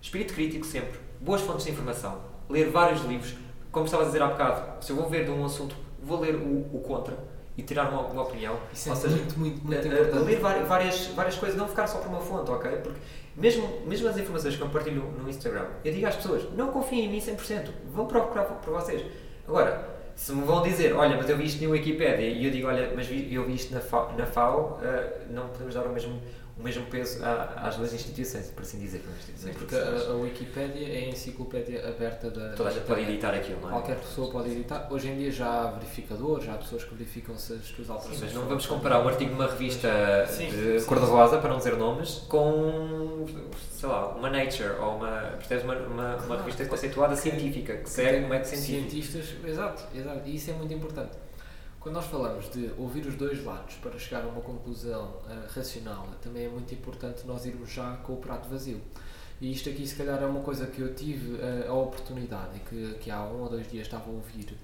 espírito 0.01 0.33
crítico 0.33 0.65
sempre, 0.65 0.99
boas 1.19 1.41
fontes 1.41 1.65
de 1.65 1.71
informação, 1.71 2.21
ler 2.49 2.69
vários 2.69 3.03
livros, 3.05 3.35
como 3.71 3.85
estava 3.85 4.03
a 4.03 4.05
dizer 4.05 4.21
há 4.21 4.27
bocado, 4.27 4.83
se 4.83 4.91
eu 4.91 4.95
vou 4.95 5.09
ver 5.09 5.25
de 5.25 5.31
um 5.31 5.45
assunto, 5.45 5.75
vou 6.01 6.19
ler 6.19 6.35
o, 6.35 6.75
o 6.75 6.83
contra 6.85 7.32
e 7.57 7.61
tirar 7.61 7.89
uma, 7.89 8.01
uma 8.01 8.23
opinião. 8.23 8.57
Isso 8.71 8.89
é 8.89 8.91
Ou 8.91 8.97
seja, 8.97 9.15
muito, 9.15 9.39
muito, 9.39 9.65
muito 9.65 9.87
importante. 9.87 10.23
Ler 10.23 10.39
várias, 10.39 11.07
várias 11.07 11.35
coisas, 11.35 11.57
não 11.57 11.67
ficar 11.67 11.87
só 11.87 11.99
por 11.99 12.07
uma 12.07 12.19
fonte, 12.19 12.49
ok? 12.49 12.71
Porque 12.77 12.99
mesmo, 13.35 13.67
mesmo 13.85 14.07
as 14.07 14.17
informações 14.17 14.55
que 14.55 14.61
eu 14.61 14.69
partilho 14.69 15.03
no 15.17 15.29
Instagram, 15.29 15.65
eu 15.83 15.93
digo 15.93 16.05
às 16.07 16.15
pessoas, 16.15 16.43
não 16.55 16.71
confiem 16.71 17.05
em 17.05 17.09
mim 17.09 17.19
100%, 17.19 17.69
vão 17.91 18.05
procurar 18.07 18.43
por 18.43 18.73
vocês. 18.73 19.03
Agora, 19.47 19.93
se 20.15 20.31
me 20.31 20.43
vão 20.43 20.61
dizer, 20.61 20.93
olha, 20.93 21.17
mas 21.17 21.29
eu 21.29 21.37
vi 21.37 21.45
isto 21.45 21.63
na 21.63 21.69
Wikipedia, 21.69 22.27
e 22.27 22.45
eu 22.45 22.51
digo, 22.51 22.67
olha, 22.67 22.91
mas 22.95 23.07
vi, 23.07 23.33
eu 23.33 23.45
vi 23.45 23.55
isto 23.55 23.73
na 23.73 23.81
FAO, 23.81 24.13
na 24.17 24.25
FAO 24.25 24.79
uh, 24.79 25.33
não 25.33 25.47
podemos 25.47 25.73
dar 25.73 25.85
o 25.85 25.89
mesmo 25.89 26.21
o 26.57 26.61
mesmo 26.61 26.85
peso 26.85 27.19
às 27.23 27.75
duas 27.77 27.93
instituições, 27.93 28.51
por 28.51 28.61
assim 28.61 28.77
dizer. 28.77 29.03
Sim, 29.35 29.53
porque 29.53 29.75
a, 29.75 30.11
a 30.11 30.15
Wikipédia 30.15 30.87
é 30.87 31.05
a 31.05 31.09
enciclopédia 31.09 31.87
aberta 31.87 32.29
da. 32.29 32.53
Toda 32.53 32.69
a 32.69 32.71
gente 32.71 32.85
pode 32.85 33.01
editar 33.01 33.33
aquilo, 33.33 33.59
não 33.61 33.69
é? 33.69 33.71
Qualquer 33.71 33.97
pessoa 33.97 34.31
pode 34.31 34.51
editar. 34.51 34.87
Hoje 34.91 35.09
em 35.09 35.17
dia 35.17 35.31
já 35.31 35.47
há 35.47 35.71
verificadores, 35.71 36.45
já 36.45 36.53
há 36.53 36.57
pessoas 36.57 36.83
que 36.83 36.93
verificam 36.93 37.35
se 37.37 37.53
as 37.53 37.65
suas 37.65 37.89
alterações. 37.89 38.19
Sim, 38.19 38.25
mas 38.25 38.33
não 38.35 38.45
vamos 38.45 38.65
comparar 38.67 39.03
um 39.03 39.07
artigo 39.07 39.31
de 39.31 39.35
uma 39.35 39.47
revista 39.47 39.89
sim, 40.27 40.49
de 40.49 40.83
cor-de-rosa, 40.85 41.39
para 41.39 41.49
não 41.49 41.57
dizer 41.57 41.75
nomes, 41.75 42.19
com, 42.29 43.25
sei 43.71 43.89
lá, 43.89 44.09
uma 44.09 44.29
Nature 44.29 44.75
ou 44.79 44.97
uma, 44.97 45.33
uma, 45.63 45.77
uma, 45.87 46.15
uma 46.17 46.37
revista 46.37 46.65
conceituada 46.65 47.15
científica, 47.15 47.77
que 47.77 47.89
segue 47.89 48.25
um 48.25 48.27
método 48.27 48.55
científico. 48.55 49.11
Cientistas, 49.11 49.49
exato, 49.49 49.83
exato. 49.95 50.21
E 50.25 50.35
isso 50.35 50.51
é 50.51 50.53
muito 50.53 50.73
importante. 50.73 51.22
Quando 51.83 51.95
nós 51.95 52.05
falamos 52.05 52.49
de 52.49 52.71
ouvir 52.77 53.05
os 53.05 53.15
dois 53.15 53.43
lados 53.43 53.75
para 53.75 53.99
chegar 53.99 54.23
a 54.23 54.27
uma 54.27 54.39
conclusão 54.39 55.03
uh, 55.03 55.53
racional, 55.53 56.07
também 56.21 56.45
é 56.45 56.47
muito 56.47 56.73
importante 56.73 57.27
nós 57.27 57.45
irmos 57.45 57.69
já 57.69 57.97
com 57.97 58.13
o 58.13 58.17
prato 58.17 58.47
vazio. 58.47 58.79
E 59.41 59.51
isto 59.51 59.67
aqui, 59.67 59.85
se 59.85 59.93
calhar, 59.93 60.23
é 60.23 60.25
uma 60.25 60.39
coisa 60.39 60.65
que 60.65 60.79
eu 60.79 60.95
tive 60.95 61.33
uh, 61.33 61.69
a 61.69 61.73
oportunidade 61.73 62.61
que, 62.61 62.93
que 63.01 63.11
há 63.11 63.21
um 63.25 63.41
ou 63.41 63.49
dois 63.49 63.69
dias 63.69 63.85
estava 63.85 64.09
a 64.09 64.13
ouvir 64.13 64.57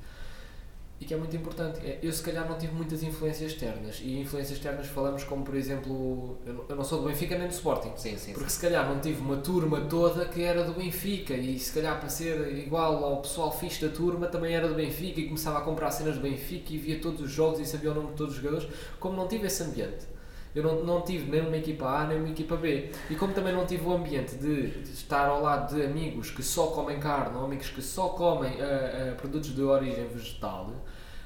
e 0.99 1.05
que 1.05 1.13
é 1.13 1.17
muito 1.17 1.35
importante. 1.35 1.79
É, 1.79 1.97
eu, 2.03 2.11
se 2.11 2.21
calhar, 2.21 2.47
não 2.47 2.57
tive 2.57 2.73
muitas 2.73 3.01
influências 3.01 3.51
externas. 3.51 4.01
E 4.03 4.19
influências 4.19 4.57
externas 4.57 4.87
falamos 4.87 5.23
como, 5.23 5.43
por 5.43 5.55
exemplo, 5.55 6.37
eu 6.45 6.53
não, 6.53 6.65
eu 6.67 6.75
não 6.75 6.83
sou 6.83 7.01
do 7.01 7.07
Benfica 7.07 7.37
nem 7.37 7.47
do 7.47 7.53
Sporting. 7.53 7.93
Sim, 7.95 8.17
sim. 8.17 8.33
Porque 8.33 8.49
sim. 8.49 8.55
se 8.55 8.61
calhar 8.61 8.87
não 8.87 8.99
tive 8.99 9.21
uma 9.21 9.37
turma 9.37 9.81
toda 9.81 10.25
que 10.25 10.41
era 10.43 10.63
do 10.63 10.73
Benfica 10.73 11.33
e 11.33 11.57
se 11.57 11.71
calhar 11.71 11.99
para 11.99 12.09
ser 12.09 12.57
igual 12.57 13.03
ao 13.03 13.21
pessoal 13.21 13.51
fixe 13.57 13.85
da 13.85 13.93
turma 13.93 14.27
também 14.27 14.53
era 14.53 14.67
do 14.67 14.75
Benfica 14.75 15.21
e 15.21 15.25
começava 15.25 15.59
a 15.59 15.61
comprar 15.61 15.89
cenas 15.91 16.15
do 16.15 16.21
Benfica 16.21 16.73
e 16.73 16.77
via 16.77 16.99
todos 16.99 17.21
os 17.21 17.31
jogos 17.31 17.59
e 17.59 17.65
sabia 17.65 17.91
o 17.91 17.95
nome 17.95 18.09
de 18.09 18.15
todos 18.15 18.35
os 18.35 18.41
jogadores. 18.41 18.67
Como 18.99 19.15
não 19.15 19.27
tive 19.27 19.47
esse 19.47 19.63
ambiente, 19.63 20.05
eu 20.59 20.63
não, 20.63 20.83
não 20.83 21.01
tive 21.01 21.29
nem 21.31 21.41
uma 21.41 21.57
equipa 21.57 21.85
A 21.85 22.05
nem 22.07 22.17
uma 22.19 22.29
equipa 22.29 22.55
B. 22.55 22.91
E 23.09 23.15
como 23.15 23.33
também 23.33 23.53
não 23.53 23.65
tive 23.65 23.85
o 23.87 23.93
ambiente 23.93 24.35
de, 24.35 24.69
de 24.81 24.91
estar 24.91 25.27
ao 25.27 25.41
lado 25.41 25.75
de 25.75 25.81
amigos 25.83 26.31
que 26.31 26.43
só 26.43 26.67
comem 26.67 26.99
carne 26.99 27.37
ou 27.37 27.45
amigos 27.45 27.69
que 27.69 27.81
só 27.81 28.09
comem 28.09 28.53
ah, 28.61 29.11
ah, 29.11 29.15
produtos 29.15 29.53
de 29.55 29.61
origem 29.61 30.07
vegetal, 30.07 30.69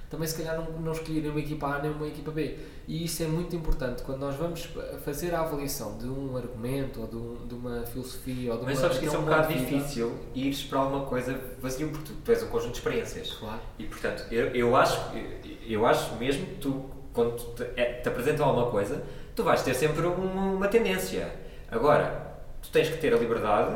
também 0.09 0.27
se 0.27 0.37
calhar 0.43 0.55
não, 0.61 0.79
não 0.79 0.91
escolhi 0.91 1.21
nem 1.21 1.31
uma 1.31 1.39
equipa 1.39 1.65
A 1.67 1.81
nem 1.81 1.89
uma 1.91 2.07
equipa 2.07 2.29
B. 2.29 2.55
E 2.87 3.03
isso 3.05 3.23
é 3.23 3.25
muito 3.27 3.55
importante 3.55 4.03
quando 4.03 4.19
nós 4.19 4.35
vamos 4.35 4.69
fazer 5.03 5.33
a 5.33 5.39
avaliação 5.41 5.97
de 5.97 6.05
um 6.07 6.37
argumento 6.37 7.01
ou 7.01 7.07
de, 7.07 7.15
um- 7.15 7.47
de 7.47 7.55
uma 7.55 7.81
filosofia 7.85 8.51
ou 8.53 8.59
de 8.59 8.65
Mas 8.65 8.75
uma. 8.77 8.81
sabes 8.83 8.97
que 8.99 9.05
isso 9.07 9.15
é 9.15 9.19
um 9.19 9.23
bocado 9.23 9.47
vida. 9.47 9.59
difícil 9.65 10.11
ires 10.35 10.61
para 10.63 10.79
alguma 10.79 11.05
coisa 11.05 11.39
vazio, 11.59 11.89
porque 11.89 12.11
tu, 12.11 12.13
tu 12.23 12.31
és 12.31 12.43
um 12.43 12.47
conjunto 12.47 12.73
de 12.73 12.77
experiências. 12.77 13.31
Claro. 13.33 13.59
E 13.79 13.85
portanto, 13.85 14.25
eu, 14.31 14.47
eu, 14.53 14.75
acho, 14.75 15.01
eu, 15.17 15.51
eu 15.67 15.85
acho 15.87 16.13
mesmo 16.17 16.45
que 16.45 16.55
tu, 16.57 16.85
quando 17.11 17.35
te, 17.55 17.63
é, 17.75 17.93
te 17.93 18.07
apresentam 18.09 18.45
alguma 18.45 18.69
coisa, 18.69 19.01
tu 19.35 19.43
vais 19.43 19.61
ter 19.61 19.73
sempre 19.73 20.05
uma, 20.05 20.53
uma 20.53 20.67
tendência. 20.67 21.33
Agora, 21.69 22.35
tu 22.61 22.69
tens 22.69 22.89
que 22.89 22.97
ter 22.97 23.13
a 23.13 23.17
liberdade 23.17 23.75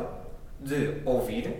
de 0.60 1.02
ouvir, 1.04 1.54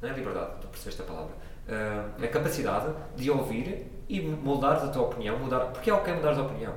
não 0.00 0.08
é 0.08 0.12
liberdade, 0.12 0.52
tu 0.60 0.68
percebeste 0.68 1.02
a 1.02 1.04
palavra, 1.04 1.34
ah, 1.68 2.06
a 2.22 2.28
capacidade 2.28 2.94
de 3.16 3.30
ouvir 3.30 3.86
e 4.08 4.20
moldares 4.20 4.82
a 4.84 4.88
tua 4.88 5.02
opinião, 5.02 5.38
mudar, 5.38 5.66
porque 5.66 5.90
é 5.90 5.94
ok 5.94 6.14
mudar 6.14 6.32
a 6.32 6.42
opinião. 6.42 6.74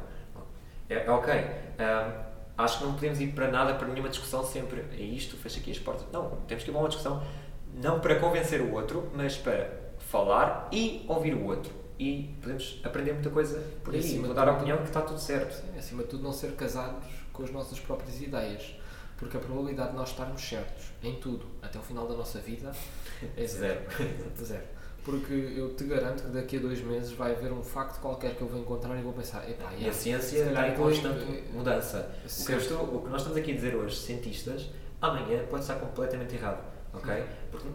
É, 0.90 1.06
é 1.06 1.12
ok. 1.12 1.34
Ah, 1.80 2.24
acho 2.58 2.80
que 2.80 2.86
não 2.86 2.94
podemos 2.94 3.20
ir 3.20 3.28
para 3.28 3.50
nada, 3.50 3.74
para 3.76 3.88
nenhuma 3.88 4.10
discussão 4.10 4.44
sempre. 4.44 4.86
É 4.92 5.02
isto, 5.02 5.36
fecha 5.38 5.60
aqui 5.60 5.72
as 5.72 5.80
portas. 5.80 6.06
Não, 6.12 6.38
temos 6.48 6.64
que 6.64 6.70
ir 6.70 6.74
para 6.74 6.82
uma 6.82 6.90
discussão 6.90 7.22
não 7.74 8.00
para 8.00 8.16
convencer 8.16 8.62
o 8.62 8.74
outro, 8.74 9.12
mas 9.14 9.38
para 9.38 9.70
falar 10.00 10.68
e 10.72 11.06
ouvir 11.08 11.34
o 11.34 11.46
outro. 11.46 11.72
E 12.00 12.36
podemos 12.42 12.80
aprender 12.84 13.14
muita 13.14 13.30
coisa 13.30 13.60
por 13.84 13.94
E 13.94 13.98
aí, 13.98 14.04
de 14.04 14.20
mudar 14.20 14.48
a 14.48 14.54
opinião 14.54 14.78
que 14.78 14.84
está 14.84 15.02
tudo 15.02 15.20
certo. 15.20 15.54
Sim, 15.54 15.78
acima 15.78 16.04
de 16.04 16.10
tudo, 16.10 16.24
não 16.24 16.32
ser 16.32 16.52
casados 16.52 17.04
com 17.34 17.44
as 17.44 17.52
nossas 17.52 17.80
próprias 17.80 18.22
ideias. 18.22 18.76
Porque 19.18 19.36
a 19.36 19.40
probabilidade 19.40 19.92
de 19.92 19.96
nós 19.96 20.10
estarmos 20.10 20.42
certos 20.42 20.92
em 21.02 21.16
tudo 21.16 21.46
até 21.62 21.80
o 21.80 21.82
final 21.82 22.08
da 22.08 22.16
nossa 22.16 22.40
vida 22.40 22.72
é 23.36 23.46
zero. 23.48 23.82
zero. 24.44 24.64
Porque 25.04 25.34
eu 25.34 25.74
te 25.74 25.86
garanto 25.86 26.24
que 26.24 26.30
daqui 26.30 26.58
a 26.58 26.60
dois 26.60 26.82
meses 26.82 27.14
vai 27.14 27.32
haver 27.32 27.52
um 27.52 27.64
facto 27.64 28.00
qualquer 28.02 28.36
que 28.36 28.42
eu 28.42 28.48
vou 28.48 28.60
encontrar 28.60 28.96
e 29.00 29.02
vou 29.02 29.14
pensar, 29.14 29.50
epá, 29.50 29.72
E 29.72 29.78
yeah, 29.78 29.90
a 29.90 29.94
ciência 29.94 30.44
está 30.44 30.68
em 30.68 30.76
constante 30.76 31.44
mudança. 31.54 32.12
O 32.26 32.46
que, 32.46 32.52
estou, 32.52 32.84
o 32.84 33.02
que 33.04 33.10
nós 33.10 33.22
estamos 33.22 33.38
aqui 33.38 33.52
a 33.52 33.56
dizer 33.56 33.74
hoje, 33.74 33.96
cientistas, 33.96 34.70
amanhã 35.02 35.46
pode 35.50 35.62
estar 35.62 35.76
completamente 35.76 36.36
errado. 36.36 36.62
Ok? 36.94 37.24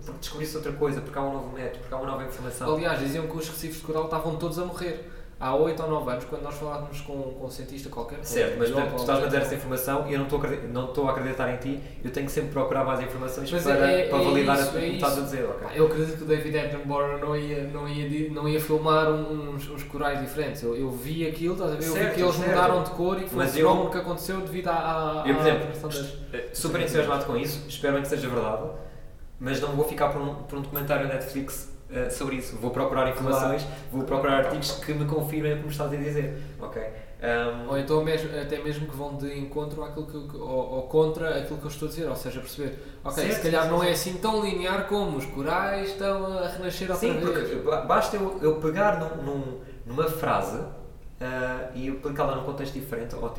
Porque, 0.04 0.18
descobriu-se 0.20 0.56
outra 0.56 0.72
coisa, 0.72 1.00
porque 1.00 1.18
há 1.18 1.22
um 1.22 1.32
novo 1.32 1.52
método, 1.52 1.78
porque 1.80 1.94
há 1.94 1.96
uma 1.98 2.06
nova 2.06 2.24
informação. 2.24 2.74
Aliás, 2.74 2.98
diziam 3.00 3.26
que 3.26 3.36
os 3.36 3.48
recifes 3.48 3.76
de 3.76 3.82
coral 3.82 4.04
estavam 4.04 4.36
todos 4.36 4.58
a 4.58 4.64
morrer. 4.64 5.10
Há 5.40 5.56
8 5.56 5.82
ou 5.82 5.90
9 5.90 6.08
anos, 6.12 6.24
quando 6.26 6.42
nós 6.42 6.54
falávamos 6.54 7.00
com, 7.00 7.20
com 7.20 7.46
um 7.46 7.50
cientista 7.50 7.88
qualquer. 7.88 8.24
Certo, 8.24 8.54
mas 8.60 8.68
biólogo 8.70 8.92
tu 8.94 9.00
estás 9.00 9.24
a 9.24 9.26
dar 9.26 9.38
essa 9.42 9.56
informação 9.56 10.06
e 10.08 10.12
eu 10.12 10.18
não 10.20 10.26
estou, 10.26 10.40
a 10.40 10.48
não 10.72 10.84
estou 10.84 11.08
a 11.08 11.10
acreditar 11.10 11.52
em 11.52 11.56
ti, 11.56 11.80
eu 12.04 12.12
tenho 12.12 12.26
que 12.26 12.32
sempre 12.32 12.50
procurar 12.52 12.84
mais 12.84 13.00
informações 13.00 13.50
Mas 13.50 13.64
para, 13.64 13.90
é- 13.90 14.06
para 14.08 14.18
é 14.18 14.24
validar 14.24 14.56
isso, 14.60 14.68
o 14.68 14.72
que 14.74 14.78
é 14.78 14.88
estás 14.90 15.18
a 15.18 15.20
dizer. 15.22 15.44
ok? 15.46 15.66
Pá, 15.66 15.74
Eu 15.74 15.86
acredito 15.86 16.16
que 16.18 16.22
o 16.22 16.26
David 16.28 16.58
Attenborough 16.60 17.18
não 17.18 17.36
ia, 17.36 17.64
não 17.64 17.88
ia, 17.88 18.30
não 18.30 18.48
ia 18.48 18.60
filmar 18.60 19.10
uns, 19.10 19.68
uns 19.68 19.82
corais 19.82 20.20
diferentes. 20.20 20.62
Eu, 20.62 20.76
eu 20.76 20.88
vi 20.92 21.26
aquilo, 21.26 21.54
estás 21.54 21.72
a 21.72 21.74
ver? 21.74 21.86
Eu 21.88 21.92
vi 21.92 21.98
Certo, 21.98 22.14
que 22.14 22.20
eles 22.22 22.34
certo. 22.36 22.48
mudaram 22.48 22.82
de 22.84 22.90
cor 22.90 23.16
e 23.20 23.26
foi 23.28 23.38
Mas 23.38 23.50
um 23.50 23.54
fenómeno 23.54 23.90
que 23.90 23.98
aconteceu 23.98 24.40
devido 24.42 24.68
à. 24.68 25.22
à 25.24 25.28
Eu, 25.28 25.34
por 25.34 25.40
exemplo, 25.44 25.66
Eh, 26.34 26.48
super 26.52 26.80
entusiasmado 26.82 27.24
com 27.24 27.36
isso, 27.36 27.64
espero 27.68 28.00
que 28.00 28.06
seja 28.06 28.28
verdade, 28.28 28.62
mas 29.42 29.60
não 29.60 29.70
vou 29.70 29.84
ficar 29.84 30.08
por 30.10 30.20
um, 30.22 30.34
por 30.44 30.58
um 30.58 30.62
documentário 30.62 31.08
Netflix 31.08 31.68
eh, 31.90 32.08
sobre 32.08 32.36
isso. 32.36 32.56
Vou 32.56 32.70
procurar 32.70 33.08
informações, 33.10 33.66
vou 33.90 34.04
procurar 34.04 34.44
artigos 34.44 34.70
que 34.84 34.94
me 34.94 35.04
confirmem 35.04 35.54
o 35.54 35.56
que 35.58 35.62
me 35.64 35.70
estás 35.70 35.92
a 35.92 35.96
dizer. 35.96 36.40
Ok? 36.60 36.80
Ahm, 37.22 37.68
Ou 37.68 37.78
então 37.78 38.02
mesmo, 38.04 38.28
até 38.40 38.58
mesmo 38.62 38.86
que 38.88 38.96
vão 38.96 39.16
de 39.16 39.38
encontro 39.38 39.82
àquilo 39.84 40.06
que, 40.06 40.36
ou, 40.36 40.48
ou 40.74 40.82
contra 40.84 41.38
aquilo 41.38 41.58
que 41.58 41.64
eu 41.64 41.70
estou 41.70 41.86
a 41.86 41.90
dizer, 41.90 42.08
ou 42.08 42.16
seja, 42.16 42.40
perceber, 42.40 42.78
ok, 43.04 43.22
Certo, 43.22 43.34
se 43.36 43.42
calhar 43.42 43.64
sim, 43.64 43.70
não 43.70 43.80
sim, 43.80 43.86
é 43.88 43.94
sim. 43.94 44.10
assim 44.10 44.18
tão 44.20 44.44
linear 44.44 44.86
como 44.88 45.16
os 45.18 45.26
corais 45.26 45.90
estão 45.90 46.38
a 46.38 46.48
renascer 46.48 46.90
outra 46.90 46.96
sim, 47.08 47.20
vez. 47.20 47.22
porque 47.48 47.54
ba- 47.68 47.82
basta 47.82 48.16
eu, 48.16 48.38
eu 48.42 48.54
pegar 48.56 48.98
num, 48.98 49.22
num- 49.22 49.60
numa 49.86 50.04
frase 50.08 50.60
ah, 51.20 51.68
e 51.74 51.88
aplicá-la 51.90 52.36
num 52.36 52.44
contexto 52.44 52.74
diferente, 52.74 53.14
ou 53.14 53.32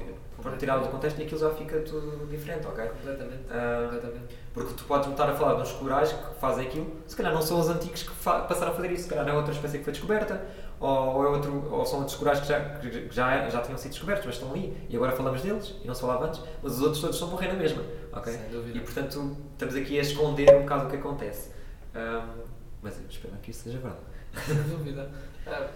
tirá-la 0.57 0.83
do 0.83 0.89
contexto 0.89 1.19
e 1.19 1.23
aquilo 1.23 1.39
já 1.39 1.49
fica 1.51 1.79
tudo 1.81 2.25
diferente, 2.29 2.65
ok? 2.67 2.85
Completamente. 2.87 3.43
Ah, 3.49 3.81
completamente. 3.91 4.35
Porque 4.53 4.73
tu 4.75 4.83
podes 4.83 5.09
estar 5.09 5.27
a 5.27 5.33
falar 5.33 5.55
de 5.55 5.61
uns 5.63 5.71
corais 5.71 6.11
que 6.11 6.39
fazem 6.39 6.67
aquilo, 6.67 6.95
se 7.07 7.15
calhar 7.15 7.33
não 7.33 7.41
são 7.41 7.59
os 7.59 7.69
antigos 7.69 8.03
que 8.03 8.11
passaram 8.23 8.71
a 8.71 8.75
fazer 8.75 8.91
isso, 8.91 9.03
se 9.03 9.09
calhar 9.09 9.27
é 9.27 9.33
outra 9.33 9.51
espécie 9.51 9.79
que 9.79 9.83
foi 9.83 9.93
descoberta, 9.93 10.45
ou, 10.79 10.89
ou 10.89 11.25
é 11.25 11.29
outro, 11.29 11.73
ou 11.73 11.83
são 11.85 11.99
outros 11.99 12.15
corais 12.17 12.39
que 12.39 12.47
já, 12.47 12.59
que 12.59 13.09
já, 13.09 13.49
já 13.49 13.61
tinham 13.61 13.77
sido 13.77 13.91
descobertos, 13.91 14.25
mas 14.25 14.35
estão 14.35 14.51
ali, 14.51 14.77
e 14.89 14.95
agora 14.95 15.11
falamos 15.11 15.41
deles, 15.41 15.75
e 15.83 15.87
não 15.87 15.95
se 15.95 16.01
falava 16.01 16.27
antes, 16.27 16.41
mas 16.61 16.73
os 16.73 16.81
outros 16.81 17.01
todos 17.01 17.15
estão 17.15 17.29
a 17.29 17.31
morrer 17.31 17.47
na 17.47 17.55
mesma, 17.55 17.83
ok? 18.11 18.33
E 18.75 18.79
portanto 18.79 19.37
estamos 19.53 19.75
aqui 19.75 19.97
a 19.97 20.01
esconder 20.01 20.55
um 20.55 20.61
bocado 20.61 20.85
o 20.85 20.89
que 20.89 20.97
acontece. 20.97 21.49
Ahm, 21.95 22.43
mas 22.81 22.99
eu 22.99 23.07
espero 23.09 23.33
que 23.41 23.49
isso 23.49 23.63
seja 23.63 23.79
verdade. 23.79 24.01
Sem 24.45 24.55
dúvida. 24.63 25.09
Ah, 25.47 25.67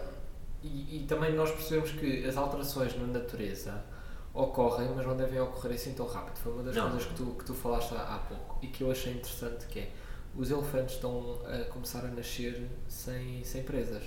e, 0.62 0.98
e 0.98 1.06
também 1.08 1.34
nós 1.34 1.52
percebemos 1.52 1.92
que 1.92 2.26
as 2.26 2.38
alterações 2.38 2.96
na 3.00 3.08
natureza 3.08 3.84
ocorrem, 4.38 4.90
mas 4.96 5.06
não 5.06 5.18
devem 5.18 5.40
ocorrer 5.40 5.74
assim 5.76 5.94
tão 5.94 6.06
rápido. 6.08 6.38
Foi 6.38 6.54
uma 6.54 6.64
das 6.64 6.76
Não. 6.76 6.90
coisas 6.92 7.08
que 7.08 7.16
tu, 7.16 7.26
que 7.38 7.44
tu 7.46 7.54
falaste 7.54 7.94
há, 7.96 8.16
há 8.16 8.20
pouco 8.20 8.60
e 8.62 8.68
que 8.68 8.82
eu 8.84 8.92
achei 8.92 9.14
interessante 9.14 9.66
que 9.68 9.80
é 9.80 9.92
os 10.36 10.52
elefantes 10.52 10.96
estão 10.96 11.40
a 11.46 11.66
começar 11.72 12.06
a 12.06 12.10
nascer 12.10 12.68
sem, 12.88 13.44
sem 13.44 13.64
presas. 13.64 14.04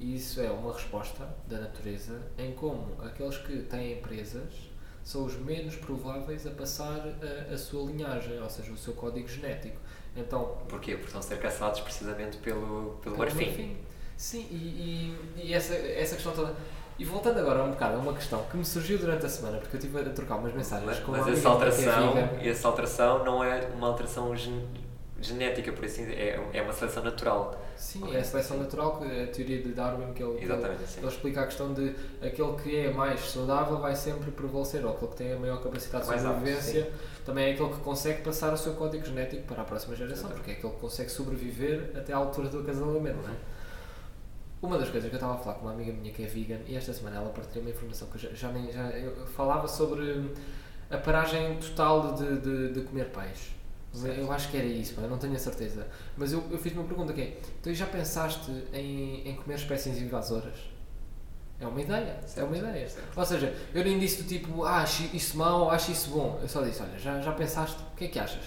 E 0.00 0.16
isso 0.16 0.40
é 0.40 0.50
uma 0.50 0.72
resposta 0.72 1.28
da 1.46 1.58
natureza 1.60 2.20
em 2.38 2.52
como 2.52 3.00
aqueles 3.02 3.36
que 3.38 3.58
têm 3.62 4.00
presas 4.00 4.52
são 5.04 5.24
os 5.26 5.36
menos 5.36 5.76
prováveis 5.76 6.46
a 6.46 6.50
passar 6.50 6.98
a, 7.50 7.52
a 7.52 7.58
sua 7.58 7.90
linhagem, 7.90 8.40
ou 8.40 8.48
seja, 8.48 8.72
o 8.72 8.76
seu 8.76 8.94
código 8.94 9.28
genético. 9.28 9.76
Então, 10.16 10.56
Porquê? 10.68 10.92
Porque 10.92 11.06
estão 11.06 11.20
a 11.20 11.22
ser 11.22 11.38
caçados 11.38 11.80
precisamente 11.80 12.38
pelo, 12.38 12.98
pelo 13.02 13.16
pelo 13.16 13.18
marfim. 13.18 13.46
marfim. 13.46 13.76
Sim, 14.16 14.46
e, 14.50 14.54
e, 15.36 15.46
e 15.48 15.52
essa, 15.54 15.74
essa 15.74 16.14
questão 16.14 16.32
toda. 16.32 16.56
E 16.98 17.04
voltando 17.04 17.40
agora 17.40 17.64
um 17.64 17.70
bocado 17.70 17.96
a 17.96 17.98
uma 17.98 18.12
questão 18.14 18.44
que 18.50 18.56
me 18.56 18.64
surgiu 18.64 18.98
durante 18.98 19.26
a 19.26 19.28
semana, 19.28 19.58
porque 19.58 19.76
eu 19.76 19.80
estive 19.80 19.98
a 20.00 20.04
trocar 20.12 20.36
umas 20.36 20.54
mensagens 20.54 20.86
Mas, 20.86 20.98
com 21.00 21.10
mas 21.12 21.26
essa 21.26 21.48
é 21.48 21.50
alteração, 21.50 22.14
essa 22.40 22.68
alteração 22.68 23.24
não 23.24 23.42
é 23.42 23.66
uma 23.74 23.88
alteração 23.88 24.36
gen- 24.36 24.64
genética, 25.20 25.72
por 25.72 25.84
assim 25.84 26.02
dizer, 26.04 26.18
é, 26.18 26.48
é 26.52 26.62
uma 26.62 26.72
seleção 26.72 27.02
natural. 27.02 27.60
Sim, 27.76 28.14
é 28.14 28.20
a 28.20 28.24
seleção 28.24 28.58
natural, 28.58 28.98
que 29.00 29.04
a 29.22 29.26
teoria 29.26 29.60
de 29.60 29.70
Darwin, 29.72 30.12
que 30.12 30.22
ele, 30.22 30.34
ele, 30.36 30.44
Exatamente, 30.44 30.86
sim. 30.86 31.00
ele 31.00 31.08
explica 31.08 31.40
a 31.40 31.46
questão 31.46 31.74
de 31.74 31.96
aquele 32.22 32.52
que 32.62 32.76
é 32.76 32.92
mais 32.92 33.18
saudável 33.28 33.78
vai 33.80 33.96
sempre 33.96 34.30
prevalecer, 34.30 34.84
ou 34.84 34.92
aquele 34.92 35.10
que 35.10 35.16
tem 35.16 35.32
a 35.32 35.36
maior 35.36 35.60
capacidade 35.60 36.04
de 36.08 36.20
sobrevivência 36.20 36.90
também 37.26 37.48
é 37.50 37.52
aquele 37.54 37.70
que 37.70 37.80
consegue 37.80 38.22
passar 38.22 38.52
o 38.52 38.56
seu 38.56 38.74
código 38.74 39.04
genético 39.04 39.42
para 39.44 39.62
a 39.62 39.64
próxima 39.64 39.96
geração, 39.96 40.26
Exatamente. 40.26 40.38
porque 40.38 40.50
é 40.52 40.54
aquele 40.54 40.72
que 40.74 40.80
consegue 40.80 41.10
sobreviver 41.10 41.90
até 41.96 42.12
à 42.12 42.18
altura 42.18 42.48
do 42.48 42.60
acasalamento. 42.60 43.16
Não 43.16 43.30
é? 43.30 43.53
Uma 44.64 44.78
das 44.78 44.88
coisas 44.88 45.10
que 45.10 45.14
eu 45.14 45.18
estava 45.18 45.34
a 45.34 45.36
falar 45.36 45.56
com 45.56 45.66
uma 45.66 45.72
amiga 45.74 45.92
minha 45.92 46.10
que 46.10 46.22
é 46.22 46.26
vegan 46.26 46.58
e 46.66 46.74
esta 46.74 46.90
semana 46.94 47.16
ela 47.16 47.28
partilhou 47.28 47.60
uma 47.64 47.70
informação 47.70 48.08
que 48.08 48.14
eu 48.16 48.20
já, 48.20 48.28
já 48.34 48.48
nem 48.50 48.72
já 48.72 48.80
eu 48.92 49.26
falava 49.26 49.68
sobre 49.68 50.00
hum, 50.10 50.30
a 50.90 50.96
paragem 50.96 51.58
total 51.58 52.14
de, 52.14 52.38
de, 52.40 52.72
de 52.72 52.80
comer 52.80 53.10
peixe. 53.10 53.50
Certo. 53.92 54.18
Eu 54.18 54.32
acho 54.32 54.50
que 54.50 54.56
era 54.56 54.64
isso, 54.66 54.98
eu 54.98 55.06
não 55.06 55.18
tenho 55.18 55.34
a 55.34 55.38
certeza. 55.38 55.86
Mas 56.16 56.32
eu, 56.32 56.42
eu 56.50 56.56
fiz 56.56 56.72
uma 56.72 56.84
pergunta 56.84 57.12
que 57.12 57.20
é: 57.20 57.38
tu 57.62 57.74
já 57.74 57.84
pensaste 57.84 58.50
em, 58.72 59.28
em 59.28 59.36
comer 59.36 59.56
espécies 59.56 59.98
invasoras? 59.98 60.54
É 61.60 61.66
uma 61.66 61.82
ideia, 61.82 62.18
é 62.22 62.26
Certo, 62.26 62.48
uma 62.48 62.56
ideia. 62.56 62.88
certo. 62.88 63.18
Ou 63.18 63.24
seja, 63.26 63.54
eu 63.74 63.84
nem 63.84 63.98
disse 63.98 64.22
do 64.22 64.28
tipo, 64.28 64.64
ah, 64.64 64.78
acho 64.78 65.14
isso 65.14 65.36
mau, 65.36 65.70
acho 65.70 65.92
isso 65.92 66.08
bom. 66.08 66.38
Eu 66.40 66.48
só 66.48 66.62
disse, 66.62 66.82
olha, 66.82 66.98
já, 66.98 67.20
já 67.20 67.32
pensaste, 67.32 67.76
o 67.92 67.96
que 67.96 68.06
é 68.06 68.08
que 68.08 68.18
achas? 68.18 68.44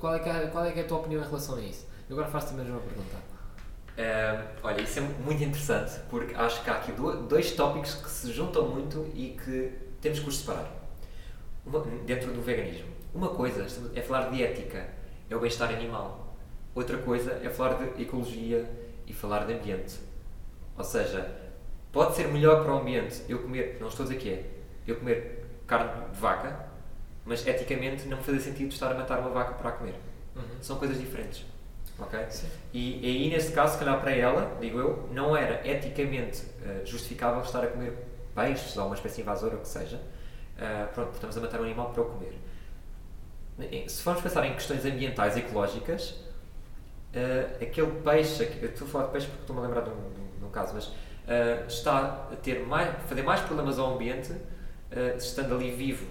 Qual 0.00 0.14
é 0.16 0.18
que 0.18 0.28
é, 0.28 0.46
qual 0.48 0.64
é 0.64 0.72
que 0.72 0.80
é 0.80 0.82
a 0.82 0.86
tua 0.86 0.98
opinião 0.98 1.22
em 1.22 1.24
relação 1.24 1.54
a 1.54 1.60
isso? 1.60 1.86
Eu 2.10 2.16
agora 2.16 2.28
faço-te 2.28 2.54
a 2.54 2.56
mesma 2.56 2.80
pergunta. 2.80 3.16
Ah, 3.98 4.46
olha, 4.62 4.80
isso 4.82 4.98
é 5.00 5.02
muito 5.02 5.42
interessante 5.42 5.98
porque 6.08 6.32
acho 6.34 6.62
que 6.62 6.70
há 6.70 6.74
aqui 6.74 6.92
do- 6.92 7.22
dois 7.26 7.50
tópicos 7.52 7.94
que 7.94 8.08
se 8.08 8.32
juntam 8.32 8.68
muito 8.68 9.10
e 9.12 9.30
que 9.44 9.72
temos 10.00 10.20
que 10.20 10.28
os 10.28 10.38
separar 10.38 10.70
Uma- 11.66 11.84
dentro 12.06 12.32
do 12.32 12.40
veganismo. 12.40 12.86
Uma 13.12 13.28
coisa 13.30 13.66
é 13.94 14.00
falar 14.00 14.30
de 14.30 14.42
ética, 14.42 14.88
é 15.28 15.34
o 15.36 15.40
bem-estar 15.40 15.68
animal. 15.70 16.36
Outra 16.74 16.96
coisa 16.98 17.40
é 17.42 17.48
falar 17.50 17.74
de 17.74 18.02
ecologia 18.02 18.70
e 19.06 19.12
falar 19.12 19.44
de 19.46 19.54
ambiente. 19.54 19.98
Ou 20.76 20.84
seja, 20.84 21.28
pode 21.92 22.14
ser 22.14 22.28
melhor 22.28 22.62
para 22.62 22.72
o 22.74 22.78
ambiente 22.78 23.22
eu 23.28 23.40
comer, 23.40 23.78
não 23.80 23.88
estou 23.88 24.04
a 24.06 24.08
dizer 24.08 24.20
que 24.20 24.30
é, 24.30 24.44
eu 24.86 24.96
comer 24.96 25.44
carne 25.66 25.90
de 26.12 26.18
vaca, 26.20 26.66
mas 27.26 27.44
eticamente 27.46 28.06
não 28.06 28.18
me 28.18 28.22
fazia 28.22 28.40
sentido 28.40 28.70
estar 28.72 28.92
a 28.92 28.94
matar 28.94 29.18
uma 29.18 29.30
vaca 29.30 29.54
para 29.54 29.70
a 29.70 29.72
comer. 29.72 29.94
São 30.62 30.78
coisas 30.78 30.98
diferentes. 30.98 31.44
Ok? 31.98 32.18
E, 32.72 33.00
e 33.04 33.06
aí, 33.06 33.30
nesse 33.30 33.52
caso, 33.52 33.74
se 33.74 33.78
calhar 33.78 34.00
para 34.00 34.12
ela, 34.12 34.56
digo 34.60 34.78
eu, 34.78 35.08
não 35.12 35.36
era 35.36 35.66
eticamente 35.68 36.42
uh, 36.42 36.86
justificável 36.86 37.42
estar 37.42 37.64
a 37.64 37.66
comer 37.66 37.92
peixes 38.34 38.76
ou 38.76 38.86
uma 38.86 38.94
espécie 38.94 39.20
invasora, 39.20 39.56
o 39.56 39.60
que 39.60 39.68
seja. 39.68 39.96
Uh, 39.96 40.92
pronto, 40.94 41.12
estamos 41.14 41.36
a 41.36 41.40
matar 41.40 41.60
um 41.60 41.64
animal 41.64 41.90
para 41.90 42.02
o 42.02 42.06
comer. 42.06 42.38
Se 43.88 44.02
formos 44.02 44.22
pensar 44.22 44.46
em 44.46 44.54
questões 44.54 44.84
ambientais 44.84 45.36
e 45.36 45.40
ecológicas, 45.40 46.10
uh, 46.10 47.62
aquele 47.62 47.90
peixe, 48.02 48.48
eu 48.62 48.68
estou 48.68 48.86
a 48.86 48.90
falar 48.90 49.04
de 49.06 49.12
peixe 49.12 49.26
porque 49.26 49.42
estou-me 49.42 49.62
a 49.62 49.64
lembrar 49.64 49.82
de 49.82 49.90
um, 49.90 50.38
de 50.38 50.44
um 50.44 50.50
caso, 50.50 50.74
mas 50.74 50.92
está 51.68 52.26
a 52.32 52.36
ter 52.36 52.64
mais, 52.66 53.02
fazer 53.06 53.20
mais 53.20 53.42
problemas 53.42 53.78
ao 53.78 53.92
ambiente 53.92 54.32
estando 55.18 55.54
ali 55.54 55.70
vivo 55.72 56.06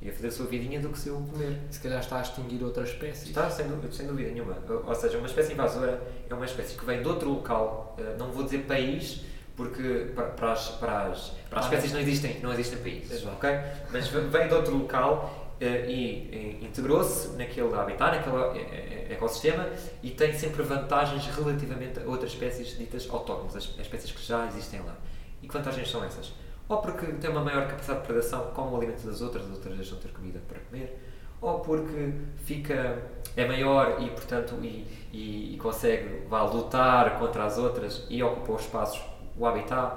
e 0.00 0.08
a 0.08 0.12
fazer 0.12 0.28
a 0.28 0.30
sua 0.30 0.46
vidinha 0.46 0.80
do 0.80 0.90
que 0.90 0.98
se 0.98 1.08
eu 1.08 1.16
comer. 1.16 1.58
Se 1.70 1.80
calhar 1.80 2.00
está 2.00 2.18
a 2.18 2.22
extinguir 2.22 2.62
outras 2.62 2.90
espécies. 2.90 3.28
Está, 3.28 3.50
sem 3.50 3.66
dúvida, 3.66 3.92
sem 3.92 4.06
dúvida 4.06 4.30
nenhuma. 4.30 4.56
Ou 4.86 4.94
seja, 4.94 5.18
uma 5.18 5.26
espécie 5.26 5.52
invasora 5.52 6.00
é 6.28 6.34
uma 6.34 6.44
espécie 6.44 6.76
que 6.76 6.84
vem 6.84 7.02
de 7.02 7.08
outro 7.08 7.30
local, 7.30 7.96
não 8.18 8.30
vou 8.30 8.44
dizer 8.44 8.58
país, 8.58 9.24
porque 9.58 10.12
para, 10.14 10.26
para, 10.26 10.52
as, 10.52 10.68
para, 10.68 11.02
as, 11.08 11.32
para 11.50 11.58
as 11.58 11.64
ah, 11.64 11.68
espécies 11.68 11.92
não 11.92 12.00
existem, 12.00 12.40
não 12.40 12.52
existem 12.52 12.78
países, 12.78 13.26
ok? 13.26 13.50
Mas 13.90 14.06
vem 14.06 14.46
de 14.46 14.54
outro 14.54 14.76
local 14.76 15.52
uh, 15.60 15.90
e, 15.90 16.60
integrou-se 16.62 17.36
naquele 17.36 17.74
habitat, 17.74 18.18
naquele 18.18 18.36
uh, 18.36 19.12
ecossistema 19.12 19.68
e 20.00 20.10
tem 20.10 20.32
sempre 20.32 20.62
vantagens 20.62 21.26
relativamente 21.26 21.98
a 21.98 22.04
outras 22.04 22.32
espécies 22.32 22.78
ditas 22.78 23.08
autóctones, 23.10 23.56
as, 23.56 23.64
espécies 23.80 24.12
que 24.12 24.24
já 24.24 24.46
existem 24.46 24.80
lá. 24.80 24.96
E 25.42 25.48
que 25.48 25.52
vantagens 25.52 25.90
são 25.90 26.04
essas? 26.04 26.32
Ou 26.68 26.78
porque 26.78 27.06
tem 27.06 27.30
uma 27.30 27.42
maior 27.42 27.66
capacidade 27.66 28.00
de 28.00 28.06
predação, 28.06 28.50
como 28.54 28.72
o 28.72 28.76
alimento 28.76 29.06
das 29.06 29.20
outras, 29.22 29.44
as 29.44 29.52
outras 29.52 29.76
deixam 29.76 29.98
ter 29.98 30.12
comida 30.12 30.40
para 30.46 30.58
comer, 30.60 30.98
ou 31.40 31.60
porque 31.60 32.12
fica 32.44 33.02
é 33.36 33.46
maior 33.46 34.02
e 34.02 34.10
portanto 34.10 34.56
e, 34.60 34.86
e, 35.12 35.54
e 35.54 35.58
consegue 35.58 36.26
vá 36.28 36.42
lutar 36.42 37.18
contra 37.18 37.44
as 37.44 37.56
outras 37.56 38.04
e 38.10 38.20
ocupa 38.22 38.52
os 38.54 38.62
espaços 38.62 39.00
o 39.38 39.46
habitat, 39.46 39.96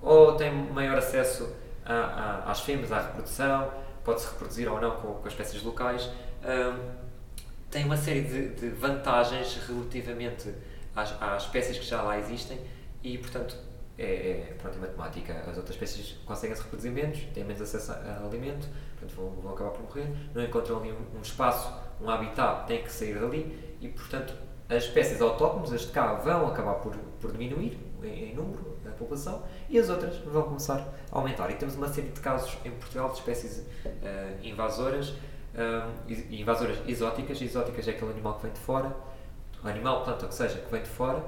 ou 0.00 0.34
tem 0.34 0.52
maior 0.52 0.98
acesso 0.98 1.48
a, 1.84 1.94
a, 1.94 2.50
às 2.50 2.60
fêmeas, 2.60 2.92
à 2.92 3.00
reprodução, 3.00 3.70
pode-se 4.04 4.28
reproduzir 4.28 4.70
ou 4.70 4.80
não 4.80 4.92
com, 4.96 5.14
com 5.14 5.26
as 5.26 5.32
espécies 5.32 5.62
locais. 5.62 6.08
Um, 6.44 7.02
tem 7.70 7.84
uma 7.84 7.96
série 7.96 8.22
de, 8.22 8.48
de 8.50 8.68
vantagens 8.68 9.56
relativamente 9.66 10.52
às, 10.94 11.14
às, 11.22 11.44
espécies 11.44 11.78
que 11.78 11.84
já 11.86 12.02
lá 12.02 12.18
existem 12.18 12.60
e, 13.02 13.16
portanto, 13.16 13.56
é, 13.98 14.04
é, 14.04 14.56
pronto, 14.60 14.76
é 14.76 14.80
matemática. 14.80 15.34
As 15.48 15.56
outras 15.56 15.70
espécies 15.70 16.18
conseguem 16.24 16.56
se 16.56 16.62
reproduzir 16.62 16.92
menos, 16.92 17.18
têm 17.34 17.44
menos 17.44 17.62
acesso 17.62 17.92
a, 17.92 18.24
alimento, 18.24 18.68
portanto 18.98 19.16
vão, 19.16 19.30
vão, 19.42 19.52
acabar 19.52 19.70
por 19.70 19.82
morrer. 19.82 20.08
Não 20.34 20.42
encontram 20.42 20.78
ali 20.78 20.92
um, 20.92 21.18
um, 21.18 21.20
espaço, 21.20 21.72
um 22.00 22.08
habitat, 22.08 22.66
têm 22.66 22.82
que 22.82 22.92
sair 22.92 23.18
dali 23.18 23.76
e, 23.80 23.88
portanto, 23.88 24.34
as 24.68 24.84
espécies 24.84 25.20
autóctones, 25.20 25.72
as 25.72 25.82
de 25.82 25.88
cá, 25.88 26.14
vão 26.14 26.46
acabar 26.46 26.74
por, 26.74 26.96
por 27.20 27.32
diminuir 27.32 27.78
em, 28.02 28.30
em 28.30 28.34
número 28.34 28.72
população 29.02 29.42
e 29.68 29.78
as 29.78 29.88
outras 29.88 30.16
vão 30.18 30.42
começar 30.42 30.80
a 31.10 31.18
aumentar. 31.18 31.50
E 31.50 31.54
temos 31.54 31.74
uma 31.74 31.88
série 31.88 32.08
de 32.08 32.20
casos 32.20 32.56
em 32.64 32.70
Portugal 32.70 33.08
de 33.10 33.18
espécies 33.18 33.58
uh, 33.84 34.46
invasoras, 34.46 35.10
uh, 35.10 35.92
invasoras 36.30 36.78
exóticas. 36.86 37.40
Exóticas 37.40 37.88
é 37.88 37.90
aquele 37.90 38.12
animal 38.12 38.36
que 38.36 38.42
vem 38.44 38.52
de 38.52 38.60
fora, 38.60 38.94
o 39.62 39.68
animal, 39.68 40.04
planta, 40.04 40.26
que 40.26 40.34
seja, 40.34 40.58
que 40.58 40.70
vem 40.70 40.82
de 40.82 40.88
fora, 40.88 41.22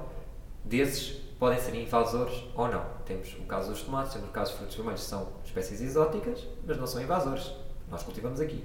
desses 0.63 1.21
podem 1.39 1.59
ser 1.59 1.75
invasores 1.75 2.43
ou 2.55 2.67
não. 2.67 2.85
Temos 3.05 3.33
o 3.39 3.43
caso 3.43 3.71
dos 3.71 3.81
tomates, 3.81 4.13
temos 4.13 4.29
o 4.29 4.31
caso 4.31 4.51
dos 4.51 4.59
frutos 4.59 4.75
vermelhos, 4.75 5.01
são 5.01 5.33
espécies 5.43 5.81
exóticas, 5.81 6.47
mas 6.65 6.77
não 6.77 6.87
são 6.87 7.01
invasores. 7.01 7.51
Nós 7.89 8.03
cultivamos 8.03 8.39
aqui. 8.39 8.63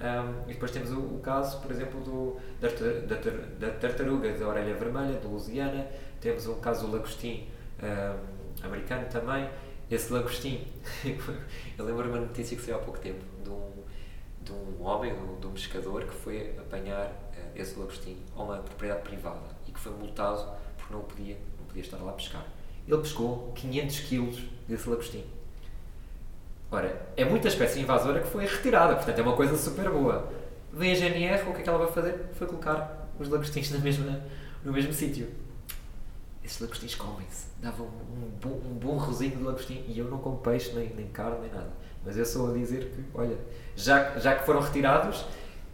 Um, 0.00 0.48
e 0.48 0.54
depois 0.54 0.70
temos 0.70 0.90
o, 0.92 0.98
o, 0.98 1.20
caso, 1.20 1.60
por 1.60 1.70
exemplo, 1.70 2.00
do, 2.00 2.36
da, 2.58 2.68
da, 2.68 3.20
da, 3.58 3.78
tartaruga 3.78 4.32
da 4.32 4.48
orelha 4.48 4.74
vermelha, 4.74 5.18
do 5.18 5.28
Louisiana. 5.28 5.86
Temos 6.20 6.46
o 6.46 6.54
caso 6.54 6.86
do 6.86 6.92
lagostim, 6.92 7.48
um, 7.82 8.66
americano 8.66 9.06
também. 9.10 9.48
Esse 9.90 10.12
lagostim, 10.12 10.66
eu 11.76 11.84
lembro 11.84 12.08
uma 12.08 12.20
notícia 12.20 12.56
que 12.56 12.62
saiu 12.62 12.76
há 12.76 12.78
pouco 12.78 12.98
tempo 13.00 13.22
de 13.42 13.50
um, 13.50 13.72
de 14.40 14.52
um 14.52 14.82
homem, 14.82 15.12
de 15.38 15.46
um 15.46 15.52
pescador 15.52 16.04
que 16.04 16.14
foi 16.14 16.54
apanhar 16.58 17.06
uh, 17.06 17.50
esse 17.54 17.78
lagostim 17.78 18.16
a 18.34 18.42
uma 18.42 18.56
propriedade 18.58 19.02
privada 19.02 19.48
e 19.66 19.72
que 19.72 19.80
foi 19.80 19.92
multado 19.92 20.50
porque 20.78 20.94
não 20.94 21.02
podia, 21.02 21.36
não 21.58 21.59
podia 21.70 21.82
estar 21.82 21.96
lá 21.98 22.10
a 22.10 22.14
pescar. 22.14 22.44
Ele 22.86 22.98
pescou 22.98 23.52
500 23.54 24.00
quilos 24.00 24.42
desse 24.68 24.88
lagostim. 24.88 25.24
Ora, 26.70 27.08
é 27.16 27.24
muita 27.24 27.48
espécie 27.48 27.80
invasora 27.80 28.20
que 28.20 28.28
foi 28.28 28.46
retirada, 28.46 28.94
portanto 28.94 29.18
é 29.18 29.22
uma 29.22 29.34
coisa 29.34 29.56
super 29.56 29.90
boa. 29.90 30.32
Vem 30.72 30.92
a 30.92 30.94
GNR, 30.94 31.48
o 31.48 31.54
que 31.54 31.60
é 31.60 31.62
que 31.62 31.68
ela 31.68 31.78
vai 31.78 31.92
fazer? 31.92 32.30
Foi 32.34 32.46
colocar 32.46 33.08
os 33.18 33.28
lagostins 33.28 33.70
na 33.70 33.78
mesma, 33.78 34.22
no 34.64 34.72
mesmo 34.72 34.92
sítio 34.92 35.28
esses 36.50 36.60
lagostins 36.60 36.94
comem-se. 36.94 37.46
Dava 37.62 37.82
um, 37.82 37.86
um, 37.86 38.30
bom, 38.40 38.60
um 38.68 38.74
bom 38.74 38.96
rosinho 38.96 39.36
de 39.36 39.42
lagostim 39.42 39.84
e 39.86 39.98
eu 39.98 40.06
não 40.06 40.18
como 40.18 40.38
peixe, 40.38 40.72
nem, 40.72 40.88
nem 40.94 41.06
carne, 41.06 41.38
nem 41.42 41.50
nada. 41.50 41.70
Mas 42.04 42.18
é 42.18 42.24
só 42.24 42.50
a 42.50 42.52
dizer 42.52 42.90
que, 42.90 43.04
olha, 43.14 43.38
já, 43.76 44.18
já 44.18 44.34
que 44.34 44.44
foram 44.44 44.60
retirados, 44.60 45.24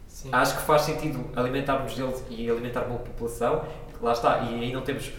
Sim. 0.07 0.29
acho 0.31 0.57
que 0.57 0.63
faz 0.63 0.83
sentido 0.83 1.25
alimentarmos 1.35 1.95
deles 1.95 2.23
e 2.29 2.49
alimentar 2.49 2.81
uma 2.81 2.99
população. 2.99 3.65
Lá 4.01 4.11
está, 4.11 4.39
e 4.41 4.53
aí 4.61 4.73
não 4.73 4.81
temos 4.81 5.11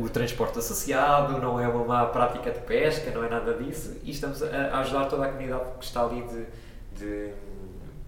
o 0.00 0.08
transporte 0.08 0.58
associado, 0.58 1.40
não 1.40 1.58
é 1.58 1.66
uma 1.66 1.84
má 1.84 2.06
prática 2.06 2.50
de 2.50 2.60
pesca, 2.60 3.10
não 3.10 3.24
é 3.24 3.28
nada 3.28 3.54
disso. 3.54 3.96
E 4.04 4.10
estamos 4.12 4.42
a, 4.42 4.78
ajudar 4.80 5.06
toda 5.06 5.24
a 5.24 5.28
comunidade 5.28 5.64
que 5.78 5.84
está 5.84 6.04
ali 6.04 6.22
de, 6.22 6.46
de, 6.96 7.32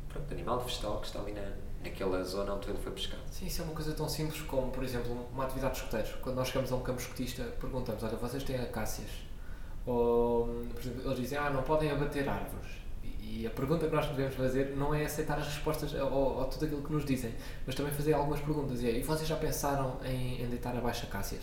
pronto, 0.08 0.28
de 0.28 0.34
animal, 0.34 0.58
de 0.58 0.64
vegetal, 0.64 1.00
que 1.00 1.06
está 1.08 1.20
ali 1.20 1.32
na, 1.32 1.42
naquela 1.82 2.22
zona 2.22 2.54
onde 2.54 2.68
ele 2.68 2.78
foi 2.78 2.92
pescar. 2.92 3.18
Sim, 3.30 3.46
isso 3.46 3.62
é 3.62 3.64
uma 3.64 3.74
coisa 3.74 3.92
tão 3.92 4.08
simples 4.08 4.40
como, 4.42 4.70
por 4.70 4.84
exemplo, 4.84 5.26
uma 5.32 5.44
atividade 5.44 5.74
de 5.74 5.80
escuteiros. 5.80 6.12
Quando 6.22 6.36
nós 6.36 6.48
chegamos 6.48 6.70
a 6.70 6.76
um 6.76 6.82
campo 6.82 7.00
escutista, 7.00 7.42
perguntamos: 7.60 8.02
olha, 8.02 8.16
vocês 8.16 8.44
têm 8.44 8.56
acácias? 8.56 9.10
Ou, 9.84 10.46
por 10.72 10.80
exemplo, 10.80 11.02
eles 11.04 11.18
dizem: 11.18 11.38
ah, 11.38 11.50
não 11.50 11.62
podem 11.62 11.90
abater 11.90 12.28
árvores. 12.28 12.86
E 13.20 13.44
a 13.44 13.50
pergunta 13.50 13.86
que 13.88 13.94
nós 13.94 14.06
devemos 14.06 14.36
fazer 14.36 14.76
não 14.76 14.94
é 14.94 15.04
aceitar 15.04 15.36
as 15.36 15.46
respostas 15.46 15.92
ou, 15.94 16.44
tudo 16.44 16.64
aquilo 16.64 16.82
que 16.82 16.92
nos 16.92 17.04
dizem, 17.04 17.34
mas 17.66 17.74
também 17.74 17.92
fazer 17.92 18.12
algumas 18.12 18.40
perguntas. 18.40 18.80
E, 18.80 18.88
é, 18.88 18.98
e 18.98 19.02
vocês 19.02 19.28
já 19.28 19.36
pensaram 19.36 19.98
em, 20.04 20.42
em 20.42 20.48
deitar 20.48 20.76
abaixo 20.76 21.06
acácias? 21.06 21.42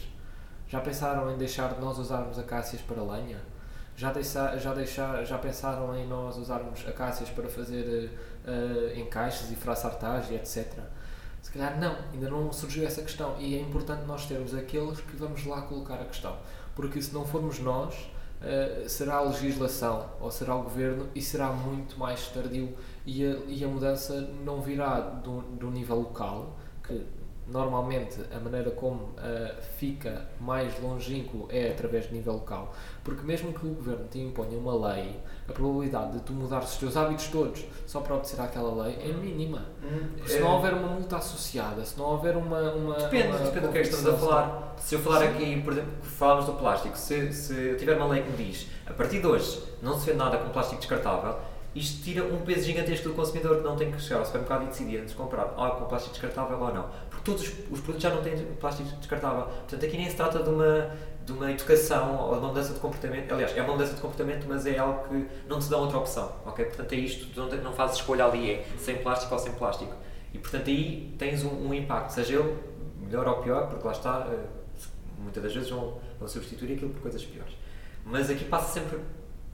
Já 0.74 0.82
pensaram 0.82 1.32
em 1.32 1.38
deixar 1.38 1.72
de 1.76 1.80
nós 1.80 2.00
usarmos 2.00 2.40
acácias 2.40 2.82
para 2.82 3.00
lenha? 3.04 3.38
Já, 3.96 4.12
deixa, 4.12 4.58
já, 4.58 4.74
deixar, 4.74 5.24
já 5.24 5.38
pensaram 5.38 5.96
em 5.96 6.08
nós 6.08 6.36
usarmos 6.36 6.84
acácias 6.88 7.30
para 7.30 7.48
fazer 7.48 8.10
uh, 8.44 9.00
encaixes 9.00 9.52
e 9.52 9.56
fraçartagem, 9.56 10.36
etc. 10.36 10.80
Se 11.44 11.52
calhar 11.52 11.80
não, 11.80 11.96
ainda 12.12 12.28
não 12.28 12.52
surgiu 12.52 12.88
essa 12.88 13.04
questão 13.04 13.36
e 13.38 13.56
é 13.56 13.62
importante 13.62 14.04
nós 14.08 14.26
termos 14.26 14.56
aqueles 14.56 15.00
que 15.00 15.16
vamos 15.16 15.46
lá 15.46 15.62
colocar 15.62 16.02
a 16.02 16.06
questão, 16.06 16.36
porque 16.76 17.00
se 17.00 17.14
não 17.14 17.24
formos 17.24 17.60
nós, 17.60 17.94
uh, 18.42 18.90
será 18.90 19.18
a 19.18 19.22
legislação 19.22 20.10
ou 20.20 20.32
será 20.32 20.56
o 20.56 20.64
governo 20.64 21.08
e 21.14 21.22
será 21.22 21.52
muito 21.52 22.00
mais 22.00 22.30
tardio 22.30 22.76
e 23.06 23.24
a, 23.24 23.36
e 23.46 23.64
a 23.64 23.68
mudança 23.68 24.22
não 24.44 24.60
virá 24.60 25.00
do, 25.02 25.42
do 25.42 25.70
nível 25.70 25.98
local, 25.98 26.58
que 26.82 27.06
normalmente 27.48 28.20
a 28.34 28.40
maneira 28.40 28.72
como 28.72 29.04
uh, 29.04 29.62
fica 29.78 30.26
mais 30.40 30.80
longínquo 30.82 31.48
é 31.50 31.72
através 31.72 32.08
de 32.08 32.14
nível 32.14 32.34
local, 32.34 32.74
porque 33.04 33.24
mesmo 33.24 33.52
que 33.54 33.66
o 33.66 33.70
governo 33.70 34.06
te 34.10 34.20
imponha 34.20 34.58
uma 34.58 34.94
lei, 34.94 35.20
a 35.48 35.52
probabilidade 35.52 36.14
de 36.14 36.20
tu 36.22 36.34
mudar 36.34 36.64
os 36.64 36.78
teus 36.78 36.96
hábitos 36.96 37.28
todos 37.28 37.66
só 37.86 38.00
para 38.00 38.16
obedecer 38.16 38.40
àquela 38.40 38.84
lei 38.84 38.98
é 39.02 39.14
mínima. 39.14 39.66
Hum, 39.84 40.26
se 40.26 40.40
não 40.40 40.48
é. 40.48 40.56
houver 40.56 40.74
uma 40.74 40.88
multa 40.88 41.18
associada, 41.18 41.84
se 41.84 41.98
não 41.98 42.06
houver 42.06 42.38
uma. 42.38 42.72
uma 42.72 42.96
depende, 42.96 43.28
uma 43.28 43.38
depende 43.40 43.68
do 43.68 43.72
que 43.72 43.78
é 43.78 43.82
que 43.82 43.90
estamos 43.90 44.08
a 44.08 44.18
falar. 44.18 44.76
Se 44.78 44.96
eu 44.96 45.00
falar 45.00 45.20
Sim. 45.20 45.26
aqui, 45.28 45.62
por 45.62 45.74
exemplo, 45.74 45.92
falamos 46.02 46.46
do 46.46 46.54
plástico, 46.54 46.98
se, 46.98 47.32
se 47.32 47.76
tiver 47.76 47.96
uma 47.96 48.08
lei 48.08 48.24
que 48.24 48.32
me 48.32 48.38
diz 48.38 48.68
a 48.86 48.94
partir 48.94 49.20
de 49.20 49.28
hoje 49.28 49.64
não 49.82 49.98
se 49.98 50.06
vê 50.08 50.14
nada 50.14 50.38
com 50.38 50.50
plástico 50.50 50.80
descartável 50.80 51.38
isto 51.76 52.04
tira 52.04 52.24
um 52.24 52.42
peso 52.42 52.66
gigantesco 52.66 53.10
do 53.10 53.16
consumidor 53.16 53.58
que 53.58 53.64
não 53.64 53.76
tem 53.76 53.92
que 53.92 54.00
chegar 54.00 54.20
ao 54.20 54.26
supermercado 54.26 54.64
e 54.64 54.66
decidir 54.68 54.98
antes 54.98 55.10
de 55.10 55.16
comprar 55.16 55.56
ah, 55.58 55.72
com 55.72 55.86
plástico 55.86 56.14
descartável 56.14 56.60
ou 56.60 56.72
não. 56.72 56.88
Porque 57.24 57.32
todos 57.32 57.42
os, 57.42 57.50
os, 57.72 57.80
produtos 57.80 58.02
já 58.02 58.10
não 58.10 58.22
têm 58.22 58.38
plástico 58.60 58.90
descartável. 58.98 59.46
Portanto, 59.46 59.86
aqui 59.86 59.98
nem 59.98 60.10
se 60.10 60.16
trata 60.16 60.44
de 60.44 60.50
uma, 60.50 60.92
de 61.26 61.32
uma 61.32 61.52
educação 61.52 62.22
ou 62.22 62.34
de 62.34 62.40
uma 62.40 62.48
mudança 62.50 62.74
de 62.74 62.80
comportamento. 62.80 63.32
Aliás, 63.32 63.56
é 63.56 63.62
uma 63.62 63.74
mudança 63.74 63.94
de 63.94 64.02
comportamento, 64.02 64.46
mas 64.48 64.66
é 64.66 64.78
algo 64.78 65.08
que 65.08 65.26
não 65.48 65.60
te 65.60 65.70
dá 65.70 65.78
outra 65.78 65.98
opção. 65.98 66.32
ok? 66.46 66.66
Portanto, 66.66 66.92
é 66.92 66.96
isto, 66.98 67.40
não, 67.40 67.48
não 67.64 67.74
fazes 67.74 67.98
escolha 67.98 68.26
ali, 68.26 68.52
é 68.52 68.66
sem 68.78 68.98
plástico 68.98 69.34
ou 69.34 69.40
sem 69.40 69.54
plástico. 69.54 69.94
E, 70.34 70.38
portanto, 70.38 70.68
aí 70.68 71.16
tens 71.18 71.44
um, 71.44 71.70
um 71.70 71.74
impacto, 71.74 72.12
seja 72.12 72.40
ele 72.40 72.58
melhor 73.00 73.28
ou 73.28 73.36
pior, 73.42 73.70
porque 73.70 73.86
lá 73.86 73.94
está, 73.94 74.28
eh, 74.30 74.46
muitas 75.20 75.44
das 75.44 75.54
vezes 75.54 75.70
vão, 75.70 76.00
vão 76.20 76.28
substituir 76.28 76.74
aquilo 76.74 76.92
por 76.92 77.04
coisas 77.04 77.24
piores. 77.24 77.54
Mas 78.04 78.30
aqui 78.30 78.44
passa 78.46 78.80
sempre 78.80 79.00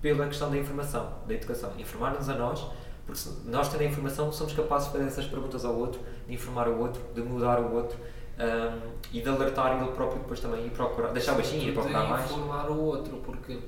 pela 0.01 0.25
questão 0.27 0.49
da 0.49 0.57
informação, 0.57 1.13
da 1.27 1.33
educação. 1.33 1.73
Informar-nos 1.77 2.29
a 2.29 2.35
nós, 2.35 2.65
porque 3.09 3.49
nós 3.49 3.69
tendo 3.69 3.81
a 3.81 3.85
informação 3.85 4.31
somos 4.31 4.53
capazes 4.53 4.87
de 4.87 4.93
fazer 4.93 5.05
essas 5.05 5.25
perguntas 5.25 5.65
ao 5.65 5.75
outro, 5.75 6.01
de 6.27 6.33
informar 6.33 6.67
o 6.67 6.79
outro, 6.79 7.01
de 7.13 7.21
mudar 7.21 7.59
o 7.59 7.73
outro 7.73 7.97
um, 8.39 8.91
e 9.11 9.21
de 9.21 9.29
alertar 9.29 9.81
ele 9.81 9.91
próprio 9.91 10.21
depois 10.21 10.39
também 10.39 10.65
e 10.67 10.69
procurar, 10.69 11.11
deixar 11.11 11.33
baixinho 11.33 11.69
e 11.69 11.73
procurar 11.73 12.07
mais. 12.07 12.25
informar 12.25 12.69
o 12.69 12.79
outro, 12.79 13.17
porque 13.17 13.59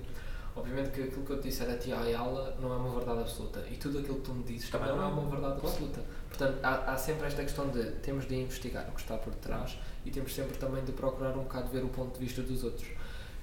Obviamente 0.53 0.89
que 0.91 1.03
aquilo 1.03 1.23
que 1.23 1.31
eu 1.31 1.39
te 1.39 1.43
disse 1.47 1.63
era 1.63 1.77
tia 1.77 1.95
e 1.95 2.13
aula 2.13 2.53
não 2.59 2.73
é 2.73 2.75
uma 2.75 2.93
verdade 2.93 3.21
absoluta 3.21 3.63
e 3.71 3.75
tudo 3.77 3.99
aquilo 3.99 4.15
que 4.15 4.21
tu 4.21 4.33
me 4.33 4.43
dizes 4.43 4.69
também, 4.69 4.89
não 4.89 4.97
é 4.97 5.09
não. 5.09 5.19
uma 5.19 5.29
verdade 5.29 5.53
absoluta. 5.65 6.01
Portanto, 6.27 6.59
há, 6.61 6.91
há 6.91 6.97
sempre 6.97 7.25
esta 7.25 7.41
questão 7.41 7.69
de 7.69 7.83
temos 8.01 8.27
de 8.27 8.35
investigar 8.35 8.85
o 8.89 8.91
que 8.91 8.99
está 8.99 9.15
por 9.15 9.33
trás 9.35 9.79
e 10.05 10.11
temos 10.11 10.35
sempre 10.35 10.57
também 10.57 10.83
de 10.83 10.91
procurar 10.91 11.31
um 11.37 11.43
bocado 11.43 11.69
ver 11.69 11.85
o 11.85 11.87
ponto 11.87 12.19
de 12.19 12.25
vista 12.25 12.41
dos 12.41 12.65
outros. 12.65 12.85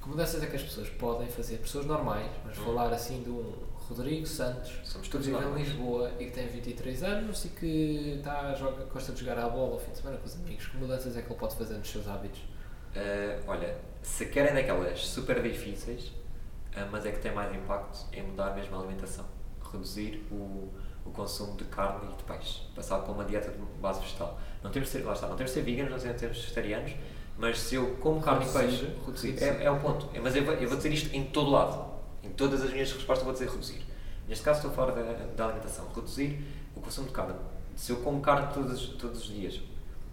Que 0.02 0.06
mudanças 0.08 0.42
é 0.42 0.46
que 0.46 0.56
as 0.56 0.62
pessoas 0.62 0.90
podem 0.90 1.28
fazer? 1.28 1.56
Pessoas 1.56 1.86
normais, 1.86 2.30
vamos 2.44 2.58
Hum. 2.58 2.64
falar 2.64 2.92
assim 2.92 3.22
de 3.22 3.30
um 3.30 3.54
Rodrigo 3.88 4.26
Santos, 4.26 4.70
Somos 4.84 5.08
que 5.08 5.16
vive 5.16 5.36
em. 5.36 5.54
Lisboa 5.54 6.12
e 6.18 6.26
que 6.26 6.30
tem 6.30 6.46
23 6.46 7.02
anos 7.02 7.44
e 7.46 7.48
que 7.48 8.16
está, 8.18 8.54
joga, 8.54 8.84
gosta 8.84 9.12
de 9.12 9.20
jogar 9.20 9.38
à 9.38 9.48
bola 9.48 9.72
ao 9.72 9.78
fim 9.78 9.90
de 9.92 9.98
semana 9.98 10.18
com 10.18 10.26
os 10.26 10.34
amigos. 10.34 10.66
Que 10.66 10.76
mudanças 10.76 11.16
é 11.16 11.22
que 11.22 11.28
ele 11.28 11.38
pode 11.38 11.56
fazer 11.56 11.74
nos 11.74 11.90
seus 11.90 12.06
hábitos? 12.06 12.40
Uh, 12.40 13.42
olha, 13.46 13.76
se 14.02 14.26
querem 14.26 14.54
daquelas 14.54 15.06
super 15.06 15.42
difíceis, 15.42 16.08
uh, 16.08 16.86
mas 16.92 17.06
é 17.06 17.12
que 17.12 17.18
tem 17.18 17.32
mais 17.32 17.54
impacto, 17.54 18.06
é 18.12 18.22
mudar 18.22 18.54
mesmo 18.54 18.76
a 18.76 18.80
alimentação. 18.80 19.24
Reduzir 19.72 20.22
o, 20.30 20.68
o 21.06 21.10
consumo 21.10 21.56
de 21.56 21.64
carne 21.64 22.12
e 22.12 22.16
de 22.16 22.24
peixe. 22.24 22.60
Passar 22.74 22.98
para 22.98 23.12
uma 23.12 23.24
dieta 23.24 23.50
de 23.50 23.58
base 23.80 24.00
vegetal. 24.00 24.38
Não 24.62 24.70
temos 24.70 24.90
de 24.90 24.98
ser, 24.98 25.04
lá 25.04 25.14
está, 25.14 25.28
não 25.28 25.36
temos 25.36 25.52
de 25.52 25.58
ser 25.58 25.64
veganos, 25.64 25.92
não 25.92 25.98
temos 25.98 26.14
de 26.14 26.20
ser 26.20 26.28
vegetarianos, 26.28 26.92
mas 27.38 27.58
se 27.58 27.76
eu 27.76 27.96
como 27.96 28.20
carne 28.20 28.44
e 28.44 28.48
Reduzir, 28.48 28.86
peixe, 28.86 28.96
reduzir, 29.06 29.42
é, 29.42 29.64
é 29.64 29.70
o 29.70 29.80
ponto. 29.80 30.10
É, 30.12 30.20
mas 30.20 30.36
eu 30.36 30.44
vou, 30.44 30.54
eu 30.54 30.68
vou 30.68 30.76
dizer 30.76 30.92
isto 30.92 31.14
em 31.16 31.24
todo 31.24 31.50
lado. 31.50 31.97
Em 32.28 32.32
todas 32.34 32.62
as 32.62 32.70
minhas 32.70 32.92
respostas 32.92 33.24
vou 33.24 33.32
dizer 33.32 33.48
reduzir. 33.48 33.82
Neste 34.28 34.44
caso 34.44 34.58
estou 34.58 34.70
a 34.70 34.74
falar 34.74 34.92
da, 34.92 35.12
da 35.34 35.44
alimentação. 35.46 35.88
Reduzir 35.94 36.44
o 36.76 36.80
consumo 36.80 37.06
de 37.06 37.14
carne. 37.14 37.34
Se 37.74 37.92
eu 37.92 37.96
como 37.98 38.20
carne 38.20 38.52
todos, 38.52 38.88
todos 38.90 39.22
os 39.22 39.28
dias, 39.28 39.60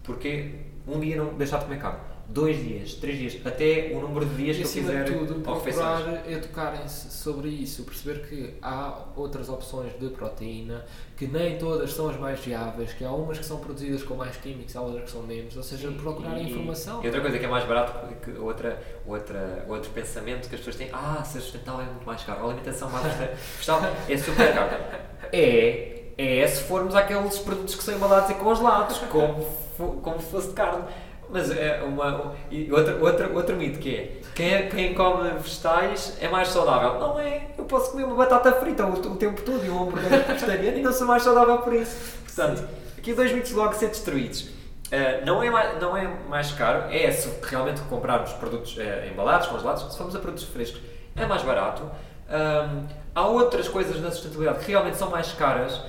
porque 0.03 0.61
um 0.87 0.99
dia 0.99 1.17
não 1.17 1.33
deixar 1.35 1.57
de 1.57 1.65
comer 1.65 1.79
carne? 1.79 2.14
Dois 2.27 2.57
dias, 2.57 2.95
três 2.95 3.19
dias, 3.19 3.37
até 3.45 3.91
o 3.93 3.99
número 4.01 4.25
de 4.25 4.35
dias 4.35 4.55
E 4.57 4.59
que 4.59 4.65
eu 4.65 4.69
acima 4.69 4.89
quiser 4.91 5.03
de 5.05 5.11
tudo, 5.13 5.41
procurar 5.41 6.23
educarem-se 6.29 7.11
sobre 7.11 7.49
isso, 7.49 7.83
perceber 7.83 8.27
que 8.27 8.55
há 8.63 9.03
outras 9.15 9.47
opções 9.47 9.93
de 9.99 10.09
proteína, 10.09 10.83
que 11.15 11.27
nem 11.27 11.57
todas 11.59 11.93
são 11.93 12.09
as 12.09 12.17
mais 12.19 12.39
viáveis, 12.39 12.91
que 12.93 13.05
há 13.05 13.11
umas 13.11 13.37
que 13.37 13.45
são 13.45 13.57
produzidas 13.59 14.01
com 14.01 14.15
mais 14.15 14.35
químicos, 14.37 14.75
há 14.75 14.81
outras 14.81 15.03
que 15.03 15.11
são 15.11 15.21
menos, 15.21 15.55
ou 15.55 15.61
seja, 15.61 15.91
procurar 15.91 16.37
E- 16.39 16.49
informação. 16.49 17.01
E 17.03 17.05
outra 17.05 17.21
coisa 17.21 17.37
que 17.37 17.45
é 17.45 17.47
mais 17.47 17.63
barato, 17.65 18.15
que 18.23 18.31
outra, 18.39 18.81
outra, 19.05 19.63
outro 19.69 19.91
pensamento 19.91 20.49
que 20.49 20.55
as 20.55 20.61
pessoas 20.61 20.77
têm, 20.77 20.89
ah, 20.91 21.23
ser 21.23 21.39
sustentável 21.41 21.81
é 21.81 21.85
muito 21.89 22.05
mais 22.07 22.23
caro, 22.23 22.41
a 22.41 22.45
alimentação 22.45 22.89
mais 22.89 23.05
vegetal 23.55 23.81
é 24.09 24.17
super 24.17 24.51
cara. 24.51 25.07
É, 25.31 26.01
é 26.17 26.47
se 26.47 26.63
formos 26.63 26.95
àqueles 26.95 27.37
produtos 27.37 27.75
que 27.75 27.83
são 27.83 27.93
embalados 27.95 28.31
e 28.31 28.33
congelados, 28.33 28.97
como, 29.11 29.45
como 30.01 30.19
se 30.19 30.25
fosse 30.31 30.47
de 30.49 30.53
carne. 30.55 30.83
Mas 31.29 31.51
é 31.51 31.81
uma. 31.83 32.33
E 32.51 32.71
outra, 32.71 32.95
outra, 32.95 33.29
outro 33.29 33.55
mito 33.55 33.79
que 33.79 33.95
é 33.95 34.21
quem, 34.35 34.53
é- 34.53 34.63
quem 34.63 34.93
come 34.93 35.29
vegetais 35.31 36.17
é 36.21 36.27
mais 36.27 36.49
saudável. 36.49 36.99
Não 36.99 37.19
é. 37.19 37.47
Eu 37.57 37.65
posso 37.65 37.91
comer 37.91 38.03
uma 38.03 38.15
batata 38.15 38.51
frita 38.53 38.85
o, 38.85 38.93
o 38.93 39.15
tempo 39.15 39.41
todo 39.41 39.65
e 39.65 39.69
um 39.69 39.83
hambúrguer 39.83 40.23
vegetariano 40.27 40.77
e 40.77 40.81
não 40.81 40.93
sou 40.93 41.07
mais 41.07 41.23
saudável 41.23 41.57
por 41.59 41.73
isso. 41.73 42.17
Portanto, 42.25 42.63
aqui 42.97 43.13
dois 43.13 43.31
mitos 43.31 43.51
logo 43.51 43.69
a 43.69 43.73
ser 43.73 43.87
destruídos. 43.87 44.41
Uh, 44.41 45.25
não, 45.25 45.41
é 45.41 45.49
mais, 45.49 45.81
não 45.81 45.97
é 45.97 46.07
mais 46.29 46.51
caro, 46.51 46.91
é 46.91 47.11
se 47.11 47.27
realmente 47.43 47.81
comprarmos 47.81 48.33
produtos 48.33 48.77
uh, 48.77 49.07
embalados, 49.11 49.47
congelados, 49.47 49.91
se 49.91 49.97
formos 49.97 50.15
a 50.15 50.19
produtos 50.19 50.45
frescos, 50.45 50.79
é 51.15 51.25
mais 51.25 51.41
barato. 51.41 51.81
Um, 52.29 52.85
há 53.15 53.27
outras 53.27 53.67
coisas 53.67 53.99
na 53.99 54.11
sustentabilidade 54.11 54.63
que 54.63 54.71
realmente 54.71 54.97
são 54.97 55.09
mais 55.09 55.31
caras 55.33 55.81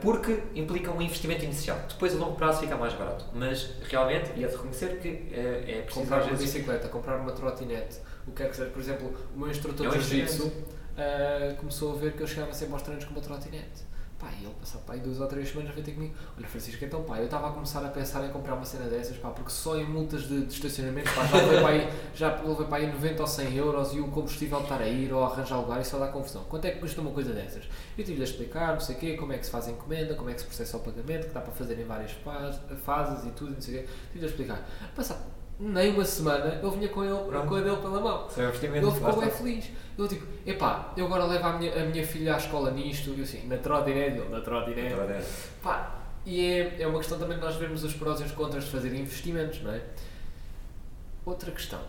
porque 0.00 0.42
implicam 0.54 0.96
um 0.96 1.02
investimento 1.02 1.44
inicial. 1.44 1.78
Depois 1.88 2.14
a 2.14 2.18
longo 2.18 2.36
prazo 2.36 2.60
fica 2.60 2.76
mais 2.76 2.94
barato. 2.94 3.26
Mas 3.34 3.70
realmente, 3.88 4.30
e 4.36 4.44
é 4.44 4.46
de 4.46 4.54
reconhecer 4.54 4.98
que 4.98 5.08
uh, 5.08 5.70
é 5.70 5.82
preciso 5.82 6.00
comprar 6.00 6.22
uma 6.22 6.36
bicicleta, 6.36 6.88
comprar 6.88 7.16
uma 7.16 7.32
trotinete, 7.32 7.98
o 8.26 8.32
que 8.32 8.42
é 8.42 8.48
que 8.48 8.56
seja. 8.56 8.70
Por 8.70 8.80
exemplo, 8.80 9.14
o 9.34 9.38
meu 9.38 9.50
instrutor 9.50 9.86
É 9.86 9.88
um 9.88 9.92
de 9.92 10.00
jiu-jitsu 10.00 10.52
ah, 10.96 11.54
começou 11.58 11.92
a 11.92 11.96
ver 11.96 12.12
que 12.12 12.22
eu 12.22 12.26
chegava 12.26 12.52
sempre 12.52 12.74
aos 12.74 12.82
treinos 12.82 13.04
com 13.04 13.12
uma 13.12 13.20
trotinete. 13.20 13.91
Pá, 14.22 14.28
ele 14.40 14.54
passado 14.60 14.82
pá, 14.86 14.94
duas 14.94 15.18
ou 15.20 15.26
três 15.26 15.48
semanas 15.48 15.72
veio 15.74 15.84
ter 15.84 15.92
comigo. 15.94 16.14
Olha, 16.38 16.46
Francisco, 16.46 16.84
então 16.84 17.02
pá, 17.02 17.18
eu 17.18 17.24
estava 17.24 17.48
a 17.48 17.50
começar 17.50 17.84
a 17.84 17.88
pensar 17.88 18.24
em 18.24 18.30
comprar 18.30 18.54
uma 18.54 18.64
cena 18.64 18.88
dessas, 18.88 19.16
pá, 19.16 19.30
porque 19.30 19.50
só 19.50 19.76
em 19.76 19.84
multas 19.84 20.28
de, 20.28 20.46
de 20.46 20.54
estacionamento, 20.54 21.12
pá, 21.12 21.26
já 21.26 21.36
levei 21.38 21.60
para 21.60 21.68
aí, 21.70 21.92
já 22.14 22.40
levei 22.42 22.66
para 22.68 22.76
aí 22.76 22.86
90 22.92 23.20
ou 23.20 23.26
100 23.26 23.54
euros 23.56 23.92
e 23.94 23.98
o 23.98 24.06
combustível 24.06 24.60
estar 24.60 24.80
a 24.80 24.86
ir 24.86 25.12
ou 25.12 25.24
arranjar 25.24 25.56
lugar 25.58 25.80
e 25.80 25.84
só 25.84 25.98
dá 25.98 26.06
confusão. 26.06 26.44
Quanto 26.44 26.66
é 26.66 26.70
que 26.70 26.78
custa 26.78 27.00
uma 27.00 27.10
coisa 27.10 27.32
dessas? 27.32 27.64
Eu 27.98 28.04
tive-lhe 28.04 28.22
a 28.22 28.24
explicar, 28.24 28.74
não 28.74 28.80
sei 28.80 28.94
o 28.94 28.98
quê, 29.00 29.16
como 29.16 29.32
é 29.32 29.38
que 29.38 29.44
se 29.44 29.50
faz 29.50 29.66
a 29.66 29.72
encomenda, 29.72 30.14
como 30.14 30.30
é 30.30 30.34
que 30.34 30.40
se 30.40 30.46
processa 30.46 30.76
o 30.76 30.80
pagamento, 30.80 31.26
que 31.26 31.34
dá 31.34 31.40
para 31.40 31.52
fazer 31.52 31.76
em 31.80 31.84
várias 31.84 32.12
fas- 32.12 32.60
fases 32.84 33.26
e 33.26 33.30
tudo, 33.32 33.54
não 33.54 33.60
sei 33.60 33.74
o 33.74 33.82
quê. 33.82 33.88
Tive-lhe 34.12 34.26
a 34.26 34.28
explicar. 34.28 34.68
Passado 34.94 35.41
nem 35.62 35.94
uma 35.94 36.04
semana, 36.04 36.58
eu 36.60 36.70
vinha 36.72 36.88
com 36.88 37.04
ele, 37.04 37.16
Pronto. 37.16 37.46
com 37.46 37.54
a 37.54 37.60
dele 37.60 37.76
pela 37.76 38.00
mão. 38.00 38.26
É 38.36 38.42
investimento. 38.42 38.86
Ele 38.86 38.94
ficou 38.94 39.20
bem 39.20 39.30
feliz. 39.30 39.70
Ele 39.96 40.08
tipo, 40.08 40.26
epá, 40.44 40.92
eu 40.96 41.06
agora 41.06 41.24
levo 41.24 41.46
a 41.46 41.52
minha, 41.52 41.82
a 41.82 41.86
minha 41.86 42.04
filha 42.04 42.34
à 42.34 42.36
escola 42.36 42.72
nisto, 42.72 43.10
e 43.10 43.18
eu 43.18 43.24
assim, 43.24 43.46
na 43.46 43.56
trotinete, 43.58 44.18
ele 44.18 44.28
na 44.28 44.40
trotinete. 44.40 44.96
Pá, 45.62 45.94
e 46.26 46.44
é, 46.44 46.82
é 46.82 46.86
uma 46.86 46.98
questão 46.98 47.16
também 47.16 47.36
de 47.36 47.44
nós 47.44 47.54
vermos 47.54 47.84
os 47.84 47.94
prós 47.94 48.20
e 48.20 48.24
os 48.24 48.32
contras 48.32 48.64
de 48.64 48.70
fazer 48.70 48.92
investimentos, 48.92 49.62
não 49.62 49.72
é? 49.72 49.80
Outra 51.24 51.52
questão. 51.52 51.80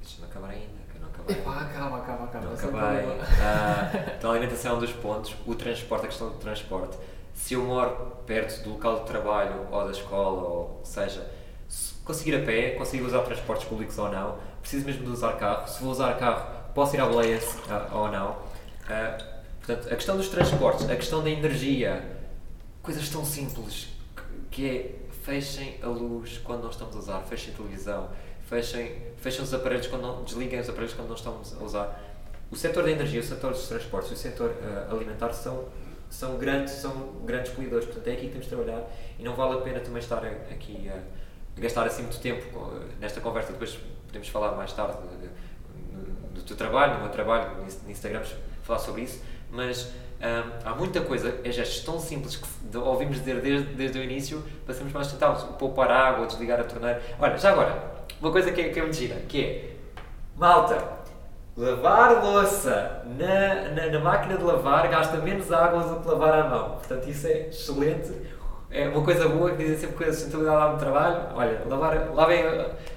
Deixa-me 0.00 0.26
acabar 0.26 0.50
ainda, 0.50 0.66
que 0.88 0.96
eu 0.96 1.00
não 1.00 1.08
acabei. 1.08 1.36
Epá, 1.36 1.60
acaba, 1.60 1.96
acaba, 1.96 2.24
acaba. 2.24 2.46
Não 2.46 2.54
acabei. 2.54 3.16
Ah, 3.40 4.14
então 4.16 4.30
a 4.30 4.34
alimentação 4.34 4.72
é 4.72 4.76
um 4.76 4.78
dos 4.78 4.92
pontos. 4.92 5.34
O 5.44 5.56
transporte, 5.56 6.04
a 6.04 6.08
questão 6.08 6.28
do 6.28 6.36
transporte. 6.36 6.96
Se 7.34 7.54
eu 7.54 7.64
moro 7.64 8.16
perto 8.26 8.62
do 8.62 8.70
local 8.70 9.00
de 9.00 9.06
trabalho 9.06 9.66
ou 9.72 9.84
da 9.84 9.90
escola, 9.90 10.42
ou 10.42 10.80
seja, 10.84 11.20
se 11.20 11.32
conseguir 12.04 12.34
a 12.36 12.40
pé, 12.44 12.70
conseguir 12.70 13.02
usar 13.04 13.20
transportes 13.22 13.66
públicos 13.66 13.98
ou 13.98 14.10
não, 14.10 14.38
preciso 14.60 14.84
mesmo 14.86 15.04
de 15.04 15.10
usar 15.10 15.32
carro. 15.34 15.68
Se 15.68 15.80
vou 15.82 15.92
usar 15.92 16.14
carro, 16.18 16.46
posso 16.74 16.96
ir 16.96 17.00
à 17.00 17.06
boleia 17.06 17.40
se- 17.40 17.58
ah, 17.70 17.88
ou 17.92 18.08
não. 18.10 18.36
Ah, 18.88 19.18
portanto, 19.64 19.92
a 19.92 19.96
questão 19.96 20.16
dos 20.16 20.28
transportes, 20.28 20.88
a 20.88 20.96
questão 20.96 21.22
da 21.22 21.30
energia, 21.30 22.02
coisas 22.82 23.08
tão 23.08 23.24
simples 23.24 23.88
que 24.50 24.68
é 24.68 24.98
fechem 25.22 25.76
a 25.82 25.86
luz 25.86 26.38
quando 26.42 26.62
não 26.64 26.70
estamos 26.70 26.96
a 26.96 26.98
usar, 26.98 27.20
fechem 27.20 27.54
a 27.54 27.56
televisão, 27.56 28.08
fechem, 28.48 28.96
fechem 29.18 29.42
os 29.44 29.54
aparelhos 29.54 29.86
quando 29.86 30.02
não, 30.02 30.24
desliguem 30.24 30.58
os 30.58 30.68
aparelhos 30.68 30.94
quando 30.94 31.08
não 31.08 31.14
estamos 31.14 31.54
a 31.60 31.64
usar. 31.64 32.02
O 32.50 32.56
setor 32.56 32.82
da 32.82 32.90
energia, 32.90 33.20
o 33.20 33.22
setor 33.22 33.52
dos 33.52 33.66
transportes 33.68 34.10
o 34.10 34.16
setor 34.16 34.52
eh, 34.60 34.86
alimentar 34.92 35.32
são, 35.32 35.66
são, 36.10 36.36
grandes, 36.36 36.74
são 36.74 36.92
grandes 37.24 37.52
poluidores, 37.52 37.86
portanto 37.86 38.08
é 38.08 38.12
aqui 38.12 38.22
que 38.26 38.28
temos 38.32 38.44
de 38.46 38.50
trabalhar 38.54 38.82
e 39.18 39.22
não 39.22 39.34
vale 39.36 39.54
a 39.54 39.62
pena 39.62 39.78
também 39.80 40.00
estar 40.02 40.18
aqui 40.24 40.90
a 40.90 41.21
gastar 41.56 41.86
assim 41.86 42.02
muito 42.02 42.18
tempo 42.20 42.72
nesta 43.00 43.20
conversa, 43.20 43.52
depois 43.52 43.78
podemos 44.06 44.28
falar 44.28 44.52
mais 44.52 44.72
tarde 44.72 44.96
de- 45.20 45.28
de- 45.28 45.32
do 46.34 46.42
teu 46.42 46.56
trabalho, 46.56 46.94
do 46.94 47.00
meu 47.00 47.10
trabalho, 47.10 47.56
no 47.58 47.66
Ins- 47.66 47.82
no 47.84 47.90
Instagram, 47.90 48.22
falar 48.62 48.78
sobre 48.78 49.02
isso, 49.02 49.22
mas 49.50 49.84
hum, 50.20 50.50
há 50.64 50.74
muita 50.74 51.00
coisa, 51.02 51.34
é 51.44 51.50
gestos 51.52 51.84
tão 51.84 51.98
simples 52.00 52.36
que 52.36 52.76
ouvimos 52.78 53.18
dizer 53.18 53.40
desde, 53.40 53.74
desde 53.74 53.98
o 53.98 54.02
início, 54.02 54.42
para 54.64 54.74
sermos 54.74 54.92
mais 54.92 55.06
sustentáveis, 55.06 55.44
o 55.44 55.52
poupar 55.54 55.90
água, 55.90 56.26
desligar 56.26 56.58
a 56.60 56.64
torneira. 56.64 57.02
Olha, 57.18 57.36
já 57.36 57.50
agora, 57.52 57.92
uma 58.20 58.30
coisa 58.32 58.50
que 58.52 58.60
é, 58.60 58.68
que 58.70 58.78
é 58.78 58.82
muito 58.82 58.96
gira, 58.96 59.16
que 59.28 59.44
é, 59.44 59.76
malta, 60.36 61.02
lavar 61.56 62.24
louça 62.24 63.02
na, 63.18 63.68
na, 63.70 63.86
na 63.90 63.98
máquina 64.00 64.36
de 64.38 64.42
lavar 64.44 64.88
gasta 64.88 65.18
menos 65.18 65.52
água 65.52 65.82
do 65.82 66.00
que 66.00 66.08
lavar 66.08 66.32
à 66.46 66.48
mão, 66.48 66.70
portanto 66.76 67.08
isso 67.10 67.26
é 67.26 67.48
excelente. 67.48 68.10
É 68.72 68.88
uma 68.88 69.02
coisa 69.04 69.28
boa 69.28 69.50
que 69.50 69.58
dizem 69.58 69.76
sempre 69.78 69.96
que 69.96 70.04
a 70.04 70.12
sustentabilidade 70.12 70.56
lá 70.56 70.72
no 70.72 70.78
trabalho. 70.78 71.28
Olha, 71.34 71.62
lavar, 71.68 72.14
lavem 72.14 72.42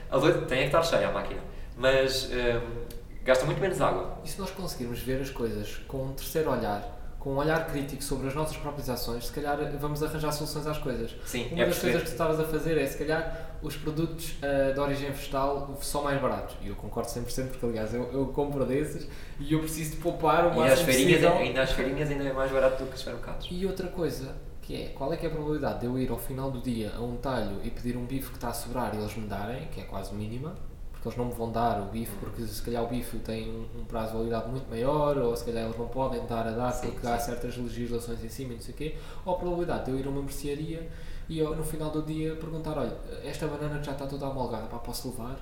a, 0.10 0.16
louça, 0.18 0.40
tem 0.48 0.60
é 0.60 0.62
que 0.62 0.68
estar 0.68 0.82
cheia 0.84 1.10
a 1.10 1.12
máquina, 1.12 1.42
mas 1.78 2.30
hum, 2.32 2.86
gasta 3.24 3.46
muito 3.46 3.60
menos 3.60 3.82
água. 3.82 4.18
E 4.24 4.30
se 4.30 4.40
nós 4.40 4.52
conseguirmos 4.52 5.00
ver 5.00 5.22
as 5.22 5.30
coisas 5.30 5.82
com 5.88 5.98
um 6.06 6.14
terceiro 6.14 6.50
olhar, 6.50 6.94
com 7.20 7.32
um 7.32 7.38
olhar 7.38 7.66
crítico 7.68 8.04
sobre 8.04 8.28
as 8.28 8.36
nossas 8.36 8.56
próprias 8.56 8.88
ações, 8.88 9.26
se 9.26 9.34
calhar 9.34 9.58
vamos 9.80 10.02
arranjar 10.04 10.32
soluções 10.32 10.68
às 10.68 10.78
coisas. 10.78 11.16
Sim, 11.26 11.50
Uma 11.52 11.64
é 11.64 11.66
das 11.66 11.80
coisas 11.80 12.02
que 12.04 12.08
tu 12.08 12.12
estavas 12.12 12.40
a 12.40 12.44
fazer 12.46 12.78
é, 12.78 12.86
se 12.86 12.98
calhar, 12.98 13.58
os 13.64 13.76
produtos 13.76 14.36
ah, 14.44 14.72
de 14.72 14.80
origem 14.80 15.10
vegetal 15.12 15.76
são 15.82 16.04
mais 16.04 16.22
baratos. 16.22 16.56
E 16.62 16.68
eu 16.68 16.76
concordo 16.76 17.10
100%, 17.10 17.48
porque, 17.48 17.66
aliás, 17.66 17.94
eu, 17.96 18.12
eu 18.14 18.28
compro 18.28 18.64
desses 18.64 19.08
e 19.40 19.54
eu 19.54 19.60
preciso 19.60 19.92
de 19.92 19.98
poupar 19.98 20.46
o 20.46 20.54
E 20.54 20.56
máximo 20.56 20.86
feirinhas, 20.86 21.22
possível. 21.22 21.38
ainda 21.38 21.62
às 21.64 21.72
feirinhas 21.72 22.12
ainda 22.12 22.24
é 22.26 22.32
mais 22.32 22.52
barato 22.52 22.84
do 22.84 22.90
que 22.90 22.94
os 22.94 23.00
supermercados. 23.00 23.48
E 23.50 23.66
outra 23.66 23.88
coisa, 23.88 24.36
que 24.66 24.76
é, 24.76 24.88
qual 24.90 25.14
é 25.14 25.18
que 25.18 25.28
é 25.28 25.30
a 25.30 25.32
probabilidade 25.32 25.82
de 25.82 25.86
eu 25.86 25.98
ir 26.00 26.10
ao 26.10 26.18
final 26.18 26.50
do 26.50 26.60
dia 26.60 26.92
a 26.98 27.00
um 27.00 27.18
talho 27.18 27.62
e 27.64 27.70
pedir 27.70 27.96
um 27.96 28.06
bife 28.06 28.30
que 28.30 28.38
está 28.38 28.50
a 28.50 28.54
sobrar 28.54 28.96
e 28.96 28.98
eles 28.98 29.16
me 29.16 29.28
darem, 29.28 29.68
que 29.68 29.80
é 29.80 29.84
quase 29.84 30.12
mínima, 30.16 30.56
porque 30.92 31.08
eles 31.08 31.18
não 31.20 31.26
me 31.26 31.34
vão 31.34 31.52
dar 31.52 31.80
o 31.82 31.86
bife, 31.86 32.16
porque 32.16 32.42
se 32.42 32.64
calhar 32.64 32.84
o 32.84 32.88
bife 32.88 33.20
tem 33.20 33.48
um, 33.48 33.82
um 33.82 33.86
prazo 33.86 34.14
de 34.14 34.18
validade 34.18 34.50
muito 34.50 34.68
maior, 34.68 35.16
ou 35.20 35.36
se 35.36 35.46
calhar 35.46 35.66
eles 35.66 35.78
não 35.78 35.88
podem 35.88 36.26
dar 36.26 36.48
a 36.48 36.52
dar 36.52 36.72
Sim, 36.72 36.90
porque 36.90 37.06
sim. 37.06 37.14
há 37.14 37.20
certas 37.20 37.56
legislações 37.56 38.24
em 38.24 38.30
cima 38.30 38.54
e 38.54 38.56
não 38.56 38.62
sei 38.64 38.74
o 38.74 38.78
quê, 38.78 38.96
ou 39.24 39.36
a 39.36 39.38
probabilidade 39.38 39.86
de 39.86 39.92
eu 39.92 40.00
ir 40.00 40.08
a 40.08 40.10
uma 40.10 40.22
mercearia 40.24 40.90
e 41.30 41.38
eu, 41.38 41.56
no 41.56 41.64
final 41.64 41.92
do 41.92 42.02
dia 42.02 42.36
perguntar, 42.36 42.76
olha, 42.76 42.98
esta 43.24 43.46
banana 43.46 43.78
que 43.78 43.86
já 43.86 43.92
está 43.92 44.08
toda 44.08 44.26
amolgada, 44.26 44.66
pá, 44.66 44.80
posso 44.80 45.10
levar? 45.10 45.38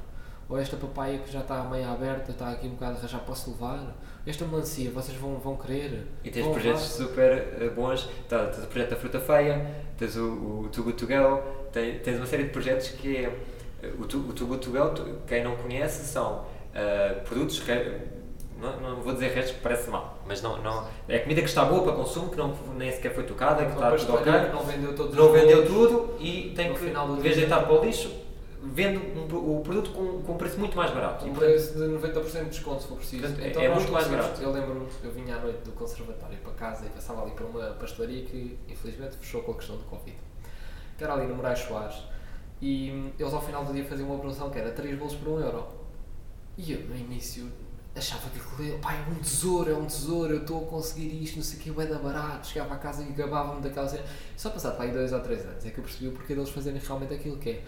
Ou 0.49 0.59
esta 0.59 0.76
papaya 0.76 1.19
que 1.19 1.32
já 1.32 1.39
está 1.39 1.63
meio 1.63 1.89
aberta, 1.89 2.32
está 2.32 2.51
aqui 2.51 2.67
um 2.67 2.71
bocado 2.71 2.97
a 2.97 3.01
rajar, 3.01 3.21
posso 3.21 3.51
levar? 3.51 3.95
Esta 4.26 4.45
melancia, 4.45 4.89
vocês 4.91 5.17
vão, 5.17 5.36
vão 5.38 5.57
querer? 5.57 6.07
E 6.24 6.30
tens 6.32 6.43
Vão 6.45 6.53
projetos 6.53 6.97
levar? 6.97 7.09
super 7.09 7.32
eh, 7.61 7.69
bons, 7.76 8.07
tá, 8.30 8.45
tens 8.45 8.63
o 8.63 8.67
projeto 8.67 8.89
da 8.91 8.95
fruta 8.95 9.19
feia, 9.19 9.65
tens 9.97 10.15
o, 10.15 10.21
o 10.63 10.69
To 10.71 10.82
Go, 10.84 11.41
tens, 11.74 12.01
tens 12.01 12.15
uma 12.17 12.26
série 12.26 12.43
de 12.43 12.49
projetos 12.49 12.88
que 12.89 13.17
é 13.17 13.38
eh, 13.84 13.89
o 13.99 14.05
Too, 14.05 14.21
o 14.21 14.32
Too 14.34 14.47
Good 14.47 14.65
To 14.65 14.71
Go, 14.71 14.89
tu- 14.91 15.17
quem 15.28 15.43
não 15.43 15.57
conhece, 15.57 16.05
são 16.05 16.45
eh, 16.74 17.17
produtos, 17.26 17.61
não, 18.57 18.80
não 18.80 19.01
vou 19.01 19.11
dizer 19.11 19.28
restos 19.34 19.55
que 19.57 19.61
parece 19.61 19.89
mal, 19.89 20.17
mas 20.26 20.41
não, 20.41 20.57
não, 20.63 20.88
é 21.09 21.19
comida 21.19 21.41
que 21.41 21.49
está 21.49 21.65
boa 21.65 21.84
para 21.84 21.91
consumo, 21.91 22.30
que 22.30 22.38
não, 22.38 22.55
nem 22.78 22.93
sequer 22.93 23.13
foi 23.13 23.26
tocada, 23.26 23.65
que 23.65 23.78
Uma 23.78 23.93
está 23.93 24.05
tudo 24.13 24.19
ok, 24.19 24.32
não 24.53 24.63
vendeu 24.63 24.95
todos 24.95 25.15
não 25.17 25.32
vendeu 25.34 25.65
tudo 25.67 26.15
e 26.17 26.53
tem 26.55 26.69
No 26.69 26.76
que, 26.76 26.86
em 26.86 27.19
vez 27.19 27.36
de 27.36 27.41
deitar 27.41 27.65
para 27.65 27.74
o 27.74 27.84
lixo, 27.84 28.09
vende 28.64 28.97
um 28.97 29.57
o 29.57 29.61
produto 29.61 29.91
com, 29.91 30.22
com 30.22 30.34
um 30.34 30.38
preço 30.38 30.57
muito 30.59 30.76
mais 30.78 30.91
barato. 30.91 31.26
E, 31.26 31.30
Um 31.30 31.34
portanto, 31.34 31.51
preço 31.51 31.74
de 31.74 31.80
90% 31.84 32.43
de 32.45 32.49
desconto 32.49 32.82
se 32.82 32.88
for 32.88 32.97
preciso. 32.97 33.22
Portanto, 33.24 33.43
é- 33.43 33.49
então 33.49 33.61
é 33.61 33.68
nós 33.68 33.78
muito 33.78 33.91
mais 33.91 34.07
barato. 34.07 34.41
Eu 34.41 34.51
lembro-me, 34.51 34.88
eu 35.03 35.11
vinha 35.11 35.36
à 35.36 35.39
noite 35.39 35.59
do 35.64 35.72
conservatório 35.74 36.38
para 36.38 36.51
casa 36.53 36.86
e 36.86 36.89
passava 36.89 37.22
ali 37.24 37.32
por 37.32 37.45
uma 37.45 37.66
pastelaria 37.72 38.24
que 38.26 38.57
infelizmente 38.70 39.18
fechou 39.18 39.43
com 39.43 39.51
a 39.51 39.55
questão 39.55 39.76
do 39.78 39.84
Covid. 39.84 40.18
Que 40.97 41.03
era 41.03 41.14
ali 41.14 41.28
no 41.28 41.36
Moraes 41.36 41.59
Soares. 41.59 41.95
E 42.61 42.91
hum, 42.91 43.11
eles 43.20 43.34
ao 43.34 43.41
final 43.41 43.66
do 43.66 43.74
dia 43.74 43.84
faziam 43.84 44.07
uma 44.07 44.18
promoção 44.18 44.49
que 44.49 44.57
era 44.57 44.72
3 44.72 44.97
bolos 44.97 45.16
por 45.16 45.28
1 45.28 45.39
euro. 45.41 45.68
E 46.57 46.72
eu 46.72 46.82
no 46.86 46.95
início 46.95 47.51
achava 47.95 48.30
que 48.30 48.39
aquilo 48.39 48.80
pá, 48.80 48.93
é 48.95 49.11
um 49.11 49.16
tesouro, 49.16 49.70
é 49.70 49.76
um 49.76 49.86
tesouro, 49.86 50.34
eu 50.34 50.41
estou 50.41 50.64
a 50.64 50.68
conseguir 50.68 51.22
isto, 51.22 51.36
não 51.36 51.43
sei 51.43 51.59
o 51.59 51.61
que, 51.61 51.82
é 51.82 51.86
da 51.86 51.99
barato. 51.99 52.47
Chegava 52.47 52.76
a 52.76 52.78
casa 52.78 53.03
e 53.03 53.11
gabava-me 53.11 53.61
daquela 53.61 53.88
cena. 53.88 54.03
Só 54.38 54.49
passado 54.49 54.78
para 54.78 54.86
aí 54.86 54.91
2 54.91 55.11
ou 55.11 55.20
3 55.20 55.45
anos 55.45 55.66
é 55.66 55.70
que 55.70 55.78
eu 55.80 55.84
percebi 55.84 56.07
o 56.07 56.11
porquê 56.14 56.34
deles 56.34 56.49
fazerem 56.49 56.80
realmente 56.80 57.14
aquilo 57.14 57.38
que 57.38 57.49
é 57.49 57.64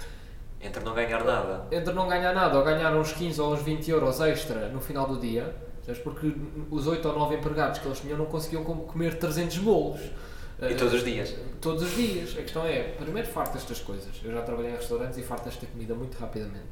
entre 0.66 0.84
não 0.84 0.94
ganhar 0.94 1.24
nada. 1.24 1.66
entre 1.72 1.94
não 1.94 2.08
ganhar 2.08 2.34
nada 2.34 2.58
ou 2.58 2.64
ganhar 2.64 2.94
uns 2.96 3.12
15 3.14 3.40
ou 3.42 3.54
uns 3.54 3.62
20 3.62 3.90
euros 3.92 4.20
extra 4.22 4.68
no 4.70 4.80
final 4.82 5.08
do 5.08 5.20
dia, 5.20 5.56
porque 6.04 6.34
os 6.72 6.88
8 6.88 7.08
ou 7.08 7.14
9 7.20 7.36
empregados 7.36 7.80
que 7.80 7.86
eles 7.88 8.00
tinham 8.00 8.18
não 8.18 8.26
conseguiam 8.26 8.64
com- 8.64 8.78
comer 8.78 9.18
300 9.20 9.58
bolos. 9.60 10.02
E 10.62 10.74
todos 10.74 10.94
os 10.94 11.04
dias. 11.04 11.36
Todos 11.62 11.84
os 11.84 11.96
dias. 11.96 12.32
A 12.38 12.42
questão 12.42 12.66
é, 12.66 12.82
primeiro, 12.98 13.28
fartas 13.28 13.62
estas 13.62 13.80
coisas. 13.82 14.08
Eu 14.24 14.32
já 14.32 14.42
trabalhei 14.42 14.72
em 14.72 14.76
restaurantes 14.76 15.18
e 15.18 15.22
fartas 15.22 15.54
esta 15.54 15.66
comida 15.66 15.94
muito 15.94 16.18
rapidamente. 16.18 16.64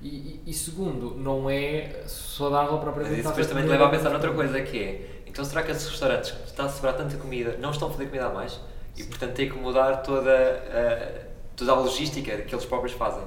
E, 0.00 0.08
e- 0.08 0.42
e 0.46 0.54
segundo, 0.54 1.14
não 1.16 1.50
é 1.50 2.02
saudável 2.06 2.72
Mas 2.74 2.80
propriamente. 2.82 3.12
isso 3.20 3.28
estar 3.28 3.30
depois 3.30 3.46
também 3.48 3.64
te 3.64 3.70
leva 3.70 3.86
a 3.86 3.88
pensar 3.88 4.10
noutra 4.10 4.32
coisa 4.32 4.60
que 4.62 4.78
é, 4.78 5.22
então 5.26 5.44
será 5.44 5.62
que 5.62 5.72
esses 5.72 5.88
restaurantes 5.88 6.30
que 6.32 6.46
estão 6.46 6.66
a 6.66 6.68
sobrar 6.68 6.94
tanta 6.96 7.16
comida 7.16 7.56
não 7.60 7.70
estão 7.70 7.88
a 7.88 7.90
fazer 7.90 8.06
comida 8.06 8.26
a 8.26 8.30
mais? 8.30 8.60
E 8.96 9.02
portanto 9.04 9.32
têm 9.34 9.48
que 9.50 9.58
mudar 9.58 9.96
toda 10.02 10.30
a, 10.30 11.25
toda 11.56 11.72
a 11.72 11.74
logística 11.74 12.36
que 12.42 12.54
eles 12.54 12.64
próprios 12.64 12.92
fazem. 12.94 13.22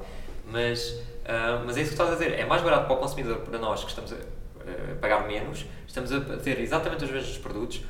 Mas, 0.52 1.02
ah, 1.26 1.62
mas 1.66 1.78
é 1.78 1.82
isso 1.82 1.90
que 1.90 1.96
estás 1.96 2.10
a 2.12 2.14
dizer, 2.14 2.40
é 2.40 2.46
mais 2.46 2.62
barato 2.62 2.86
para 2.88 2.96
o 2.96 3.00
consumidor, 3.00 3.38
para 3.40 3.58
nós 3.60 3.84
que 3.84 3.90
estamos 3.90 4.14
a, 4.14 4.16
a 4.16 4.96
pagar 5.02 5.28
menos, 5.28 5.66
estamos 5.88 6.12
a 6.12 6.20
ter 6.38 6.60
exatamente 6.60 7.04
os 7.06 7.12
mesmos 7.12 7.38
produtos. 7.38 7.82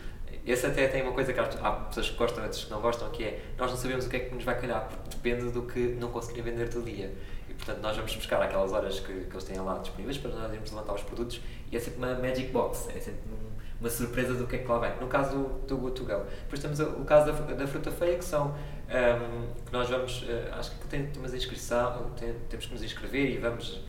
Esse 0.45 0.65
até 0.65 0.87
tem 0.87 1.03
uma 1.03 1.11
coisa 1.11 1.31
que 1.31 1.39
há 1.39 1.43
pessoas 1.43 2.09
que 2.09 2.15
gostam, 2.17 2.43
outras 2.43 2.63
que 2.63 2.71
não 2.71 2.81
gostam, 2.81 3.09
que 3.09 3.23
é 3.23 3.39
nós 3.57 3.69
não 3.69 3.77
sabemos 3.77 4.05
o 4.07 4.09
que 4.09 4.15
é 4.15 4.19
que 4.21 4.33
nos 4.33 4.43
vai 4.43 4.59
calhar, 4.59 4.87
porque 4.89 5.09
depende 5.15 5.51
do 5.51 5.61
que 5.63 5.79
não 5.99 6.09
conseguirem 6.09 6.51
vender 6.51 6.69
todo 6.69 6.85
dia. 6.85 7.13
E 7.47 7.53
portanto 7.53 7.79
nós 7.81 7.95
vamos 7.95 8.15
buscar 8.15 8.41
aquelas 8.41 8.71
horas 8.71 8.99
que, 8.99 9.13
que 9.25 9.31
eles 9.31 9.43
têm 9.43 9.59
lá 9.59 9.77
disponíveis 9.77 10.17
para 10.17 10.31
nós 10.31 10.51
irmos 10.51 10.71
levantar 10.71 10.93
os 10.93 11.03
produtos 11.03 11.39
e 11.71 11.77
é 11.77 11.79
sempre 11.79 11.97
uma 11.99 12.15
magic 12.15 12.47
box, 12.51 12.87
é 12.95 12.99
sempre 12.99 13.21
um- 13.31 13.49
uma 13.79 13.89
surpresa 13.89 14.33
do 14.33 14.45
que 14.47 14.55
é 14.57 14.59
que 14.59 14.67
lá 14.67 14.79
vem. 14.79 14.91
No 14.99 15.07
caso 15.07 15.37
do, 15.37 15.43
do 15.67 15.77
Good 15.77 15.95
To 16.01 16.03
Go. 16.05 16.23
Depois 16.43 16.61
temos 16.61 16.79
o, 16.79 16.83
o 17.01 17.05
caso 17.05 17.31
da, 17.31 17.53
da 17.53 17.67
fruta 17.67 17.91
feia, 17.91 18.17
que 18.17 18.25
são 18.25 18.53
ahm, 18.89 19.47
que 19.65 19.71
nós 19.73 19.89
vamos, 19.89 20.25
eh, 20.27 20.49
acho 20.53 20.71
que 20.71 20.87
tem, 20.87 21.05
temos 21.07 21.33
inscrição, 21.33 22.11
tem- 22.17 22.33
temos 22.49 22.65
que 22.65 22.73
nos 22.73 22.83
inscrever 22.83 23.29
e 23.31 23.37
vamos 23.37 23.81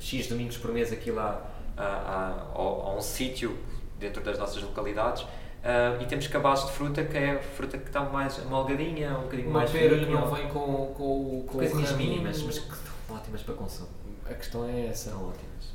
X 0.00 0.26
domingos 0.28 0.56
por 0.56 0.72
mês 0.72 0.92
aqui 0.92 1.10
lá 1.10 1.40
a, 1.76 1.82
a, 1.84 2.40
ao- 2.54 2.82
a 2.88 2.94
um 2.96 3.00
sítio 3.00 3.56
dentro 3.98 4.22
das 4.22 4.38
nossas 4.38 4.62
localidades. 4.62 5.26
Ah, 5.66 5.96
e 6.00 6.04
temos 6.06 6.26
cabazes 6.26 6.66
de 6.66 6.72
fruta, 6.72 7.02
que 7.04 7.16
é 7.16 7.32
a 7.36 7.38
fruta 7.42 7.78
que 7.78 7.86
está 7.86 8.00
mais 8.02 8.38
amalgadinha, 8.38 9.16
um 9.18 9.22
bocadinho 9.22 9.48
Uma 9.48 9.60
mais 9.60 9.70
pera 9.70 9.98
que 9.98 10.06
não 10.06 10.30
vem 10.34 10.46
com, 10.48 10.60
com, 10.94 11.02
o- 11.40 11.44
com 11.48 11.54
o 11.56 11.58
coisinhas 11.58 11.90
raminho. 11.92 12.10
mínimas, 12.12 12.42
mas 12.42 12.58
que 12.58 12.70
estão 12.74 13.16
ótimas 13.16 13.42
para 13.42 13.54
consumo. 13.54 13.88
A 14.28 14.34
questão 14.34 14.68
é 14.68 14.86
essa. 14.88 15.10
São 15.10 15.20
ótimas. 15.28 15.72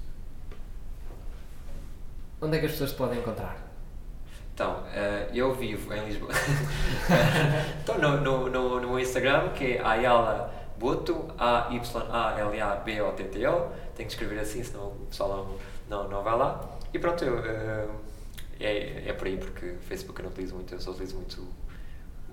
Onde 2.41 2.55
é 2.57 2.59
que 2.59 2.65
as 2.67 2.71
pessoas 2.73 2.91
te 2.91 2.97
podem 2.97 3.19
encontrar? 3.19 3.57
Então, 4.59 4.83
eh, 4.93 5.29
eu 5.33 5.53
vivo 5.53 5.93
em 5.93 6.03
Lisboa. 6.03 6.33
Estou 7.79 7.97
no, 7.97 8.19
no, 8.19 8.49
no, 8.49 8.81
no 8.81 8.99
Instagram, 8.99 9.53
que 9.53 9.77
é 9.77 9.81
Ayala 9.81 10.53
Boto, 10.77 11.29
A-Y-A-L-A-B-O-T-T-O. 11.37 12.11
Tenho 13.95 14.09
que 14.09 14.13
escrever 14.13 14.37
assim, 14.37 14.61
senão 14.61 14.87
o 14.87 15.05
pessoal 15.09 15.57
não, 15.89 16.03
não, 16.03 16.09
não 16.09 16.21
vai 16.23 16.37
lá. 16.37 16.77
E 16.93 16.99
pronto, 16.99 17.23
eu, 17.23 17.39
eh, 17.39 17.87
é, 18.59 19.07
é 19.07 19.13
por 19.13 19.27
aí, 19.27 19.37
porque 19.37 19.75
Facebook 19.87 20.19
eu 20.19 20.25
não 20.25 20.31
utilizo 20.31 20.55
muito, 20.55 20.73
eu 20.73 20.81
só 20.81 20.91
utilizo 20.91 21.15
muito 21.15 21.47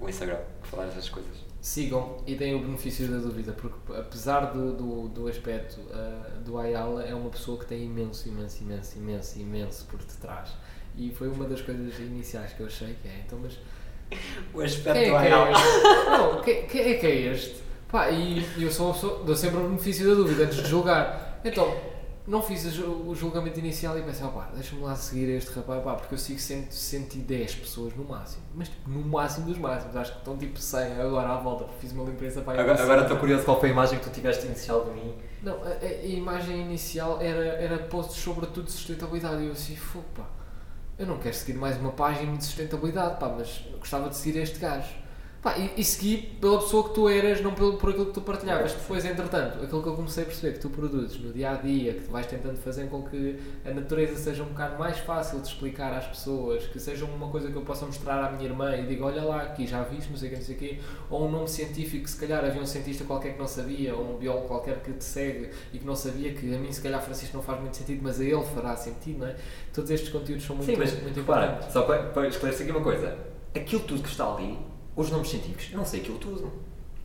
o 0.00 0.08
Instagram 0.08 0.40
para 0.62 0.68
falar 0.68 0.86
essas 0.88 1.08
coisas. 1.08 1.44
Sigam 1.60 2.24
e 2.26 2.34
deem 2.34 2.56
o 2.56 2.58
benefício 2.58 3.06
da 3.06 3.18
dúvida, 3.18 3.52
porque 3.52 3.76
apesar 3.96 4.46
do, 4.46 4.72
do, 4.72 5.06
do 5.10 5.28
aspecto 5.28 5.80
ah, 5.92 6.40
do 6.44 6.58
Ayala, 6.58 7.04
é 7.04 7.14
uma 7.14 7.30
pessoa 7.30 7.56
que 7.56 7.66
tem 7.66 7.84
imenso, 7.84 8.28
imenso, 8.28 8.64
imenso, 8.64 8.98
imenso, 8.98 9.38
imenso 9.38 9.84
por 9.84 10.00
detrás. 10.00 10.50
E 10.96 11.10
foi 11.10 11.28
uma 11.28 11.44
das 11.46 11.60
coisas 11.60 11.98
iniciais 11.98 12.52
que 12.52 12.60
eu 12.60 12.66
achei 12.66 12.96
que 13.02 13.08
é, 13.08 13.22
então, 13.26 13.38
mas 13.42 13.58
O 14.54 14.60
aspecto 14.62 14.98
quem 14.98 15.12
é 15.14 15.18
que 15.20 15.26
é 15.26 15.52
este? 15.52 16.10
Não, 16.10 16.40
quem, 16.42 16.66
quem 16.66 16.80
é 16.80 16.94
que 16.94 17.06
é 17.06 17.14
este? 17.32 17.62
Pá, 17.90 18.10
e 18.10 18.44
eu 18.62 18.70
sou 18.70 18.86
uma 18.86 18.94
pessoa, 18.94 19.22
dou 19.24 19.36
sempre 19.36 19.58
o 19.58 19.68
benefício 19.68 20.08
da 20.08 20.14
dúvida 20.14 20.44
antes 20.44 20.58
de 20.62 20.68
julgar. 20.68 21.40
Então, 21.44 21.76
não 22.26 22.42
fiz 22.42 22.64
o 22.64 22.70
ju- 22.70 23.04
o 23.06 23.14
julgamento 23.14 23.58
inicial 23.60 23.96
e 23.98 24.02
pensei, 24.02 24.26
opá, 24.26 24.50
deixa-me 24.54 24.82
lá 24.82 24.96
seguir 24.96 25.28
este 25.28 25.52
rapaz, 25.54 25.82
pá, 25.84 25.94
porque 25.94 26.14
eu 26.14 26.18
sigo 26.18 26.40
100, 26.40 26.66
110 26.70 27.54
pessoas 27.56 27.94
no 27.94 28.04
máximo. 28.04 28.42
Mas 28.54 28.68
tipo, 28.68 28.90
no 28.90 29.00
máximo 29.04 29.46
dos 29.46 29.58
máximos, 29.58 29.94
acho 29.96 30.12
que 30.12 30.18
estão 30.18 30.36
tipo 30.36 30.58
100 30.58 31.00
agora 31.00 31.28
à 31.28 31.36
volta, 31.36 31.64
porque 31.64 31.80
fiz 31.82 31.92
uma 31.92 32.04
limpeza 32.04 32.40
para 32.42 32.60
Agora 32.60 32.82
agora 32.82 33.02
estou 33.02 33.16
curioso 33.18 33.44
qual 33.44 33.60
foi 33.60 33.68
a 33.68 33.72
imagem 33.72 33.98
que 34.00 34.04
tu 34.06 34.10
tiveste 34.12 34.46
inicial 34.46 34.84
de 34.84 34.90
mim. 34.92 35.14
Não, 35.42 35.62
a, 35.62 35.68
a- 35.68 36.04
imagem 36.06 36.60
inicial 36.62 37.20
era, 37.20 37.44
era 37.44 37.78
posts 37.78 38.16
sobre 38.16 38.46
tudo 38.46 38.64
de 38.64 38.72
sustentabilidade 38.72 39.42
e 39.42 39.46
eu 39.46 39.52
assim, 39.52 39.76
fogo 39.76 40.06
pá, 40.16 40.24
eu 40.98 41.06
não 41.06 41.18
quero 41.18 41.34
seguir 41.34 41.58
mais 41.58 41.76
uma 41.78 41.92
página 41.92 42.36
de 42.36 42.44
sustentabilidade, 42.44 43.20
pá, 43.20 43.28
mas 43.28 43.62
gostava 43.78 44.08
de 44.08 44.16
seguir 44.16 44.38
este 44.38 44.58
gajo. 44.58 44.88
Pá, 45.42 45.56
e, 45.58 45.80
e 45.80 45.84
segui 45.84 46.16
pela 46.40 46.58
pessoa 46.58 46.88
que 46.88 46.94
tu 46.94 47.08
eras, 47.08 47.40
não 47.40 47.54
pelo, 47.54 47.74
por 47.76 47.90
aquilo 47.90 48.06
que 48.06 48.12
tu 48.14 48.20
partilhavas. 48.20 48.72
Depois, 48.72 49.04
entretanto, 49.04 49.62
aquilo 49.62 49.80
que 49.80 49.88
eu 49.88 49.94
comecei 49.94 50.24
a 50.24 50.26
perceber 50.26 50.54
que 50.54 50.58
tu 50.58 50.70
produzes 50.70 51.20
no 51.20 51.32
dia 51.32 51.50
a 51.52 51.54
dia, 51.54 51.92
que 51.94 52.00
tu 52.00 52.10
vais 52.10 52.26
tentando 52.26 52.56
fazer 52.56 52.88
com 52.88 53.02
que 53.04 53.38
a 53.64 53.70
natureza 53.70 54.16
seja 54.16 54.42
um 54.42 54.46
bocado 54.46 54.76
mais 54.76 54.98
fácil 54.98 55.38
de 55.40 55.46
explicar 55.46 55.92
às 55.92 56.04
pessoas, 56.06 56.64
que 56.66 56.80
seja 56.80 57.04
uma 57.04 57.28
coisa 57.28 57.48
que 57.48 57.56
eu 57.56 57.62
possa 57.62 57.86
mostrar 57.86 58.24
à 58.24 58.32
minha 58.32 58.44
irmã 58.48 58.76
e 58.76 58.86
diga: 58.86 59.04
Olha 59.04 59.22
lá, 59.22 59.42
aqui 59.42 59.66
já 59.66 59.82
viste, 59.82 60.10
não 60.10 60.16
sei 60.16 60.28
o 60.28 60.32
que, 60.32 60.36
não 60.38 60.44
sei 60.44 60.56
o 60.56 60.58
quê, 60.58 60.78
ou 61.10 61.28
um 61.28 61.30
nome 61.30 61.48
científico 61.48 62.04
que 62.04 62.10
se 62.10 62.18
calhar 62.18 62.44
havia 62.44 62.60
um 62.60 62.66
cientista 62.66 63.04
qualquer 63.04 63.34
que 63.34 63.38
não 63.38 63.46
sabia, 63.46 63.94
ou 63.94 64.14
um 64.14 64.18
biólogo 64.18 64.48
qualquer 64.48 64.80
que 64.80 64.92
te 64.94 65.04
segue 65.04 65.50
e 65.72 65.78
que 65.78 65.86
não 65.86 65.94
sabia, 65.94 66.32
que 66.32 66.52
a 66.52 66.58
mim, 66.58 66.72
se 66.72 66.80
calhar, 66.80 67.00
Francisco, 67.00 67.36
não 67.36 67.42
faz 67.44 67.60
muito 67.60 67.76
sentido, 67.76 68.00
mas 68.02 68.20
a 68.20 68.24
ele 68.24 68.42
fará 68.42 68.74
sentido, 68.74 69.20
não 69.20 69.28
é? 69.28 69.36
Todos 69.72 69.90
estes 69.92 70.08
conteúdos 70.10 70.44
são 70.44 70.56
muito, 70.56 70.68
Sim, 70.70 70.76
mas 70.76 70.92
muito 71.02 71.20
repara, 71.20 71.46
importantes. 71.46 71.72
só 71.72 71.82
para, 71.82 72.02
para 72.04 72.26
esclarecer 72.26 72.62
aqui 72.66 72.76
uma 72.76 72.82
coisa: 72.82 73.16
aquilo 73.54 73.82
tudo 73.82 74.02
que 74.02 74.08
está 74.08 74.32
ali, 74.32 74.58
os 74.96 75.10
nomes 75.10 75.28
científicos, 75.28 75.68
eu 75.70 75.78
não 75.78 75.84
sei 75.84 76.00
aquilo 76.00 76.18
tudo. 76.18 76.50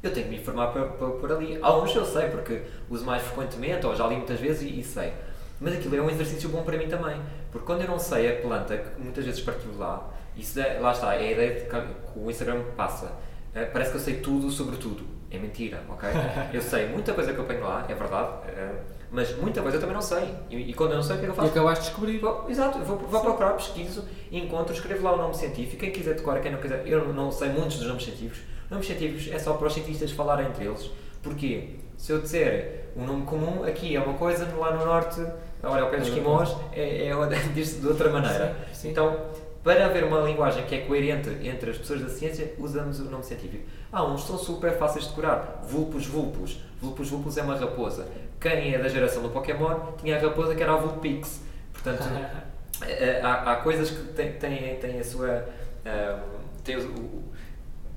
Eu 0.01 0.11
tenho 0.11 0.25
que 0.25 0.31
me 0.31 0.39
informar 0.39 0.67
por, 0.67 0.83
por, 0.93 1.11
por 1.19 1.31
ali. 1.31 1.59
Alguns 1.61 1.93
eu 1.93 2.05
sei, 2.05 2.29
porque 2.29 2.63
uso 2.89 3.05
mais 3.05 3.21
frequentemente, 3.21 3.85
ou 3.85 3.95
já 3.95 4.07
li 4.07 4.15
muitas 4.15 4.39
vezes 4.39 4.63
e, 4.63 4.79
e 4.79 4.83
sei. 4.83 5.13
Mas 5.59 5.75
aquilo 5.75 5.95
é 5.95 6.01
um 6.01 6.09
exercício 6.09 6.49
bom 6.49 6.63
para 6.63 6.75
mim 6.75 6.87
também. 6.87 7.21
Porque 7.51 7.67
quando 7.67 7.81
eu 7.81 7.87
não 7.87 7.99
sei 7.99 8.31
a 8.31 8.41
planta, 8.41 8.77
que 8.77 8.99
muitas 8.99 9.23
vezes 9.23 9.41
partilho 9.41 9.77
lá, 9.77 10.09
isso 10.35 10.59
é, 10.59 10.79
lá 10.79 10.91
está, 10.91 11.13
é 11.13 11.27
a 11.27 11.31
ideia 11.31 11.53
de 11.61 11.69
que 11.69 12.19
o 12.19 12.31
Instagram 12.31 12.63
passa. 12.75 13.11
Eh, 13.53 13.65
parece 13.65 13.91
que 13.91 13.97
eu 13.97 14.01
sei 14.01 14.15
tudo 14.21 14.49
sobre 14.49 14.77
tudo. 14.77 15.05
É 15.29 15.37
mentira, 15.37 15.83
ok? 15.87 16.09
Eu 16.51 16.61
sei 16.61 16.87
muita 16.87 17.13
coisa 17.13 17.33
que 17.33 17.39
eu 17.39 17.45
ponho 17.45 17.61
lá, 17.61 17.85
é 17.87 17.93
verdade, 17.93 18.49
eh, 18.49 18.81
mas 19.11 19.35
muita 19.37 19.61
coisa 19.61 19.77
eu 19.77 19.81
também 19.81 19.95
não 19.95 20.01
sei. 20.01 20.33
E, 20.49 20.55
e 20.71 20.73
quando 20.73 20.91
eu 20.91 20.97
não 20.97 21.03
sei, 21.03 21.17
o 21.17 21.19
que 21.19 21.25
é 21.25 21.27
que 21.27 21.31
eu 21.31 21.33
E 21.33 21.37
faço? 21.37 21.49
acabaste 21.51 21.83
de 21.83 21.89
descobrir. 21.89 22.17
Vou- 22.19 22.45
exato, 22.49 22.79
vou, 22.79 22.97
vou 22.97 23.21
procurar, 23.21 23.51
pesquiso, 23.53 24.05
encontro, 24.31 24.73
escrevo 24.73 25.03
lá 25.03 25.13
o 25.13 25.17
nome 25.17 25.35
científico. 25.35 25.77
Quem 25.77 25.91
quiser 25.91 26.15
decorar, 26.15 26.39
quem 26.39 26.51
não 26.51 26.59
quiser, 26.59 26.87
eu 26.87 27.13
não 27.13 27.31
sei 27.31 27.49
muitos 27.49 27.77
dos 27.77 27.87
nomes 27.87 28.03
científicos. 28.03 28.39
Nomes 28.69 28.85
científicos 28.87 29.27
é 29.33 29.37
só 29.37 29.53
para 29.53 29.67
os 29.67 29.73
cientistas 29.73 30.11
falarem 30.11 30.47
entre 30.47 30.65
eles. 30.65 30.89
Porquê? 31.21 31.75
Se 31.97 32.11
eu 32.13 32.21
disser 32.21 32.85
um 32.95 33.05
nome 33.05 33.25
comum, 33.25 33.63
aqui 33.63 33.95
é 33.95 33.99
uma 34.01 34.13
coisa, 34.15 34.47
lá 34.57 34.71
no 34.75 34.85
norte, 34.85 35.21
olha, 35.61 35.83
ao 35.83 35.89
pé 35.89 35.97
dos 35.97 36.07
Esquimós, 36.07 36.55
é, 36.73 37.07
é 37.07 37.15
outra- 37.15 37.37
diz-se 37.53 37.79
de 37.79 37.87
outra 37.87 38.09
maneira. 38.09 38.55
Sim, 38.69 38.73
sim. 38.73 38.89
Então, 38.89 39.15
para 39.63 39.85
haver 39.85 40.03
uma 40.05 40.21
linguagem 40.21 40.63
que 40.65 40.73
é 40.73 40.79
coerente 40.79 41.29
entre 41.43 41.69
as 41.69 41.77
pessoas 41.77 42.01
da 42.01 42.09
ciência, 42.09 42.53
usamos 42.57 42.99
o 42.99 43.03
nome 43.03 43.23
científico. 43.23 43.63
Ah, 43.91 44.03
uns 44.03 44.23
são 44.23 44.37
super 44.37 44.75
fáceis 44.77 45.03
de 45.03 45.09
decorar. 45.11 45.61
Vulpus 45.67 46.07
vulpus. 46.07 46.59
Vulpus 46.81 47.09
vulpus 47.09 47.37
é 47.37 47.43
uma 47.43 47.55
raposa. 47.55 48.07
Quem 48.41 48.73
é 48.73 48.77
da 48.79 48.89
geração 48.89 49.21
do 49.21 49.29
Pokémon 49.29 49.93
tinha 50.01 50.17
a 50.17 50.19
raposa 50.19 50.55
que 50.55 50.63
era 50.63 50.73
a 50.73 50.77
Vulpix. 50.77 51.41
Portanto, 51.71 52.03
eh, 52.87 53.21
há, 53.23 53.51
há 53.51 53.55
coisas 53.57 53.89
que 53.91 54.03
têm, 54.13 54.33
têm, 54.33 54.75
têm 54.77 54.99
a 54.99 55.03
sua 55.03 55.45
ahm, 55.85 56.19
têm, 56.63 56.77
o- 56.77 56.89
o- 56.89 57.23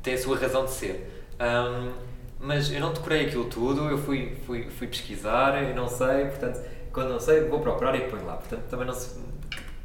têm 0.02 0.14
a 0.14 0.18
sua 0.18 0.36
razão 0.38 0.64
de 0.66 0.70
ser. 0.70 1.24
Ahm, 1.38 1.92
mas 2.38 2.70
eu 2.70 2.78
não 2.80 2.92
decorei 2.92 3.26
aquilo 3.26 3.46
tudo, 3.46 3.88
eu 3.88 3.96
fui, 3.96 4.36
fui, 4.46 4.68
fui 4.70 4.86
pesquisar, 4.86 5.62
eu 5.62 5.74
não 5.74 5.88
sei, 5.88 6.26
portanto, 6.26 6.60
quando 6.92 7.08
não 7.08 7.20
sei, 7.20 7.44
vou 7.48 7.60
procurar 7.60 7.94
e 7.96 8.02
ponho 8.10 8.26
lá. 8.26 8.34
Portanto, 8.36 8.64
também 8.68 8.86
não 8.86 8.92
se, 8.92 9.18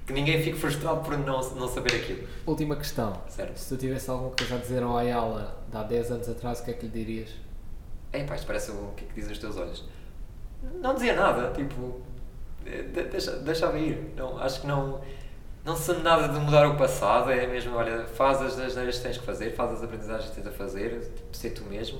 que 0.05 0.11
ninguém 0.11 0.43
fique 0.43 0.57
frustrado 0.59 0.99
por 1.01 1.17
não, 1.17 1.39
não 1.55 1.67
saber 1.69 1.95
aquilo. 1.95 2.27
Última 2.45 2.75
questão. 2.75 3.13
Certo. 3.29 3.55
Se 3.57 3.69
tu 3.69 3.77
tivesse 3.79 4.09
alguma 4.09 4.31
coisa 4.31 4.55
a 4.55 4.57
dizer 4.57 4.83
ao 4.83 4.97
Ayala 4.97 5.57
de 5.71 5.77
há 5.77 5.83
10 5.83 6.11
anos 6.11 6.27
atrás, 6.29 6.59
o 6.59 6.65
que 6.65 6.71
é 6.71 6.73
que 6.73 6.85
lhe 6.85 6.91
dirias? 6.91 7.29
É 8.11 8.23
pá, 8.25 8.35
isto 8.35 8.45
parece 8.45 8.71
o 8.71 8.91
que 8.97 9.05
é 9.05 9.07
que 9.07 9.13
dizem 9.13 9.31
os 9.31 9.39
teus 9.39 9.55
olhos. 9.55 9.85
Não 10.81 10.93
dizia 10.93 11.15
nada, 11.15 11.51
tipo, 11.53 12.01
de- 12.63 13.03
deixa, 13.03 13.31
deixava 13.37 13.77
ir. 13.77 14.13
Não, 14.15 14.37
acho 14.37 14.61
que 14.61 14.67
não, 14.67 15.01
não 15.65 15.75
se 15.75 15.93
nada 15.93 16.27
de 16.27 16.39
mudar 16.39 16.67
o 16.67 16.75
passado, 16.77 17.31
é 17.31 17.47
mesmo, 17.47 17.75
olha, 17.75 18.05
faz 18.05 18.41
as 18.41 18.59
asneiras 18.59 18.97
que 18.97 19.03
tens 19.03 19.17
que 19.17 19.25
fazer, 19.25 19.55
faz 19.55 19.71
as 19.73 19.83
aprendizagens 19.83 20.29
que 20.29 20.35
tens 20.41 20.47
a 20.47 20.51
fazer, 20.51 20.99
tipo, 21.15 21.35
ser 21.37 21.51
tu 21.51 21.63
mesmo. 21.63 21.99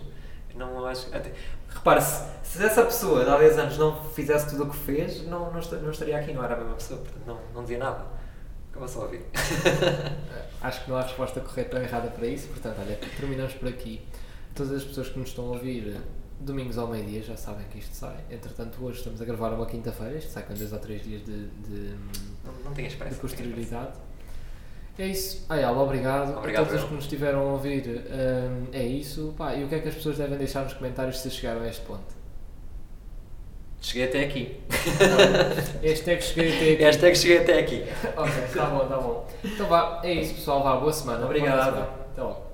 Não 0.56 0.86
acho. 0.86 1.08
Até, 1.16 1.32
Repare, 1.70 2.02
se, 2.02 2.24
se 2.44 2.64
essa 2.66 2.84
pessoa 2.84 3.24
de 3.24 3.30
há 3.30 3.38
10 3.38 3.60
anos 3.60 3.78
não 3.78 4.04
fizesse 4.12 4.50
tudo 4.50 4.64
o 4.64 4.70
que 4.70 4.76
fez, 4.76 5.24
não, 5.26 5.52
não, 5.52 5.62
não 5.82 5.92
estaria 5.92 6.18
aqui, 6.18 6.34
não 6.34 6.44
era 6.44 6.56
a 6.56 6.58
mesma 6.58 6.74
pessoa, 6.74 7.00
portanto 7.00 7.24
não, 7.26 7.40
não 7.54 7.62
dizia 7.62 7.78
nada. 7.78 8.06
Acaba 8.72 8.88
só 8.88 9.02
a 9.02 9.04
ouvir. 9.04 9.22
Acho 10.62 10.84
que 10.84 10.90
não 10.90 10.98
há 10.98 11.04
resposta 11.04 11.40
correta 11.40 11.78
ou 11.78 11.84
errada 11.84 12.10
para 12.10 12.28
isso, 12.28 12.48
portanto, 12.50 12.76
olha, 12.80 12.98
terminamos 13.18 13.54
por 13.54 13.70
aqui. 13.70 14.02
Todas 14.54 14.74
as 14.74 14.84
pessoas 14.84 15.10
que 15.10 15.20
nos 15.20 15.30
estão 15.30 15.46
a 15.46 15.50
ouvir, 15.50 15.96
domingos 16.40 16.78
ao 16.78 16.88
meio-dia, 16.88 17.22
já 17.22 17.36
sabem 17.36 17.66
que 17.68 17.80
isto 17.80 17.94
sai. 17.94 18.16
Entretanto, 18.30 18.84
hoje 18.84 19.00
estamos 19.00 19.22
a 19.22 19.26
gravar 19.26 19.50
uma 19.54 19.66
quinta-feira, 19.66 20.18
isto 20.18 20.32
sai 20.32 20.44
com 20.44 20.54
dois 20.54 20.72
ou 20.72 20.80
três 20.80 21.04
dias 21.04 21.24
de, 21.26 21.48
de, 21.48 21.96
Não, 22.44 22.54
não 22.66 22.74
tinhas 22.74 22.94
de 22.94 23.16
posterioridade. 23.16 23.94
É 24.98 25.08
isso. 25.08 25.46
Ayala, 25.48 25.82
obrigado. 25.82 26.38
Obrigado, 26.38 26.64
a 26.64 26.66
todos 26.66 26.84
os 26.84 26.90
que 26.90 26.96
nos 26.96 27.04
estiveram 27.06 27.40
a 27.40 27.54
ouvir, 27.54 27.88
hum, 27.88 28.68
é 28.74 28.84
isso. 28.84 29.34
Pá, 29.38 29.56
e 29.56 29.64
o 29.64 29.70
que 29.70 29.76
é 29.76 29.80
que 29.80 29.88
as 29.88 29.96
pessoas 29.96 30.18
devem 30.18 30.38
deixar 30.38 30.64
nos 30.64 30.74
comentários 30.74 31.20
se 31.20 31.30
chegaram 31.32 31.62
a 31.62 31.68
este 31.68 31.82
ponto? 31.86 32.20
Cheguei 33.82 34.08
até 34.08 34.26
aqui. 34.26 34.60
Hashtag 35.82 36.22
cheguei 36.22 36.50
até 36.50 36.74
aqui. 36.74 36.84
Hashtag 36.84 37.18
cheguei 37.18 37.38
até 37.38 37.60
aqui. 37.60 37.86
ok, 38.18 38.34
tá 38.54 38.66
bom, 38.66 38.88
tá 38.88 38.98
bom. 38.98 39.28
Então 39.42 39.68
vá, 39.68 40.02
é 40.04 40.14
isso 40.14 40.36
pessoal, 40.36 40.64
vá, 40.64 40.76
boa 40.76 40.92
semana. 40.92 41.26
Obrigado. 41.26 41.56
Boa 41.56 41.66
semana. 41.66 41.90
Até 42.12 42.22
logo. 42.22 42.49